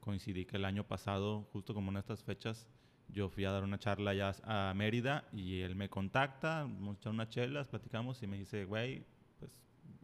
Coincidí 0.00 0.44
que 0.46 0.56
el 0.56 0.64
año 0.64 0.84
pasado, 0.84 1.42
justo 1.52 1.74
como 1.74 1.90
en 1.90 1.98
estas 1.98 2.22
fechas, 2.22 2.66
yo 3.08 3.28
fui 3.28 3.44
a 3.44 3.50
dar 3.50 3.64
una 3.64 3.78
charla 3.78 4.14
ya 4.14 4.34
a 4.44 4.72
Mérida 4.74 5.24
y 5.32 5.60
él 5.60 5.74
me 5.74 5.88
contacta, 5.88 6.62
hemos 6.62 6.96
echado 6.96 7.14
unas 7.14 7.28
chelas, 7.28 7.68
platicamos 7.68 8.22
y 8.22 8.26
me 8.26 8.38
dice, 8.38 8.64
güey, 8.64 9.04
pues 9.38 9.50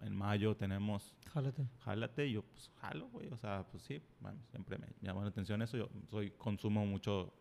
en 0.03 0.15
mayo 0.15 0.57
tenemos... 0.57 1.15
Jálate. 1.33 1.67
Jálate. 1.85 2.27
Y 2.27 2.33
yo, 2.33 2.43
pues 2.43 2.71
jalo, 2.81 3.09
güey. 3.09 3.29
O 3.29 3.37
sea, 3.37 3.65
pues 3.71 3.83
sí, 3.85 4.01
bueno, 4.21 4.39
siempre 4.51 4.79
me 4.79 4.89
llama 5.03 5.23
la 5.23 5.29
atención 5.29 5.63
eso. 5.63 5.77
Yo 5.77 5.89
soy, 6.11 6.31
consumo 6.33 6.85
mucho 6.85 7.33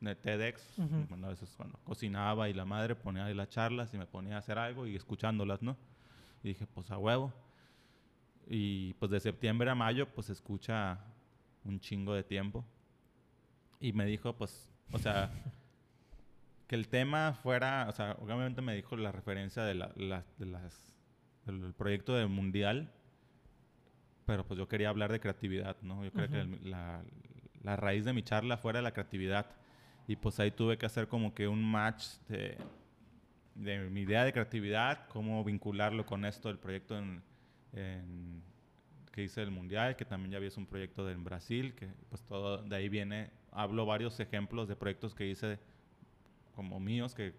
de 0.00 0.14
TEDx. 0.14 0.78
Uh 0.78 0.82
-huh. 0.82 1.08
bueno, 1.08 1.26
a 1.26 1.30
veces 1.30 1.54
cuando 1.56 1.78
cocinaba 1.84 2.48
y 2.48 2.52
la 2.54 2.64
madre 2.64 2.94
ponía 2.94 3.26
ahí 3.26 3.34
las 3.34 3.48
charlas 3.48 3.92
y 3.94 3.98
me 3.98 4.06
ponía 4.06 4.36
a 4.36 4.38
hacer 4.38 4.58
algo 4.58 4.86
y 4.86 4.96
escuchándolas, 4.96 5.62
¿no? 5.62 5.76
Y 6.42 6.48
dije, 6.48 6.66
pues 6.66 6.90
a 6.90 6.98
huevo. 6.98 7.32
Y 8.48 8.94
pues 8.94 9.10
de 9.10 9.20
septiembre 9.20 9.70
a 9.70 9.74
mayo, 9.74 10.06
pues 10.14 10.30
escucha 10.30 10.98
un 11.64 11.80
chingo 11.80 12.14
de 12.14 12.22
tiempo. 12.22 12.64
Y 13.80 13.92
me 13.92 14.06
dijo, 14.06 14.32
pues, 14.34 14.70
o 14.92 14.98
sea, 14.98 15.30
que 16.66 16.74
el 16.74 16.88
tema 16.88 17.34
fuera, 17.42 17.86
o 17.88 17.92
sea, 17.92 18.16
obviamente 18.20 18.62
me 18.62 18.74
dijo 18.74 18.96
la 18.96 19.12
referencia 19.12 19.64
de, 19.64 19.74
la, 19.74 19.92
la, 19.96 20.24
de 20.38 20.46
las, 20.46 20.94
del 21.44 21.74
proyecto 21.74 22.14
del 22.14 22.28
mundial, 22.28 22.92
pero 24.24 24.44
pues 24.46 24.58
yo 24.58 24.68
quería 24.68 24.88
hablar 24.88 25.12
de 25.12 25.20
creatividad, 25.20 25.76
¿no? 25.82 26.04
Yo 26.04 26.12
creo 26.12 26.26
uh 26.26 26.28
-huh. 26.28 26.60
que 26.60 26.68
la, 26.68 27.02
la, 27.62 27.76
raíz 27.76 28.04
de 28.04 28.12
mi 28.12 28.22
charla 28.22 28.56
fuera 28.56 28.82
la 28.82 28.92
creatividad. 28.92 29.46
Y 30.06 30.16
pues 30.16 30.38
ahí 30.38 30.50
tuve 30.50 30.78
que 30.78 30.86
hacer 30.86 31.08
como 31.08 31.34
que 31.34 31.48
un 31.48 31.64
match 31.64 32.06
de, 32.28 32.56
de 33.56 33.90
mi 33.90 34.02
idea 34.02 34.24
de 34.24 34.32
creatividad, 34.32 35.08
cómo 35.08 35.42
vincularlo 35.42 36.06
con 36.06 36.24
esto 36.24 36.48
del 36.48 36.58
proyecto 36.58 36.96
en, 36.96 37.22
que 39.12 39.22
hice 39.22 39.40
del 39.40 39.50
mundial, 39.50 39.96
que 39.96 40.04
también 40.04 40.32
ya 40.32 40.36
había 40.38 40.50
un 40.56 40.66
proyecto 40.66 41.04
de, 41.04 41.12
en 41.12 41.24
Brasil, 41.24 41.74
que 41.74 41.88
pues 42.08 42.22
todo 42.22 42.62
de 42.62 42.76
ahí 42.76 42.88
viene 42.88 43.30
hablo 43.50 43.86
varios 43.86 44.20
ejemplos 44.20 44.68
de 44.68 44.76
proyectos 44.76 45.14
que 45.14 45.26
hice 45.26 45.58
como 46.54 46.78
míos, 46.78 47.14
que 47.14 47.32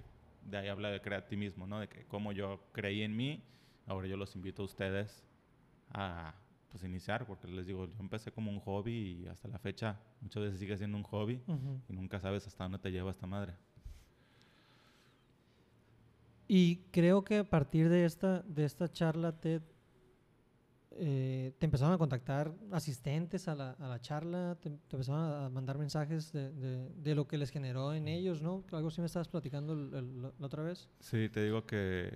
de 0.44 0.58
ahí 0.58 0.68
habla 0.68 0.90
de 0.90 1.00
creativismo, 1.00 1.68
¿no? 1.68 1.80
De 1.80 1.88
que 1.88 2.06
como 2.06 2.32
yo 2.32 2.64
creí 2.72 3.04
en 3.04 3.16
mí, 3.16 3.44
ahora 3.86 4.08
yo 4.08 4.18
los 4.18 4.36
invito 4.36 4.64
a 4.64 4.66
ustedes 4.66 5.24
a 5.92 6.34
pues 6.78 6.88
iniciar, 6.88 7.26
porque 7.26 7.48
les 7.48 7.66
digo, 7.66 7.88
yo 7.88 8.00
empecé 8.00 8.32
como 8.32 8.52
un 8.52 8.60
hobby 8.60 9.24
y 9.24 9.28
hasta 9.28 9.48
la 9.48 9.58
fecha 9.58 10.00
muchas 10.22 10.44
veces 10.44 10.60
sigue 10.60 10.78
siendo 10.78 10.96
un 10.96 11.04
hobby 11.04 11.42
uh 11.48 11.54
-huh. 11.54 11.82
y 11.90 11.94
nunca 11.94 12.20
sabes 12.20 12.46
hasta 12.46 12.66
dónde 12.66 12.78
te 12.78 12.92
lleva 12.92 13.10
esta 13.10 13.26
madre. 13.26 13.54
Y 16.48 16.78
creo 16.92 17.24
que 17.24 17.40
a 17.40 17.50
partir 17.50 17.90
de 17.90 18.06
esta, 18.06 18.44
de 18.44 18.64
esta 18.64 18.88
charla 18.92 19.32
TED, 19.32 19.64
eh, 20.92 21.54
te 21.58 21.66
empezaron 21.66 21.94
a 21.94 21.98
contactar 21.98 22.54
asistentes 22.72 23.48
a 23.48 23.56
la, 23.56 23.72
a 23.72 23.88
la 23.88 24.00
charla, 24.00 24.56
te, 24.62 24.70
te, 24.70 24.96
empezaron 24.96 25.46
a 25.46 25.50
mandar 25.50 25.78
mensajes 25.80 26.32
de, 26.32 26.52
de, 26.54 26.90
de, 26.90 27.16
lo 27.16 27.28
que 27.28 27.38
les 27.38 27.50
generó 27.50 27.94
en 27.94 28.08
ellos, 28.08 28.42
¿no? 28.42 28.64
Algo 28.72 28.92
sí 28.92 29.02
me 29.02 29.08
estabas 29.08 29.28
platicando 29.28 29.74
el, 29.74 29.94
el, 29.94 30.22
la 30.22 30.46
otra 30.46 30.64
vez. 30.64 30.90
Sí, 31.00 31.28
te 31.30 31.44
digo 31.44 31.66
que 31.66 32.12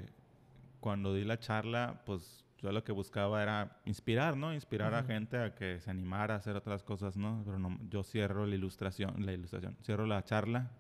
cuando 0.80 1.14
di 1.14 1.24
la 1.26 1.40
charla, 1.40 2.02
pues 2.06 2.46
yo 2.62 2.72
lo 2.72 2.84
que 2.84 2.92
buscaba 2.92 3.42
era 3.42 3.82
inspirar, 3.86 4.38
¿no? 4.38 4.54
Inspirar 4.54 4.94
uh 4.94 4.98
-huh. 4.98 5.00
a 5.00 5.04
gente 5.04 5.38
a 5.38 5.56
que 5.56 5.80
se 5.80 5.90
animara 5.90 6.36
a 6.36 6.38
hacer 6.38 6.56
otras 6.56 6.84
cosas, 6.84 7.18
¿no? 7.18 7.42
Pero 7.46 7.58
no, 7.60 7.80
yo 7.90 8.04
cierro 8.04 8.46
la 8.46 8.56
ilustración, 8.56 9.26
la 9.26 9.34
ilustración, 9.34 9.76
cierro 9.82 10.06
la 10.06 10.24
charla 10.24 10.72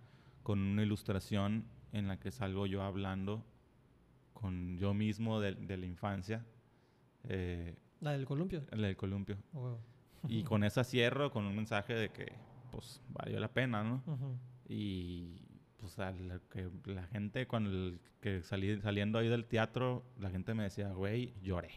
con 0.43 0.59
una 0.59 0.83
ilustración 0.83 1.65
en 1.91 2.07
la 2.07 2.19
que 2.19 2.31
salgo 2.31 2.65
yo 2.65 2.83
hablando 2.83 3.43
con 4.33 4.77
yo 4.77 4.93
mismo 4.93 5.39
de, 5.39 5.55
de 5.55 5.77
la 5.77 5.85
infancia. 5.85 6.45
Eh, 7.23 7.75
¿La 7.99 8.11
del 8.11 8.25
columpio? 8.25 8.63
La 8.71 8.87
del 8.87 8.97
columpio. 8.97 9.37
Oh, 9.53 9.77
y 10.27 10.43
con 10.43 10.63
esa 10.63 10.83
cierro 10.83 11.31
con 11.31 11.45
un 11.45 11.55
mensaje 11.55 11.93
de 11.93 12.09
que, 12.09 12.33
pues, 12.71 13.01
valió 13.09 13.39
la 13.39 13.51
pena, 13.51 13.83
¿no? 13.83 14.03
Uh 14.05 14.11
-huh. 14.11 14.37
Y, 14.69 15.41
pues, 15.81 15.99
a 15.99 16.11
la, 16.11 16.39
que 16.51 16.69
la 16.85 17.03
gente, 17.07 17.47
cuando 17.47 17.71
el, 17.71 17.99
que 18.21 18.43
salí, 18.43 18.79
saliendo 18.81 19.19
ahí 19.19 19.27
del 19.27 19.45
teatro, 19.45 20.05
la 20.19 20.29
gente 20.29 20.53
me 20.53 20.63
decía, 20.63 20.89
güey, 20.89 21.33
lloré. 21.41 21.71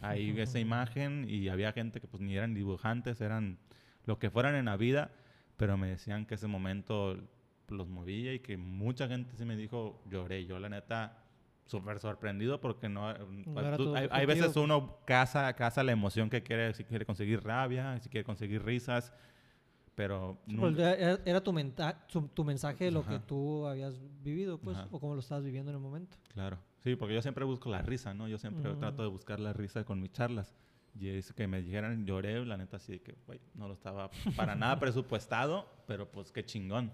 Ahí 0.00 0.38
esa 0.38 0.58
imagen 0.58 1.26
y 1.28 1.48
había 1.48 1.72
gente 1.72 2.00
que, 2.00 2.06
pues, 2.06 2.22
ni 2.22 2.36
eran 2.36 2.54
dibujantes, 2.54 3.20
eran 3.20 3.58
lo 4.04 4.18
que 4.18 4.30
fueran 4.30 4.54
en 4.54 4.66
la 4.66 4.76
vida, 4.76 5.10
pero 5.56 5.76
me 5.76 5.88
decían 5.88 6.26
que 6.26 6.36
ese 6.36 6.46
momento 6.46 7.16
los 7.68 7.88
movía 7.88 8.32
y 8.32 8.40
que 8.40 8.56
mucha 8.56 9.08
gente 9.08 9.34
sí 9.36 9.44
me 9.44 9.56
dijo, 9.56 10.02
lloré. 10.08 10.46
Yo, 10.46 10.58
la 10.58 10.68
neta 10.68 11.22
súper 11.64 11.98
sorprendido 11.98 12.60
porque 12.60 12.88
no, 12.88 13.12
no 13.12 13.76
tú, 13.76 13.96
hay, 13.96 14.06
hay, 14.10 14.24
veces 14.24 14.56
uno 14.56 15.00
caza, 15.04 15.52
caza 15.54 15.82
la 15.82 15.90
emoción 15.90 16.30
que 16.30 16.42
quiere, 16.42 16.72
si 16.74 16.84
quiere 16.84 17.04
conseguir 17.04 17.42
rabia, 17.42 17.98
si 18.00 18.08
quiere 18.08 18.24
conseguir 18.24 18.64
risas, 18.64 19.12
pero... 19.96 20.38
Nunca... 20.46 20.94
Era, 20.94 21.18
era 21.24 21.40
tu, 21.42 21.52
tu, 22.06 22.28
tu, 22.28 22.44
mensaje 22.44 22.84
de 22.84 22.90
lo 22.92 23.00
Ajá. 23.00 23.12
que 23.12 23.18
tú 23.20 23.66
habías 23.66 23.94
vivido, 24.22 24.58
pues, 24.58 24.76
Ajá. 24.76 24.86
o 24.92 25.00
cómo 25.00 25.14
lo 25.14 25.20
estabas 25.20 25.42
viviendo 25.42 25.70
en 25.70 25.76
el 25.76 25.82
momento. 25.82 26.16
Claro, 26.34 26.58
sí, 26.84 26.94
porque 26.94 27.14
yo 27.14 27.22
siempre 27.22 27.44
busco 27.44 27.70
la 27.70 27.82
risa, 27.82 28.14
¿no? 28.14 28.28
Yo 28.28 28.38
siempre 28.38 28.72
mm. 28.72 28.78
trato 28.78 29.02
de 29.02 29.08
buscar 29.08 29.40
la 29.40 29.54
risa 29.54 29.84
con 29.84 30.00
mis 30.00 30.12
charlas. 30.12 30.54
Y 30.94 31.08
es 31.08 31.32
que 31.32 31.48
me 31.48 31.62
dijeran, 31.62 32.06
lloré, 32.06 32.44
la 32.44 32.58
neta, 32.58 32.76
así 32.76 32.92
de 32.92 33.00
que, 33.00 33.16
güey, 33.26 33.40
no 33.54 33.68
lo 33.68 33.74
estaba 33.74 34.10
para 34.36 34.54
nada 34.54 34.78
presupuestado, 34.80 35.66
pero 35.86 36.10
pues 36.10 36.30
qué 36.30 36.44
chingón. 36.44 36.92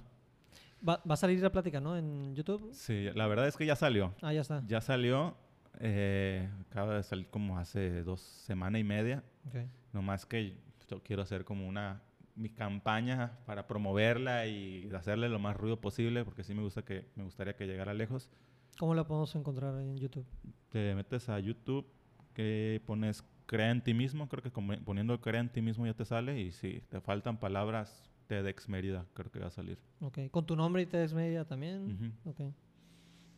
Va, 0.88 1.02
va, 1.08 1.14
a 1.14 1.16
salir 1.16 1.40
la 1.40 1.50
plática, 1.50 1.80
¿no? 1.80 1.96
En 1.96 2.34
YouTube. 2.34 2.70
Sí, 2.72 3.08
la 3.14 3.26
verdad 3.26 3.48
es 3.48 3.56
que 3.56 3.66
ya 3.66 3.76
salió. 3.76 4.14
Ah, 4.22 4.32
ya 4.32 4.40
está. 4.40 4.62
Ya 4.66 4.80
salió. 4.80 5.36
Eh, 5.80 6.48
acaba 6.68 6.96
de 6.96 7.02
salir 7.02 7.26
como 7.28 7.58
hace 7.58 8.02
dos 8.02 8.20
semanas 8.20 8.80
y 8.80 8.84
media. 8.84 9.24
Okay. 9.48 9.68
Nomás 9.92 10.24
que 10.24 10.56
yo 10.88 11.02
quiero 11.02 11.22
hacer 11.22 11.44
como 11.44 11.66
una 11.66 12.02
mi 12.34 12.50
campaña 12.50 13.38
para 13.46 13.66
promoverla 13.66 14.46
y 14.46 14.88
hacerle 14.94 15.28
lo 15.28 15.38
más 15.38 15.56
ruido 15.56 15.80
posible, 15.80 16.24
porque 16.24 16.44
sí 16.44 16.54
me 16.54 16.62
gusta 16.62 16.82
que 16.82 17.10
me 17.14 17.24
gustaría 17.24 17.56
que 17.56 17.66
llegara 17.66 17.94
lejos. 17.94 18.30
¿Cómo 18.78 18.94
la 18.94 19.04
podemos 19.04 19.34
encontrar 19.34 19.74
en 19.80 19.96
YouTube? 19.98 20.26
Te 20.70 20.94
metes 20.94 21.28
a 21.28 21.38
YouTube, 21.38 21.86
que 22.34 22.82
pones 22.86 23.22
crea 23.46 23.70
en 23.70 23.82
ti 23.82 23.92
mismo, 23.92 24.28
creo 24.28 24.42
que 24.42 24.50
poniendo 24.50 25.20
crea 25.20 25.40
en 25.40 25.50
ti 25.50 25.60
mismo 25.60 25.84
ya 25.86 25.94
te 25.94 26.04
sale 26.04 26.40
y 26.40 26.52
si 26.52 26.80
te 26.88 27.00
faltan 27.00 27.38
palabras 27.38 28.10
TEDx 28.28 28.68
Mérida, 28.68 29.04
creo 29.12 29.30
que 29.30 29.40
va 29.40 29.48
a 29.48 29.50
salir. 29.50 29.78
Ok, 30.00 30.18
¿con 30.30 30.46
tu 30.46 30.56
nombre 30.56 30.80
y 30.82 30.86
TEDx 30.86 31.12
Mérida 31.12 31.44
también? 31.44 31.84
Uh 31.84 31.90
-huh. 31.90 32.30
Ok. 32.30 32.54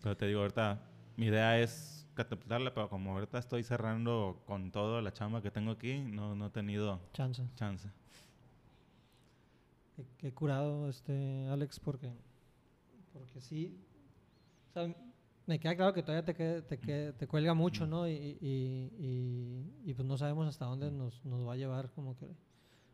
Pero 0.02 0.16
te 0.16 0.26
digo, 0.26 0.40
ahorita 0.40 0.80
mi 1.16 1.26
idea 1.26 1.58
es 1.58 2.06
catapultarla, 2.14 2.72
pero 2.72 2.88
como 2.88 3.12
ahorita 3.12 3.38
estoy 3.38 3.64
cerrando 3.64 4.42
con 4.46 4.70
todo 4.70 5.00
la 5.00 5.12
chamba 5.12 5.42
que 5.42 5.50
tengo 5.50 5.72
aquí, 5.72 5.98
no, 5.98 6.36
no 6.36 6.46
he 6.46 6.50
tenido 6.50 7.00
chance. 7.12 7.42
chance. 7.56 7.88
Qué, 9.94 10.04
qué 10.18 10.32
curado, 10.32 10.88
este, 10.88 11.46
Alex, 11.48 11.78
porque, 11.80 12.12
porque 13.12 13.40
sí, 13.40 13.78
o 14.70 14.72
sea, 14.72 14.94
me 15.46 15.60
queda 15.60 15.76
claro 15.76 15.92
que 15.92 16.02
todavía 16.02 16.24
te, 16.24 16.62
te, 16.62 17.12
te 17.12 17.26
cuelga 17.26 17.54
mucho, 17.54 17.86
¿no? 17.86 18.08
Y, 18.08 18.12
y, 18.12 18.90
y, 18.98 19.72
y, 19.84 19.94
pues 19.94 20.06
no 20.06 20.16
sabemos 20.16 20.48
hasta 20.48 20.64
dónde 20.64 20.90
nos, 20.90 21.24
nos 21.24 21.46
va 21.46 21.52
a 21.52 21.56
llevar 21.56 21.90
como 21.92 22.16
que 22.16 22.34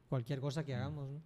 cualquier 0.09 0.41
cosa 0.41 0.65
que 0.65 0.75
hagamos, 0.75 1.09
¿no? 1.09 1.23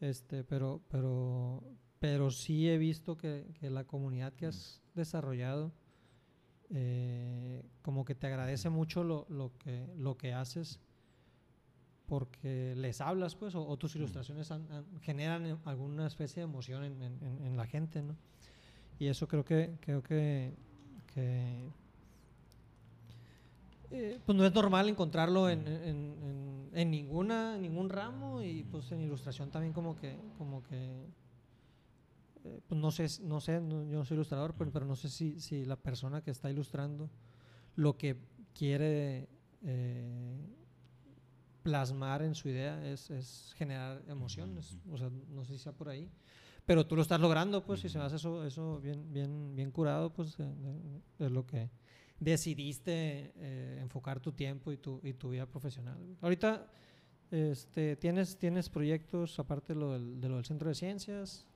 Este, 0.00 0.42
pero, 0.44 0.82
pero, 0.88 1.62
pero 1.98 2.30
sí 2.30 2.68
he 2.68 2.76
visto 2.76 3.16
que, 3.16 3.46
que 3.60 3.70
la 3.70 3.84
comunidad 3.84 4.32
que 4.34 4.46
has 4.46 4.82
desarrollado 4.94 5.72
eh, 6.70 7.62
como 7.82 8.04
que 8.04 8.14
te 8.14 8.26
agradece 8.26 8.70
mucho 8.70 9.04
lo, 9.04 9.26
lo, 9.28 9.52
que, 9.58 9.86
lo 9.96 10.16
que 10.16 10.32
haces 10.32 10.80
porque 12.12 12.74
les 12.76 13.00
hablas, 13.00 13.34
pues, 13.36 13.54
o, 13.54 13.74
tus 13.78 13.96
ilustraciones 13.96 14.52
generan 15.00 15.58
alguna 15.64 16.06
especie 16.06 16.42
de 16.42 16.44
emoción 16.44 16.84
en, 16.84 17.00
en, 17.00 17.42
en, 17.42 17.56
la 17.56 17.64
gente, 17.64 18.02
¿no? 18.02 18.14
Y 18.98 19.06
eso 19.06 19.26
creo 19.26 19.46
que, 19.46 19.78
creo 19.80 20.02
que, 20.02 20.52
que 21.14 21.70
eh, 23.92 24.20
pues 24.26 24.36
no 24.36 24.44
es 24.44 24.52
normal 24.52 24.90
encontrarlo 24.90 25.48
en, 25.48 25.66
en, 25.66 26.68
en, 26.74 26.90
ninguna, 26.90 27.56
ningún 27.56 27.88
ramo 27.88 28.42
y 28.42 28.64
pues 28.64 28.92
en 28.92 29.00
ilustración 29.00 29.50
también 29.50 29.72
como 29.72 29.96
que, 29.96 30.14
como 30.36 30.62
que 30.64 31.06
eh, 32.44 32.60
pues 32.68 32.78
no 32.78 32.90
sé, 32.90 33.06
no 33.22 33.40
sé, 33.40 33.54
yo 33.54 33.84
no 33.86 34.04
soy 34.04 34.16
ilustrador, 34.16 34.52
pero, 34.58 34.70
pero 34.70 34.84
no 34.84 34.96
sé 34.96 35.08
si, 35.08 35.40
si, 35.40 35.64
la 35.64 35.76
persona 35.76 36.20
que 36.20 36.30
está 36.30 36.50
ilustrando 36.50 37.08
lo 37.74 37.96
que 37.96 38.18
quiere 38.52 39.30
eh, 39.62 40.61
plasmar 41.62 42.22
en 42.22 42.34
su 42.34 42.48
idea 42.48 42.84
es, 42.86 43.10
es 43.10 43.54
generar 43.56 44.02
emociones, 44.08 44.78
o 44.90 44.96
sea, 44.96 45.10
no 45.28 45.44
sé 45.44 45.54
si 45.54 45.58
sea 45.58 45.72
por 45.72 45.88
ahí, 45.88 46.10
pero 46.64 46.86
tú 46.86 46.96
lo 46.96 47.02
estás 47.02 47.20
logrando, 47.20 47.64
pues, 47.64 47.80
si 47.80 47.88
se 47.88 47.98
hace 47.98 48.16
eso, 48.16 48.44
eso 48.44 48.80
bien, 48.80 49.12
bien, 49.12 49.54
bien 49.56 49.70
curado, 49.70 50.12
pues, 50.12 50.36
es 51.18 51.30
lo 51.30 51.46
que 51.46 51.70
decidiste 52.20 53.32
eh, 53.36 53.78
enfocar 53.80 54.20
tu 54.20 54.32
tiempo 54.32 54.70
y 54.70 54.76
tu, 54.76 55.00
y 55.02 55.12
tu 55.14 55.30
vida 55.30 55.46
profesional. 55.46 55.98
Ahorita, 56.20 56.66
este, 57.30 57.96
¿tienes, 57.96 58.38
¿tienes 58.38 58.68
proyectos 58.68 59.38
aparte 59.40 59.74
de 59.74 59.80
lo, 59.80 59.92
del, 59.92 60.20
de 60.20 60.28
lo 60.28 60.36
del 60.36 60.44
Centro 60.44 60.68
de 60.68 60.74
Ciencias? 60.76 61.46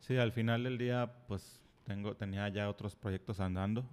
Sí, 0.00 0.16
al 0.16 0.32
final 0.32 0.64
del 0.64 0.78
día, 0.78 1.12
pues 1.26 1.60
tengo, 1.84 2.14
tenía 2.16 2.48
ya 2.48 2.70
otros 2.70 2.96
proyectos 2.96 3.40
andando. 3.40 3.84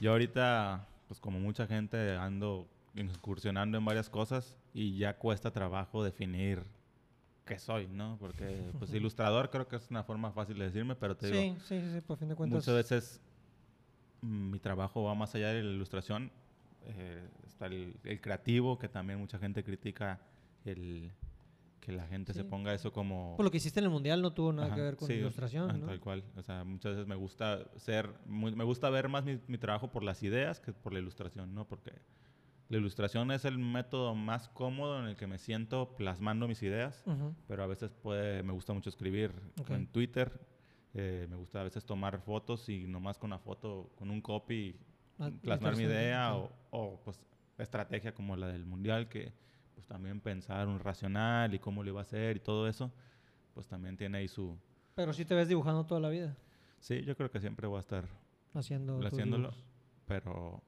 Yo 0.00 0.12
ahorita, 0.12 0.86
pues 1.08 1.18
como 1.18 1.40
mucha 1.40 1.66
gente, 1.66 2.12
ando 2.12 2.68
incursionando 2.94 3.78
en 3.78 3.84
varias 3.84 4.08
cosas 4.08 4.56
y 4.72 4.98
ya 4.98 5.16
cuesta 5.18 5.50
trabajo 5.50 6.02
definir 6.02 6.64
qué 7.44 7.58
soy, 7.58 7.88
¿no? 7.88 8.16
Porque, 8.18 8.70
pues, 8.78 8.92
ilustrador 8.94 9.50
creo 9.50 9.68
que 9.68 9.76
es 9.76 9.90
una 9.90 10.04
forma 10.04 10.32
fácil 10.32 10.58
de 10.58 10.66
decirme, 10.66 10.94
pero 10.94 11.16
te 11.16 11.28
digo... 11.28 11.56
Sí, 11.66 11.80
sí, 11.80 11.92
sí, 11.92 12.00
por 12.00 12.18
fin 12.18 12.28
de 12.28 12.34
cuentas... 12.34 12.56
Muchas 12.56 12.74
veces 12.74 13.20
mm, 14.22 14.50
mi 14.50 14.58
trabajo 14.58 15.04
va 15.04 15.14
más 15.14 15.34
allá 15.34 15.48
de 15.48 15.62
la 15.62 15.70
ilustración. 15.70 16.30
Eh, 16.84 17.28
está 17.46 17.66
el, 17.66 17.96
el, 18.04 18.20
creativo, 18.20 18.78
que 18.78 18.88
también 18.88 19.18
mucha 19.18 19.38
gente 19.38 19.62
critica 19.62 20.20
el, 20.64 21.12
que 21.80 21.92
la 21.92 22.06
gente 22.06 22.32
se 22.32 22.44
ponga 22.44 22.72
eso 22.72 22.92
como... 22.92 23.36
Por 23.36 23.44
lo 23.44 23.50
que 23.50 23.58
hiciste 23.58 23.80
en 23.80 23.84
el 23.84 23.90
Mundial 23.90 24.22
no 24.22 24.32
tuvo 24.32 24.52
nada 24.52 24.74
que 24.74 24.80
ver 24.80 24.96
con 24.96 25.10
ilustración, 25.10 25.80
¿no? 25.80 25.86
Tal 25.86 26.00
cual. 26.00 26.24
O 26.36 26.42
sea, 26.42 26.64
muchas 26.64 26.92
veces 26.92 27.06
me 27.06 27.16
gusta 27.16 27.68
ser... 27.76 28.08
me 28.26 28.64
gusta 28.64 28.88
ver 28.88 29.08
más 29.08 29.24
mi, 29.24 29.38
mi, 29.48 29.58
trabajo 29.58 29.90
por 29.90 30.02
las 30.02 30.22
ideas 30.22 30.60
que 30.60 30.72
por 30.72 30.92
la 30.92 31.00
ilustración, 31.00 31.54
¿no? 31.54 31.66
Porque 31.66 31.92
la 32.72 32.78
ilustración 32.78 33.30
es 33.32 33.44
el 33.44 33.58
método 33.58 34.14
más 34.14 34.48
cómodo 34.48 34.98
en 34.98 35.04
el 35.04 35.14
que 35.14 35.26
me 35.26 35.36
siento 35.36 35.94
plasmando 35.94 36.48
mis 36.48 36.62
ideas, 36.62 37.04
pero 37.46 37.62
a 37.62 37.66
veces 37.66 37.92
puede, 37.92 38.42
me 38.42 38.54
gusta 38.54 38.72
mucho 38.72 38.88
escribir 38.88 39.30
en 39.68 39.86
Twitter. 39.88 40.40
Eh, 40.94 41.26
me 41.28 41.36
gusta 41.36 41.60
a 41.60 41.64
veces 41.64 41.84
tomar 41.84 42.18
fotos 42.22 42.70
y 42.70 42.86
nomás 42.86 43.18
con 43.18 43.28
una 43.28 43.38
foto, 43.38 43.90
con 43.94 44.08
un 44.08 44.22
copy, 44.22 44.74
ah, 45.18 45.30
plasmar 45.42 45.76
mi 45.76 45.82
idea 45.82 46.34
o, 46.34 46.50
o, 46.70 46.98
pues 47.04 47.20
estrategia 47.58 48.14
como 48.14 48.36
la 48.36 48.46
del 48.48 48.64
Mundial 48.64 49.06
que 49.06 49.34
pues 49.74 49.86
también 49.86 50.20
pensar 50.20 50.66
un 50.66 50.80
racional 50.80 51.52
y 51.52 51.58
cómo 51.58 51.82
lo 51.82 51.90
iba 51.90 52.00
a 52.00 52.04
hacer 52.04 52.38
y 52.38 52.40
todo 52.40 52.66
eso, 52.68 52.90
pues 53.52 53.66
también 53.68 53.98
tiene 53.98 54.16
ahí 54.16 54.28
su... 54.28 54.56
Pero 54.94 55.12
si 55.12 55.26
te 55.26 55.34
ves 55.34 55.48
dibujando 55.48 55.84
toda 55.84 56.00
la 56.00 56.08
vida. 56.08 56.38
Sí, 56.78 57.02
yo 57.02 57.18
creo 57.18 57.30
que 57.30 57.38
siempre 57.38 57.66
voy 57.66 57.76
a 57.76 57.80
estar 57.80 58.08
Haciendo 58.54 58.98
haciéndolo, 59.06 59.52
pero 60.06 60.62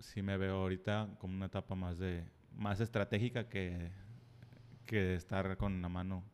sí 0.00 0.22
me 0.22 0.36
veo 0.36 0.56
ahorita 0.56 1.16
como 1.18 1.34
una 1.34 1.46
etapa 1.46 1.74
más 1.74 1.98
de 1.98 2.24
más 2.56 2.80
estratégica 2.80 3.48
que, 3.48 3.90
que 4.86 5.14
estar 5.14 5.56
con 5.56 5.80
la 5.80 5.88
mano 5.88 6.24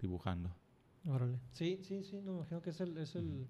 dibujando. 0.00 0.50
Órale. 1.04 1.38
Sí, 1.52 1.78
sí, 1.82 2.02
sí, 2.02 2.20
no, 2.22 2.32
me 2.32 2.38
imagino 2.38 2.62
que 2.62 2.70
es 2.70 2.80
el, 2.80 2.96
es 2.96 3.14
el, 3.14 3.46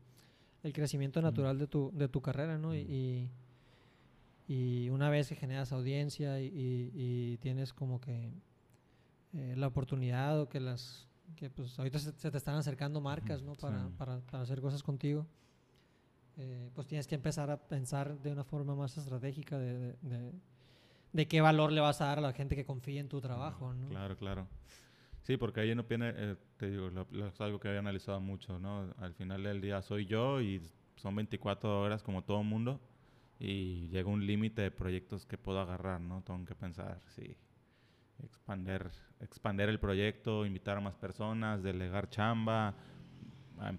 el 0.62 0.72
crecimiento 0.72 1.22
natural 1.22 1.58
de, 1.58 1.66
tu, 1.66 1.90
de 1.94 2.08
tu 2.08 2.20
carrera, 2.20 2.58
¿no? 2.58 2.74
y 2.74 3.30
y 4.48 4.88
una 4.90 5.10
vez 5.10 5.28
que 5.28 5.34
generas 5.34 5.72
audiencia 5.72 6.40
y, 6.40 7.36
tienes 7.40 7.72
como 7.72 8.00
que 8.00 8.32
eh, 9.32 9.54
la 9.56 9.66
oportunidad 9.66 10.40
o 10.40 10.48
que 10.48 10.60
las 10.60 11.08
que 11.34 11.50
pues 11.50 11.76
ahorita 11.78 11.98
se, 11.98 12.12
te 12.12 12.36
están 12.36 12.54
acercando 12.54 13.00
marcas 13.00 13.42
¿no? 13.42 13.54
para, 13.54 13.88
para, 13.98 14.20
para, 14.20 14.42
hacer 14.42 14.60
cosas 14.60 14.82
contigo 14.82 15.26
eh, 16.36 16.70
pues 16.74 16.86
tienes 16.86 17.06
que 17.06 17.14
empezar 17.14 17.50
a 17.50 17.56
pensar 17.56 18.18
de 18.18 18.32
una 18.32 18.44
forma 18.44 18.74
más 18.74 18.96
estratégica 18.96 19.58
de, 19.58 19.94
de, 20.02 20.32
de, 21.12 21.28
qué 21.28 21.40
valor 21.40 21.72
le 21.72 21.80
vas 21.80 22.00
a 22.00 22.06
dar 22.06 22.18
a 22.18 22.22
la 22.22 22.32
gente 22.32 22.56
que 22.56 22.64
confía 22.64 23.00
en 23.00 23.08
tu 23.08 23.20
trabajo 23.20 23.72
¿no? 23.72 23.88
claro 23.88 24.16
claro 24.16 24.46
sí 25.22 25.36
porque 25.36 25.60
ahí 25.60 25.74
no 25.74 25.84
viene 25.84 26.12
eh, 26.14 26.36
te 26.56 26.70
digo 26.70 26.90
es 27.26 27.40
algo 27.40 27.58
que 27.58 27.68
había 27.68 27.80
analizado 27.80 28.20
mucho 28.20 28.58
no 28.58 28.94
al 28.98 29.14
final 29.14 29.42
del 29.42 29.60
día 29.60 29.80
soy 29.82 30.06
yo 30.06 30.40
y 30.40 30.60
son 30.96 31.14
24 31.14 31.80
horas 31.80 32.02
como 32.02 32.22
todo 32.22 32.42
mundo 32.42 32.80
y 33.38 33.88
llega 33.88 34.08
un 34.08 34.26
límite 34.26 34.62
de 34.62 34.70
proyectos 34.70 35.26
que 35.26 35.36
puedo 35.36 35.60
agarrar, 35.60 36.00
¿no? 36.00 36.22
Tengo 36.22 36.44
que 36.44 36.54
pensar, 36.54 37.00
sí, 37.08 37.36
expander, 38.22 38.90
expander 39.20 39.68
el 39.68 39.78
proyecto, 39.78 40.46
invitar 40.46 40.78
a 40.78 40.80
más 40.80 40.96
personas, 40.96 41.62
delegar 41.62 42.08
chamba, 42.08 42.74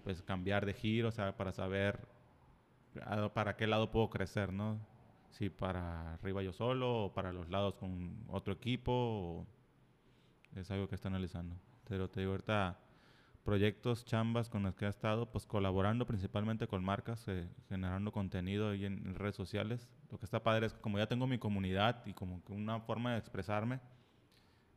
pues, 0.03 0.22
cambiar 0.22 0.66
de 0.66 0.74
giro, 0.74 1.10
o 1.10 1.12
sea, 1.12 1.36
para 1.36 1.51
saber 1.51 2.08
para 3.34 3.56
qué 3.56 3.68
lado 3.68 3.91
puedo 3.91 4.10
crecer, 4.10 4.54
¿no? 4.54 4.80
Si 5.32 5.50
para 5.50 6.14
arriba 6.16 6.41
yo 6.41 6.54
solo 6.54 7.06
o 7.06 7.14
para 7.14 7.34
los 7.34 7.50
lados 7.50 7.76
con 7.76 8.24
otro 8.30 8.54
equipo, 8.54 9.45
es 10.56 10.72
algo 10.72 10.88
que 10.88 10.95
está 10.95 11.10
analizando. 11.10 11.56
Pero 11.88 12.10
te 12.10 12.22
digo, 12.22 12.32
ahorita 12.32 12.80
proyectos, 13.43 14.04
chambas 14.04 14.50
con 14.50 14.64
los 14.64 14.76
que 14.76 14.86
ha 14.86 14.89
estado, 14.89 15.32
pues 15.32 15.45
colaborando 15.45 16.06
principalmente 16.06 16.68
con 16.68 16.84
marcas, 16.84 17.26
eh, 17.28 17.48
generando 17.70 18.12
contenido 18.12 18.72
ahí 18.72 18.84
en, 18.86 19.16
redes 19.16 19.36
sociales. 19.36 19.89
Lo 20.12 20.18
que 20.20 20.26
está 20.26 20.43
padre 20.43 20.66
es 20.66 20.74
que 20.74 20.82
como 20.82 20.98
ya 20.98 21.08
tengo 21.08 21.28
mi 21.28 21.38
comunidad 21.38 22.06
y 22.06 22.14
como 22.14 22.43
que 22.43 22.52
una 22.52 22.82
forma 22.82 23.14
de 23.14 23.20
expresarme, 23.20 23.80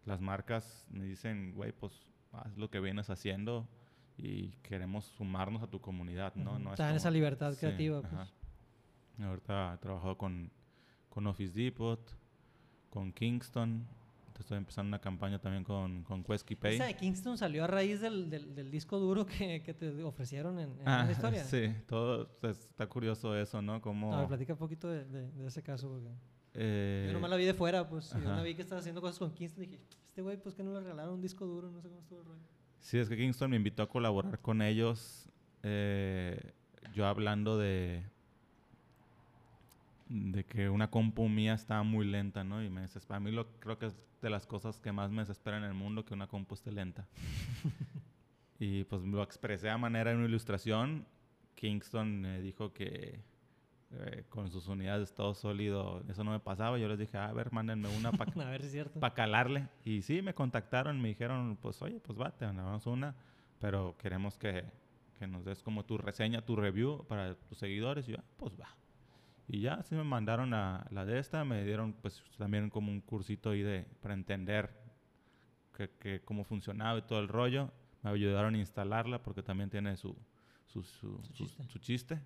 las 0.04 0.20
marcas 0.20 0.86
me 0.88 1.04
dicen, 1.04 1.52
güey, 1.54 1.72
pues 1.72 2.06
haz 2.32 2.56
lo 2.56 2.70
que 2.70 2.78
vienes 2.78 3.10
haciendo 3.10 3.66
y 4.22 4.54
queremos 4.62 5.06
sumarnos 5.06 5.62
a 5.62 5.66
tu 5.66 5.80
comunidad, 5.80 6.34
¿no? 6.34 6.58
no 6.58 6.70
Está 6.70 6.90
en 6.90 6.96
esa 6.96 7.10
libertad 7.10 7.54
creativa. 7.58 8.02
Pues. 8.02 8.32
Ahorita 9.26 9.74
he 9.74 9.78
trabajado 9.78 10.16
con, 10.16 10.50
con 11.08 11.26
Office 11.26 11.52
Depot, 11.52 12.00
con 12.90 13.12
Kingston, 13.12 13.86
estoy 14.40 14.58
empezando 14.58 14.88
una 14.88 15.00
campaña 15.00 15.38
también 15.38 15.64
con, 15.64 16.02
con 16.02 16.24
Quesky 16.24 16.56
Pay. 16.56 16.74
Esa 16.74 16.86
de 16.86 16.96
Kingston 16.96 17.38
salió 17.38 17.64
a 17.64 17.66
raíz 17.66 18.00
del, 18.00 18.30
del, 18.30 18.70
disco 18.70 18.98
duro 18.98 19.26
que, 19.26 19.62
que, 19.62 19.74
te 19.74 20.02
ofrecieron 20.02 20.58
en, 20.58 20.70
en 20.80 20.88
ah, 20.88 21.08
historia. 21.10 21.44
Sí, 21.44 21.74
todo 21.86 22.28
está 22.42 22.88
curioso 22.88 23.36
eso, 23.36 23.62
¿no? 23.62 23.80
Como... 23.80 24.14
A 24.14 24.20
ver, 24.20 24.28
platica 24.28 24.54
un 24.54 24.58
poquito 24.58 24.88
de, 24.88 25.04
de, 25.04 25.46
ese 25.46 25.62
caso. 25.62 25.88
Porque 25.88 26.08
eh, 26.54 27.04
yo 27.06 27.12
nomás 27.12 27.30
la 27.30 27.36
vi 27.36 27.44
de 27.44 27.54
fuera, 27.54 27.88
pues. 27.88 28.12
Yo 28.12 28.34
no 28.34 28.42
vi 28.42 28.54
que 28.54 28.62
estaba 28.62 28.80
haciendo 28.80 29.00
cosas 29.00 29.18
con 29.18 29.32
Kingston 29.32 29.64
y 29.64 29.66
dije, 29.66 29.82
este 30.06 30.22
güey, 30.22 30.36
pues 30.36 30.54
que 30.54 30.62
no 30.62 30.72
le 30.72 30.80
regalaron 30.80 31.14
un 31.14 31.20
disco 31.20 31.46
duro, 31.46 31.70
no 31.70 31.80
sé 31.80 31.88
cómo 31.88 32.00
estuvo 32.00 32.20
el 32.20 32.26
rollo. 32.26 32.42
Sí, 32.80 32.98
es 32.98 33.08
que 33.08 33.16
Kingston 33.16 33.50
me 33.50 33.56
invitó 33.56 33.82
a 33.82 33.88
colaborar 33.88 34.38
con 34.40 34.62
ellos. 34.62 35.28
Eh, 35.62 36.52
yo 36.94 37.06
hablando 37.06 37.58
de 37.58 38.02
de 40.10 40.44
que 40.44 40.68
una 40.68 40.90
compu 40.90 41.28
mía 41.28 41.54
estaba 41.54 41.84
muy 41.84 42.04
lenta, 42.04 42.42
¿no? 42.42 42.62
Y 42.62 42.68
me 42.68 42.82
desespera. 42.82 43.18
A 43.18 43.20
mí 43.20 43.30
lo, 43.30 43.46
creo 43.60 43.78
que 43.78 43.86
es 43.86 43.96
de 44.20 44.28
las 44.28 44.44
cosas 44.44 44.80
que 44.80 44.92
más 44.92 45.10
me 45.10 45.22
desespera 45.22 45.56
en 45.56 45.64
el 45.64 45.72
mundo 45.72 46.04
que 46.04 46.14
una 46.14 46.26
compu 46.26 46.54
esté 46.54 46.72
lenta. 46.72 47.06
y 48.58 48.84
pues 48.84 49.02
lo 49.02 49.22
expresé 49.22 49.70
a 49.70 49.78
manera 49.78 50.10
de 50.10 50.16
una 50.16 50.26
ilustración. 50.26 51.06
Kingston 51.54 52.20
me 52.20 52.40
dijo 52.40 52.72
que 52.72 53.20
eh, 53.92 54.24
con 54.28 54.50
sus 54.50 54.68
unidades 54.68 55.00
de 55.00 55.04
estado 55.04 55.34
sólido 55.34 56.02
eso 56.08 56.22
no 56.24 56.30
me 56.30 56.40
pasaba. 56.40 56.78
Yo 56.78 56.88
les 56.88 56.98
dije, 56.98 57.18
a 57.18 57.32
ver, 57.32 57.52
mándenme 57.52 57.88
una 57.88 58.12
para 58.12 58.32
calarle. 59.14 59.68
Y 59.84 60.02
sí, 60.02 60.22
me 60.22 60.34
contactaron, 60.34 61.00
me 61.00 61.08
dijeron, 61.08 61.58
pues 61.60 61.80
oye, 61.82 62.00
pues 62.00 62.18
va, 62.18 62.30
te 62.30 62.46
mandamos 62.46 62.86
una, 62.86 63.14
pero 63.58 63.96
queremos 63.98 64.38
que, 64.38 64.64
que 65.18 65.26
nos 65.26 65.44
des 65.44 65.62
como 65.62 65.84
tu 65.84 65.98
reseña, 65.98 66.42
tu 66.42 66.56
review 66.56 67.04
para 67.06 67.34
tus 67.34 67.58
seguidores. 67.58 68.08
Y 68.08 68.12
yo, 68.12 68.18
ah, 68.20 68.24
pues 68.36 68.58
va. 68.58 68.68
Y 69.52 69.62
ya, 69.62 69.74
así 69.74 69.96
me 69.96 70.04
mandaron 70.04 70.54
a 70.54 70.86
la 70.90 71.04
de 71.04 71.18
esta, 71.18 71.44
me 71.44 71.64
dieron 71.64 71.92
pues 71.94 72.22
también 72.38 72.70
como 72.70 72.92
un 72.92 73.00
cursito 73.00 73.50
ahí 73.50 73.62
de, 73.62 73.84
para 74.00 74.14
entender 74.14 74.70
que, 75.98 76.22
cómo 76.24 76.44
funcionaba 76.44 76.98
y 76.98 77.02
todo 77.02 77.18
el 77.18 77.28
rollo. 77.28 77.72
Me 78.02 78.10
ayudaron 78.10 78.54
a 78.54 78.58
instalarla 78.58 79.22
porque 79.22 79.42
también 79.42 79.68
tiene 79.68 79.96
su, 79.96 80.16
su, 80.66 80.82
su, 80.82 81.78
chiste. 81.80 82.20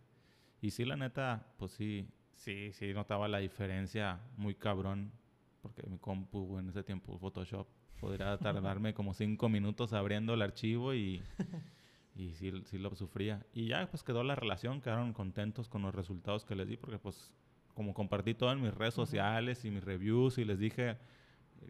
Y 0.64 0.70
sí, 0.70 0.86
la 0.86 0.96
neta, 0.96 1.44
pues 1.58 1.72
sí, 1.72 2.08
sí, 2.32 2.72
sí 2.72 2.94
notaba 2.94 3.28
la 3.28 3.36
diferencia 3.36 4.18
muy 4.38 4.54
cabrón 4.54 5.12
porque 5.60 5.82
mi 5.86 5.98
compu 5.98 6.56
en 6.56 6.70
ese 6.70 6.82
tiempo 6.82 7.18
Photoshop 7.18 7.66
Podría 8.00 8.38
tardarme 8.38 8.94
como 8.94 9.12
cinco 9.12 9.50
minutos 9.50 9.92
abriendo 9.92 10.32
el 10.32 10.40
archivo 10.40 10.94
y, 10.94 11.22
y 12.16 12.30
sí, 12.36 12.50
sí 12.64 12.78
lo 12.78 12.94
sufría. 12.94 13.44
Y 13.52 13.66
ya 13.68 13.86
pues 13.90 14.02
quedó 14.02 14.24
la 14.24 14.36
relación, 14.36 14.80
quedaron 14.80 15.12
contentos 15.12 15.68
con 15.68 15.82
los 15.82 15.94
resultados 15.94 16.46
que 16.46 16.54
les 16.54 16.66
di 16.66 16.78
porque 16.78 16.98
pues 16.98 17.30
como 17.74 17.92
compartí 17.92 18.32
todo 18.32 18.50
en 18.50 18.62
mis 18.62 18.72
redes 18.72 18.94
sociales 18.94 19.66
y 19.66 19.70
mis 19.70 19.84
reviews 19.84 20.38
y 20.38 20.46
les 20.46 20.58
dije 20.58 20.96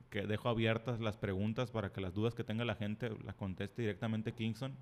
que 0.08 0.24
dejo 0.24 0.48
abiertas 0.48 1.00
las 1.00 1.16
preguntas 1.16 1.72
para 1.72 1.90
que 1.90 2.00
las 2.00 2.14
dudas 2.14 2.36
que 2.36 2.44
tenga 2.44 2.64
la 2.64 2.76
gente 2.76 3.10
las 3.24 3.34
conteste 3.34 3.82
directamente 3.82 4.30
Kingston. 4.34 4.76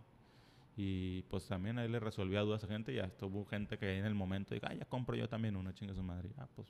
Y 0.76 1.22
pues 1.22 1.46
también 1.46 1.78
ahí 1.78 1.88
le 1.88 2.00
resolvía 2.00 2.40
dudas 2.40 2.64
a 2.64 2.66
gente. 2.66 2.94
Ya 2.94 3.04
estuvo 3.04 3.44
gente 3.44 3.78
que 3.78 3.98
en 3.98 4.06
el 4.06 4.14
momento 4.14 4.54
diga, 4.54 4.68
ah, 4.70 4.74
ya 4.74 4.84
compro 4.86 5.16
yo 5.16 5.28
también 5.28 5.56
una 5.56 5.74
chinga 5.74 5.94
su 5.94 6.02
madre. 6.02 6.30
Ah, 6.38 6.48
pues 6.54 6.68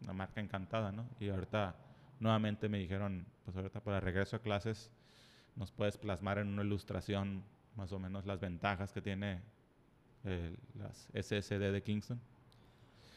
una 0.00 0.12
marca 0.12 0.40
encantada, 0.40 0.92
¿no? 0.92 1.08
Y 1.20 1.28
ahorita 1.28 1.76
nuevamente 2.20 2.68
me 2.68 2.78
dijeron, 2.78 3.26
pues 3.44 3.56
ahorita 3.56 3.80
para 3.80 4.00
regreso 4.00 4.36
a 4.36 4.38
clases 4.40 4.90
nos 5.54 5.70
puedes 5.72 5.96
plasmar 5.96 6.38
en 6.38 6.48
una 6.48 6.62
ilustración 6.62 7.44
más 7.76 7.92
o 7.92 7.98
menos 7.98 8.26
las 8.26 8.40
ventajas 8.40 8.92
que 8.92 9.02
tiene 9.02 9.40
eh, 10.24 10.56
las 10.74 11.08
SSD 11.14 11.72
de 11.72 11.82
Kingston. 11.82 12.20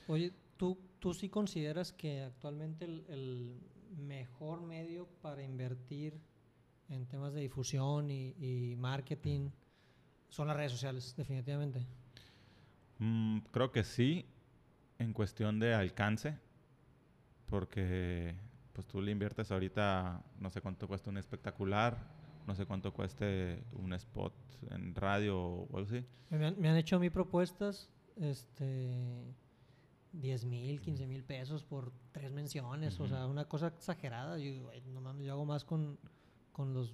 Oye, 0.07 0.33
¿tú, 0.57 0.77
¿tú 0.99 1.13
sí 1.13 1.29
consideras 1.29 1.93
que 1.93 2.23
actualmente 2.23 2.85
el, 2.85 3.05
el 3.09 3.59
mejor 3.97 4.61
medio 4.61 5.07
para 5.21 5.43
invertir 5.43 6.19
en 6.89 7.05
temas 7.05 7.33
de 7.33 7.41
difusión 7.41 8.09
y, 8.09 8.35
y 8.39 8.75
marketing 8.75 9.49
son 10.29 10.47
las 10.47 10.57
redes 10.57 10.71
sociales, 10.71 11.13
definitivamente? 11.17 11.85
Mm, 12.99 13.39
creo 13.51 13.71
que 13.71 13.83
sí, 13.83 14.25
en 14.99 15.13
cuestión 15.13 15.59
de 15.59 15.73
alcance, 15.73 16.37
porque 17.47 18.35
pues 18.73 18.87
tú 18.87 19.01
le 19.01 19.11
inviertes 19.11 19.51
ahorita, 19.51 20.23
no 20.39 20.49
sé 20.49 20.61
cuánto 20.61 20.87
cuesta 20.87 21.09
un 21.09 21.17
espectacular, 21.17 21.97
no 22.47 22.55
sé 22.55 22.65
cuánto 22.65 22.93
cueste 22.93 23.63
un 23.73 23.93
spot 23.93 24.33
en 24.71 24.95
radio 24.95 25.37
o 25.37 25.77
algo 25.77 25.87
así. 25.89 26.05
Me 26.29 26.45
han, 26.45 26.59
me 26.59 26.69
han 26.69 26.77
hecho 26.77 26.95
a 26.95 26.99
mí 26.99 27.09
propuestas, 27.09 27.89
este, 28.15 29.33
10 30.13 30.45
mil, 30.45 30.81
15 30.81 31.07
mil 31.07 31.23
pesos 31.23 31.63
por 31.63 31.91
tres 32.11 32.31
menciones, 32.31 32.99
o 32.99 33.07
sea, 33.07 33.25
una 33.27 33.45
cosa 33.45 33.67
exagerada. 33.67 34.37
Yo, 34.37 34.45
digo, 34.45 34.65
"Güey, 34.65 34.81
no 34.81 35.01
mames, 35.01 35.25
yo 35.25 35.33
hago 35.33 35.45
más 35.45 35.63
con, 35.65 35.99
con 36.51 36.73
los 36.73 36.93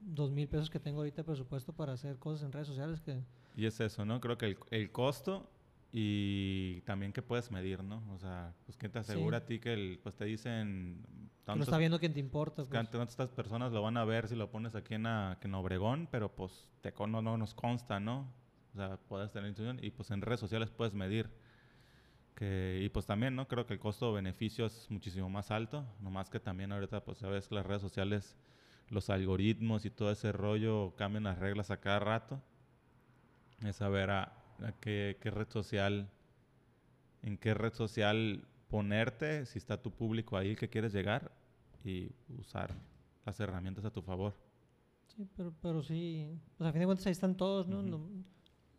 2 0.00 0.30
mil 0.30 0.48
pesos 0.48 0.70
que 0.70 0.78
tengo 0.80 0.98
ahorita 0.98 1.18
de 1.18 1.24
presupuesto 1.24 1.72
para 1.72 1.92
hacer 1.92 2.18
cosas 2.18 2.44
en 2.44 2.52
redes 2.52 2.68
sociales 2.68 3.00
que... 3.00 3.22
Y 3.56 3.66
es 3.66 3.80
eso, 3.80 4.04
¿no? 4.04 4.20
Creo 4.20 4.38
que 4.38 4.46
el, 4.46 4.58
el 4.70 4.92
costo 4.92 5.50
y 5.92 6.80
también 6.82 7.12
que 7.12 7.22
puedes 7.22 7.50
medir, 7.50 7.82
¿no? 7.82 8.02
O 8.14 8.18
sea, 8.18 8.54
pues 8.66 8.76
que 8.76 8.88
te 8.88 8.98
asegura 9.00 9.38
Sí. 9.38 9.42
a 9.42 9.46
ti 9.46 9.58
que 9.58 9.72
el, 9.72 9.98
pues 10.02 10.14
te 10.16 10.24
dicen... 10.26 11.04
que 11.46 11.56
lo 11.56 11.62
está 11.62 11.78
viendo 11.78 11.98
quien 11.98 12.12
te 12.14 12.20
importa. 12.20 12.64
pues. 12.64 12.68
¿Cuántas 12.90 13.16
personas 13.30 13.72
lo 13.72 13.82
van 13.82 13.96
a 13.96 14.04
ver 14.04 14.28
si 14.28 14.36
lo 14.36 14.50
pones 14.50 14.74
aquí 14.74 14.94
en, 14.94 15.06
a- 15.06 15.38
en 15.42 15.54
Obregón? 15.54 16.08
Pero 16.10 16.34
pues 16.34 16.68
te, 16.82 16.92
no, 17.08 17.20
no 17.22 17.36
nos 17.38 17.54
consta, 17.54 17.98
¿no? 18.00 18.30
O 18.74 18.76
sea, 18.76 18.98
puedes 19.08 19.32
tener 19.32 19.48
intuición 19.48 19.78
y 19.82 19.90
pues 19.90 20.10
en 20.10 20.20
redes 20.22 20.40
sociales 20.40 20.70
puedes 20.70 20.94
medir. 20.94 21.30
Que, 22.34 22.80
y 22.84 22.88
pues 22.90 23.04
también, 23.06 23.34
¿no? 23.34 23.48
Creo 23.48 23.66
que 23.66 23.72
el 23.74 23.80
costo-beneficio 23.80 24.66
es 24.66 24.88
muchísimo 24.90 25.28
más 25.28 25.50
alto. 25.50 25.84
Nomás 26.00 26.30
que 26.30 26.38
también 26.38 26.70
ahorita, 26.70 27.02
pues 27.04 27.18
sabes 27.18 27.48
que 27.48 27.54
las 27.56 27.66
redes 27.66 27.82
sociales, 27.82 28.36
los 28.90 29.10
algoritmos 29.10 29.84
y 29.84 29.90
todo 29.90 30.10
ese 30.10 30.32
rollo 30.32 30.94
cambian 30.96 31.24
las 31.24 31.38
reglas 31.38 31.70
a 31.70 31.80
cada 31.80 32.00
rato. 32.00 32.42
Es 33.64 33.76
saber 33.76 34.10
a, 34.10 34.22
a 34.62 34.72
qué, 34.80 35.18
qué 35.20 35.30
red 35.30 35.48
social, 35.48 36.08
en 37.22 37.36
qué 37.38 37.54
red 37.54 37.72
social 37.72 38.46
ponerte, 38.68 39.46
si 39.46 39.58
está 39.58 39.80
tu 39.82 39.90
público 39.90 40.36
ahí 40.36 40.54
que 40.56 40.68
quieres 40.68 40.92
llegar 40.92 41.32
y 41.84 42.10
usar 42.38 42.74
las 43.24 43.40
herramientas 43.40 43.84
a 43.84 43.90
tu 43.90 44.02
favor. 44.02 44.34
Sí, 45.16 45.26
pero, 45.36 45.52
pero 45.60 45.82
sí, 45.82 46.28
sea, 46.58 46.68
a 46.68 46.72
fin 46.72 46.80
de 46.80 46.86
cuentas 46.86 47.06
ahí 47.06 47.12
están 47.12 47.36
todos, 47.36 47.66
¿no? 47.66 47.80
Ujú. 47.80 47.88
lo, 47.88 48.10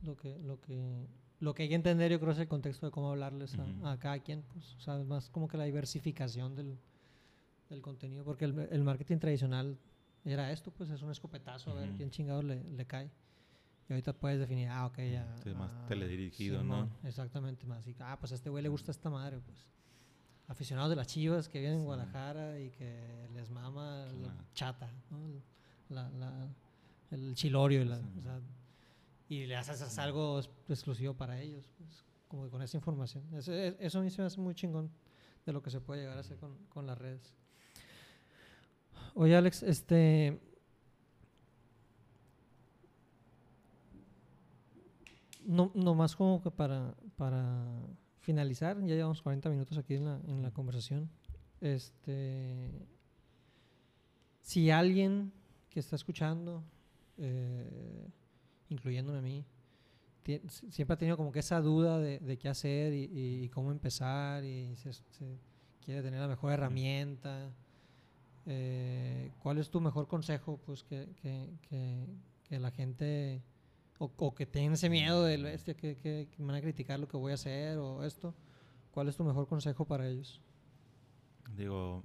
lo 0.03 0.15
que, 0.15 0.37
lo, 0.39 0.61
que, 0.61 1.07
lo 1.39 1.53
que 1.53 1.63
hay 1.63 1.69
que 1.69 1.75
entender 1.75 2.11
yo 2.11 2.19
creo 2.19 2.31
es 2.31 2.39
el 2.39 2.47
contexto 2.47 2.85
de 2.85 2.91
cómo 2.91 3.09
hablarles 3.09 3.57
a, 3.59 3.63
Ujú. 3.63 3.87
a 3.87 3.99
cada 3.99 4.19
quien, 4.19 4.43
pues, 4.53 4.75
o 4.75 4.79
sea, 4.79 4.99
es 4.99 5.05
más 5.05 5.29
como 5.29 5.47
que 5.47 5.57
la 5.57 5.65
diversificación 5.65 6.55
del, 6.55 6.77
del 7.69 7.81
contenido, 7.81 8.23
porque 8.23 8.45
el, 8.45 8.57
el 8.71 8.83
marketing 8.83 9.17
tradicional 9.17 9.77
era 10.31 10.51
esto, 10.51 10.71
pues 10.71 10.89
es 10.89 11.01
un 11.01 11.11
escopetazo, 11.11 11.71
a 11.71 11.75
ver 11.75 11.91
quién 11.97 12.09
chingado 12.11 12.41
le, 12.41 12.63
le 12.63 12.85
cae. 12.85 13.09
Y 13.87 13.93
ahorita 13.93 14.13
puedes 14.13 14.39
definir, 14.39 14.67
ah, 14.69 14.85
ok, 14.85 14.97
ya. 15.11 15.35
Sí, 15.43 15.49
más 15.55 15.71
ah, 15.73 15.85
teledirigido, 15.87 16.57
¿no? 16.63 16.83
Simón, 16.83 16.89
Exactamente, 17.03 17.65
más. 17.65 17.87
Y, 17.87 17.95
ah, 17.99 18.17
pues 18.19 18.31
a 18.31 18.35
este 18.35 18.49
güey 18.49 18.61
le 18.61 18.69
gusta 18.69 18.91
esta 18.91 19.09
madre, 19.09 19.39
pues. 19.39 19.65
Aficionados 20.47 20.89
de 20.89 20.95
las 20.95 21.07
chivas 21.07 21.47
que 21.49 21.59
vienen 21.59 21.77
en 21.77 21.81
Sí. 21.81 21.85
Guadalajara 21.85 22.59
y 22.59 22.69
que 22.71 23.27
les 23.33 23.49
mama 23.49 24.05
la 24.21 24.35
chata, 24.53 24.91
¿no? 25.09 25.19
La, 25.89 26.09
la- 26.11 26.47
el 27.11 27.33
chilorio 27.35 27.81
y, 27.81 27.85
la- 27.85 27.97
Sí. 27.97 28.05
o 28.17 28.21
sea, 28.21 28.39
y 29.27 29.45
le 29.47 29.55
haces 29.55 29.97
algo 29.99 30.39
exclusivo 30.67 31.13
para 31.15 31.39
ellos, 31.39 31.67
pues, 31.77 32.03
como 32.27 32.43
que 32.45 32.49
con 32.51 32.61
esa 32.61 32.77
información. 32.77 33.23
Eso, 33.33 33.53
es- 33.53 33.75
eso 33.79 33.99
a 33.99 34.01
mí 34.03 34.09
se 34.11 34.21
me 34.21 34.27
hace 34.27 34.39
muy 34.39 34.53
chingón 34.53 34.91
de 35.45 35.53
lo 35.53 35.61
que 35.63 35.69
se 35.71 35.81
puede 35.81 36.01
llegar 36.01 36.17
a 36.17 36.21
hacer 36.21 36.37
con, 36.37 36.55
con 36.67 36.85
las 36.85 36.97
redes. 36.97 37.33
Oye, 39.15 39.35
Alex, 39.35 39.63
este. 39.63 40.39
No, 45.45 45.71
nomás 45.73 46.15
como 46.15 46.41
que 46.41 46.51
para, 46.51 46.95
para 47.15 47.65
finalizar, 48.19 48.79
ya 48.81 48.95
llevamos 48.95 49.21
40 49.21 49.49
minutos 49.49 49.77
aquí 49.77 49.95
en 49.95 50.05
la, 50.05 50.21
en 50.27 50.41
la 50.41 50.51
conversación. 50.51 51.09
Este. 51.61 52.87
Si 54.41 54.69
alguien 54.69 55.31
que 55.69 55.79
está 55.79 55.95
escuchando, 55.95 56.63
eh, 57.17 58.07
incluyéndome 58.69 59.19
a 59.19 59.21
mí, 59.21 59.45
siempre 60.47 60.93
ha 60.93 60.97
tenido 60.97 61.17
como 61.17 61.31
que 61.31 61.39
esa 61.39 61.59
duda 61.61 61.99
de, 61.99 62.19
de 62.19 62.37
qué 62.37 62.49
hacer 62.49 62.93
y 62.93 63.49
cómo 63.49 63.71
empezar 63.71 64.43
y 64.43 64.75
se, 64.75 64.93
se 64.93 65.39
quiere 65.83 66.03
tener 66.03 66.19
la 66.19 66.27
mejor 66.27 66.51
herramienta, 66.51 67.51
eh, 68.51 69.31
¿cuál 69.43 69.59
es 69.59 69.69
tu 69.69 69.79
mejor 69.79 70.07
consejo 70.07 70.59
pues 70.65 70.83
que, 70.83 71.07
que, 71.21 71.55
que, 72.47 72.59
la 72.59 72.71
gente 72.71 73.43
o, 73.99 74.33
que 74.33 74.47
tienen 74.47 74.73
ese 74.73 74.89
miedo 74.89 75.23
de 75.23 75.37
bestia 75.37 75.75
que, 75.75 75.95
que, 75.97 76.27
me 76.39 76.47
van 76.47 76.55
a 76.55 76.61
criticar 76.61 76.99
lo 76.99 77.07
que 77.07 77.15
voy 77.15 77.31
a 77.31 77.35
hacer 77.35 77.77
o 77.77 78.03
esto? 78.03 78.33
¿Cuál 78.89 79.07
es 79.07 79.15
tu 79.15 79.23
mejor 79.23 79.47
consejo 79.47 79.85
para 79.85 80.07
ellos? 80.07 80.41
Digo, 81.55 82.03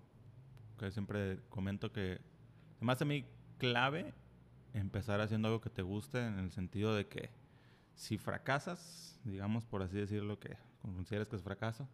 que 0.78 0.90
siempre 0.90 1.40
comento 1.48 1.90
que 1.90 2.20
hace 2.86 3.04
a 3.04 3.06
mí 3.06 3.24
clave 3.56 4.12
empezar 4.74 5.22
haciendo 5.22 5.48
algo 5.48 5.62
que 5.62 5.70
te 5.70 5.80
guste 5.80 6.26
en 6.26 6.38
el 6.38 6.50
sentido 6.50 6.94
de 6.94 7.06
que 7.06 7.30
si 7.94 8.18
fracasas, 8.18 9.18
digamos 9.24 9.64
por 9.64 9.80
así 9.82 9.96
decirlo, 9.96 10.38
que 10.38 10.58
consideres 10.82 11.26
que 11.26 11.36
es 11.36 11.42
fracaso, 11.42 11.88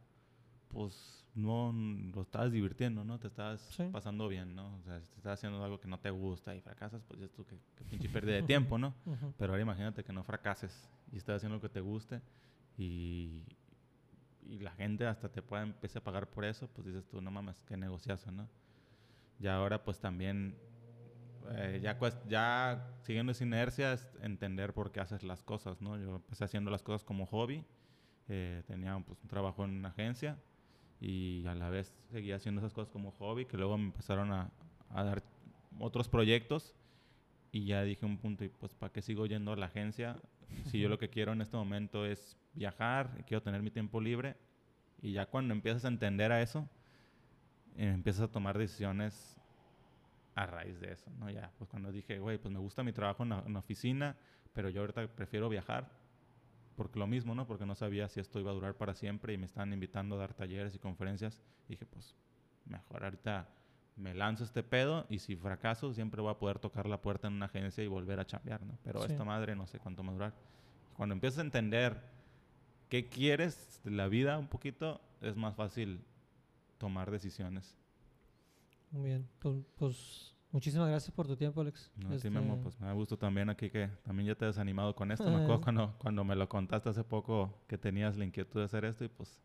pues 0.67 1.20
no 1.35 1.73
lo 2.15 2.23
estás 2.23 2.51
divirtiendo, 2.53 3.05
¿no? 3.05 3.19
Te 3.19 3.29
estás 3.29 3.61
Sí. 3.77 3.85
pasando 3.93 4.29
bien, 4.29 4.55
¿no? 4.55 4.77
O 4.77 4.83
sea, 4.83 5.01
si 5.01 5.09
te 5.11 5.17
estás 5.19 5.35
haciendo 5.39 5.63
algo 5.65 5.79
que 5.81 5.89
no 5.89 5.99
te 6.01 6.11
gusta 6.11 6.55
y 6.55 6.61
fracasas, 6.61 7.03
pues 7.07 7.21
dices 7.21 7.35
tú 7.35 7.45
que, 7.47 7.57
que 7.77 7.85
pinche 7.85 8.09
pérdida 8.09 8.35
de 8.35 8.43
tiempo, 8.43 8.79
¿no? 8.79 8.95
Ujú. 9.07 9.33
Pero 9.39 9.53
ahora 9.53 9.63
imagínate 9.63 10.03
que 10.05 10.13
no 10.13 10.25
fracases 10.25 10.91
y 11.13 11.17
estás 11.19 11.37
haciendo 11.37 11.57
lo 11.57 11.61
que 11.63 11.69
te 11.69 11.81
guste 11.81 12.21
y, 12.77 13.45
y 14.43 14.59
la 14.59 14.73
gente 14.73 15.07
hasta 15.07 15.29
te 15.31 15.43
pueda 15.43 15.63
empezar 15.63 16.01
a 16.03 16.05
pagar 16.05 16.29
por 16.29 16.45
eso, 16.45 16.69
pues 16.69 16.87
dices 16.87 17.07
tú, 17.09 17.21
no 17.21 17.31
mames, 17.31 17.63
qué 17.67 17.77
negociazo, 17.77 18.33
¿no? 18.33 18.49
Y 19.39 19.47
ahora 19.47 19.83
pues 19.85 20.01
también, 20.01 20.59
eh, 21.53 21.79
ya, 21.83 21.97
ya 22.29 22.99
siguiendo 23.03 23.33
esa 23.33 23.45
inercia, 23.45 23.93
es 23.93 24.07
entender 24.21 24.75
por 24.75 24.91
qué 24.93 25.01
haces 25.01 25.23
las 25.23 25.43
cosas, 25.43 25.81
¿no? 25.81 25.97
Yo 25.97 26.17
empecé 26.17 26.45
haciendo 26.45 26.71
las 26.71 26.83
cosas 26.83 27.05
como 27.05 27.25
hobby, 27.27 27.65
eh, 28.29 28.63
tenía 28.67 28.99
pues, 28.99 29.23
un 29.23 29.29
trabajo 29.29 29.65
en 29.65 29.71
una 29.71 29.89
agencia 29.91 30.37
y 31.01 31.45
a 31.47 31.55
la 31.55 31.71
vez 31.71 31.95
seguía 32.11 32.37
haciendo 32.37 32.61
esas 32.61 32.73
cosas 32.73 32.91
como 32.91 33.11
hobby, 33.13 33.47
que 33.47 33.57
luego 33.57 33.79
me 33.79 33.87
empezaron 33.87 34.33
a, 34.33 34.51
a 34.91 35.05
dar 35.05 35.23
otros 35.79 36.09
proyectos 36.09 36.75
y 37.53 37.65
ya 37.65 37.83
dije 37.83 38.07
un 38.07 38.19
punto, 38.19 38.45
y 38.45 38.49
pues 38.49 38.75
¿para 38.75 38.93
qué 38.93 39.03
sigo 39.03 39.27
yendo 39.27 39.53
a 39.53 39.57
la 39.57 39.67
agencia? 39.67 40.21
Si 40.67 40.79
yo 40.79 40.89
lo 40.89 40.99
que 40.99 41.09
quiero 41.09 41.33
en 41.33 41.41
este 41.41 41.57
momento 41.57 42.05
es 42.05 42.37
viajar, 42.55 43.25
quiero 43.27 43.43
tener 43.43 43.63
mi 43.63 43.71
tiempo 43.71 44.01
libre 44.01 44.37
y 45.01 45.13
ya 45.13 45.27
cuando 45.27 45.55
empiezas 45.55 45.85
a 45.85 45.89
entender 45.89 46.33
a 46.33 46.43
eso, 46.43 46.69
eh, 47.77 47.89
empiezas 47.89 48.23
a 48.23 48.29
tomar 48.29 48.59
decisiones 48.59 49.37
a 50.35 50.47
raíz 50.47 50.81
de 50.81 50.93
eso, 50.93 51.11
¿no? 51.19 51.31
Ya, 51.31 51.51
pues 51.59 51.69
cuando 51.71 51.91
dije, 51.91 52.19
güey, 52.19 52.39
pues 52.39 52.53
me 52.53 52.61
gusta 52.61 52.83
mi 52.83 52.93
trabajo 52.93 53.23
en 53.23 53.31
la, 53.31 53.43
en 53.47 53.53
la 53.53 53.59
oficina, 53.59 54.17
pero 54.53 54.69
yo 54.69 54.81
ahorita 54.81 55.07
prefiero 55.09 55.49
viajar, 55.49 55.91
porque 56.81 56.99
lo 56.99 57.07
mismo, 57.07 57.35
¿no? 57.35 57.47
Porque 57.47 57.67
no 57.67 57.75
sabía 57.75 58.09
si 58.09 58.21
esto 58.21 58.41
iba 58.41 58.51
a 58.51 58.55
durar 58.55 58.75
para 58.75 58.95
siempre 58.95 59.35
y 59.35 59.37
me 59.37 59.45
estaban 59.45 59.71
invitando 59.75 60.15
a 60.15 60.21
dar 60.21 60.33
talleres 60.33 60.75
y 60.75 60.79
conferencias. 60.79 61.39
Dije, 61.69 61.85
pues 61.85 62.17
mejor 62.65 63.05
ahorita 63.05 63.51
me 63.97 64.15
lanzo 64.15 64.45
este 64.45 64.63
pedo 64.63 65.05
y 65.11 65.19
si 65.19 65.37
fracaso 65.37 65.93
siempre 65.93 66.23
voy 66.23 66.31
a 66.31 66.39
poder 66.39 66.59
tocar 66.59 66.87
la 66.89 67.03
puerta 67.03 67.29
en 67.29 67.35
una 67.35 67.45
agencia 67.45 67.85
y 67.85 67.87
volver 67.87 68.19
a 68.19 68.25
chambear, 68.25 68.63
¿no? 68.63 68.79
Pero 68.83 69.03
Sí. 69.03 69.13
esta 69.13 69.25
madre 69.25 69.55
no 69.55 69.67
sé 69.67 69.79
cuánto 69.79 70.03
va 70.03 70.09
a 70.09 70.13
durar. 70.15 70.35
Cuando 70.97 71.13
empiezas 71.13 71.41
a 71.41 71.43
entender 71.43 72.01
qué 72.89 73.11
quieres 73.11 73.83
de 73.85 73.91
la 73.91 74.09
vida 74.09 74.39
un 74.39 74.49
poquito, 74.49 75.03
es 75.21 75.37
más 75.37 75.55
fácil 75.57 76.01
tomar 76.79 77.11
decisiones. 77.11 77.77
Muy 78.91 79.03
bien, 79.11 79.29
pues, 79.39 79.57
pues 79.77 80.35
Muchísimas 80.53 80.89
gracias 80.89 81.15
por 81.15 81.27
tu 81.29 81.37
tiempo, 81.37 81.61
Alex. 81.61 81.91
No, 81.97 82.09
sí, 82.11 82.15
Este, 82.17 82.31
Memo, 82.31 82.59
pues 82.61 82.79
me 82.81 82.87
da 82.87 82.93
gusto 82.93 83.17
también 83.17 83.49
aquí 83.51 83.71
que 83.71 83.89
también 84.03 84.27
ya 84.29 84.35
te 84.35 84.47
has 84.47 84.59
animado 84.59 84.95
con 84.97 85.13
esto. 85.13 85.25
Me 85.31 85.37
acuerdo 85.45 85.61
cuando, 85.61 85.95
cuando 85.99 86.25
me 86.25 86.35
lo 86.35 86.49
contaste 86.49 86.89
hace 86.89 87.05
poco 87.05 87.55
que 87.69 87.79
tenías 87.79 88.17
la 88.17 88.25
inquietud 88.25 88.59
de 88.61 88.65
hacer 88.67 88.85
esto 88.85 89.05
y 89.05 89.09
pues 89.09 89.41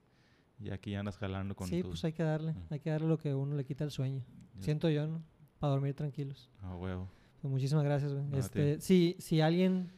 y 0.59 0.69
aquí 0.71 0.91
ya 0.91 1.01
andas 1.01 1.17
jalando 1.17 1.53
con 1.55 1.67
sí, 1.67 1.81
tu... 1.83 1.89
pues 1.89 2.03
hay 2.05 2.13
que 2.13 2.23
darle, 2.23 2.53
Ah. 2.57 2.67
hay 2.71 2.79
que 2.79 2.89
darle 2.89 3.07
lo 3.07 3.17
que 3.17 3.33
uno 3.35 3.55
le 3.55 3.65
quita 3.65 3.83
el 3.83 3.91
sueño. 3.91 4.23
Ya. 4.55 4.63
Siento 4.63 4.89
yo, 4.89 5.05
¿no? 5.05 5.21
Para 5.59 5.71
dormir 5.73 5.93
tranquilos. 5.93 6.49
Ah, 6.61 6.75
huevo. 6.75 7.07
Pues 7.41 7.51
muchísimas 7.51 7.83
gracias, 7.83 8.13
güey. 8.13 8.25
No, 8.25 8.37
este, 8.37 8.79
si, 8.81 9.15
si 9.19 9.41
alguien, 9.41 9.91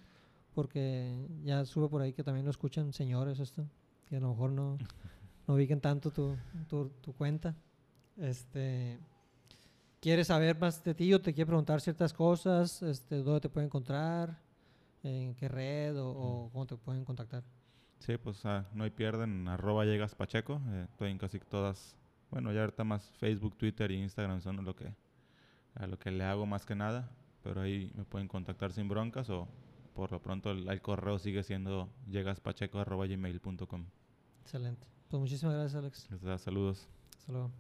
porque 0.55 1.27
ya 1.43 1.63
sube 1.65 1.87
por 1.87 2.01
ahí 2.01 2.11
que 2.11 2.23
también 2.23 2.43
lo 2.43 2.51
escuchan 2.51 2.91
señores 2.91 3.39
esto, 3.39 3.65
que 4.09 4.17
a 4.17 4.19
lo 4.19 4.29
mejor 4.29 4.51
no, 4.51 4.77
no 5.47 5.53
ubiquen 5.53 5.79
tanto 5.79 6.09
tu, 6.11 6.35
tu, 6.67 6.89
tu 7.01 7.13
cuenta. 7.13 7.55
Este, 8.17 8.99
¿Quieres 9.99 10.27
saber 10.27 10.57
más 10.59 10.83
de 10.83 10.93
ti 10.93 11.13
o 11.13 11.19
te 11.21 11.33
quiere 11.33 11.47
preguntar 11.47 11.81
ciertas 11.81 12.13
cosas? 12.13 12.81
Este, 12.83 13.17
¿Dónde 13.17 13.41
te 13.41 13.49
puede 13.49 13.65
encontrar? 13.65 14.39
¿En 15.03 15.33
qué 15.35 15.47
red 15.47 15.99
o, 15.99 16.09
o 16.09 16.49
cómo 16.51 16.65
te 16.65 16.75
pueden 16.75 17.03
contactar? 17.05 17.43
Sí, 17.99 18.17
pues 18.17 18.45
ah, 18.45 18.65
no 18.73 18.83
hay 18.83 18.91
pierden, 18.91 19.47
arroba 19.47 19.85
llegas 19.85 20.13
Pacheco. 20.15 20.61
eh, 20.69 20.85
estoy 20.89 21.11
en 21.11 21.17
casi 21.17 21.39
todas, 21.39 21.95
bueno, 22.29 22.51
ya 22.53 22.61
ahorita 22.61 22.83
más 22.83 23.09
Facebook, 23.17 23.57
Twitter 23.57 23.89
y 23.91 23.95
Instagram 24.01 24.41
son 24.41 24.63
lo 24.63 24.75
que, 24.75 24.93
a 25.75 25.87
lo 25.87 25.97
que 25.97 26.11
le 26.11 26.23
hago 26.23 26.45
más 26.45 26.65
que 26.65 26.75
nada. 26.75 27.09
Pero 27.43 27.61
ahí 27.61 27.91
me 27.95 28.03
pueden 28.03 28.27
contactar 28.27 28.71
sin 28.71 28.87
broncas 28.87 29.29
o 29.29 29.47
por 29.95 30.11
lo 30.11 30.21
pronto 30.21 30.51
el, 30.51 30.67
el 30.69 30.81
correo 30.81 31.17
sigue 31.17 31.41
siendo 31.43 31.89
llegaspacheco 32.07 32.77
arroba 32.79 33.07
gmail.com. 33.07 33.85
Excelente. 34.41 34.85
Pues 35.09 35.19
muchísimas 35.21 35.55
gracias, 35.55 35.75
Alex. 35.75 36.07
Da 36.21 36.37
saludos. 36.37 36.87
Hasta 37.17 37.31
luego. 37.31 37.51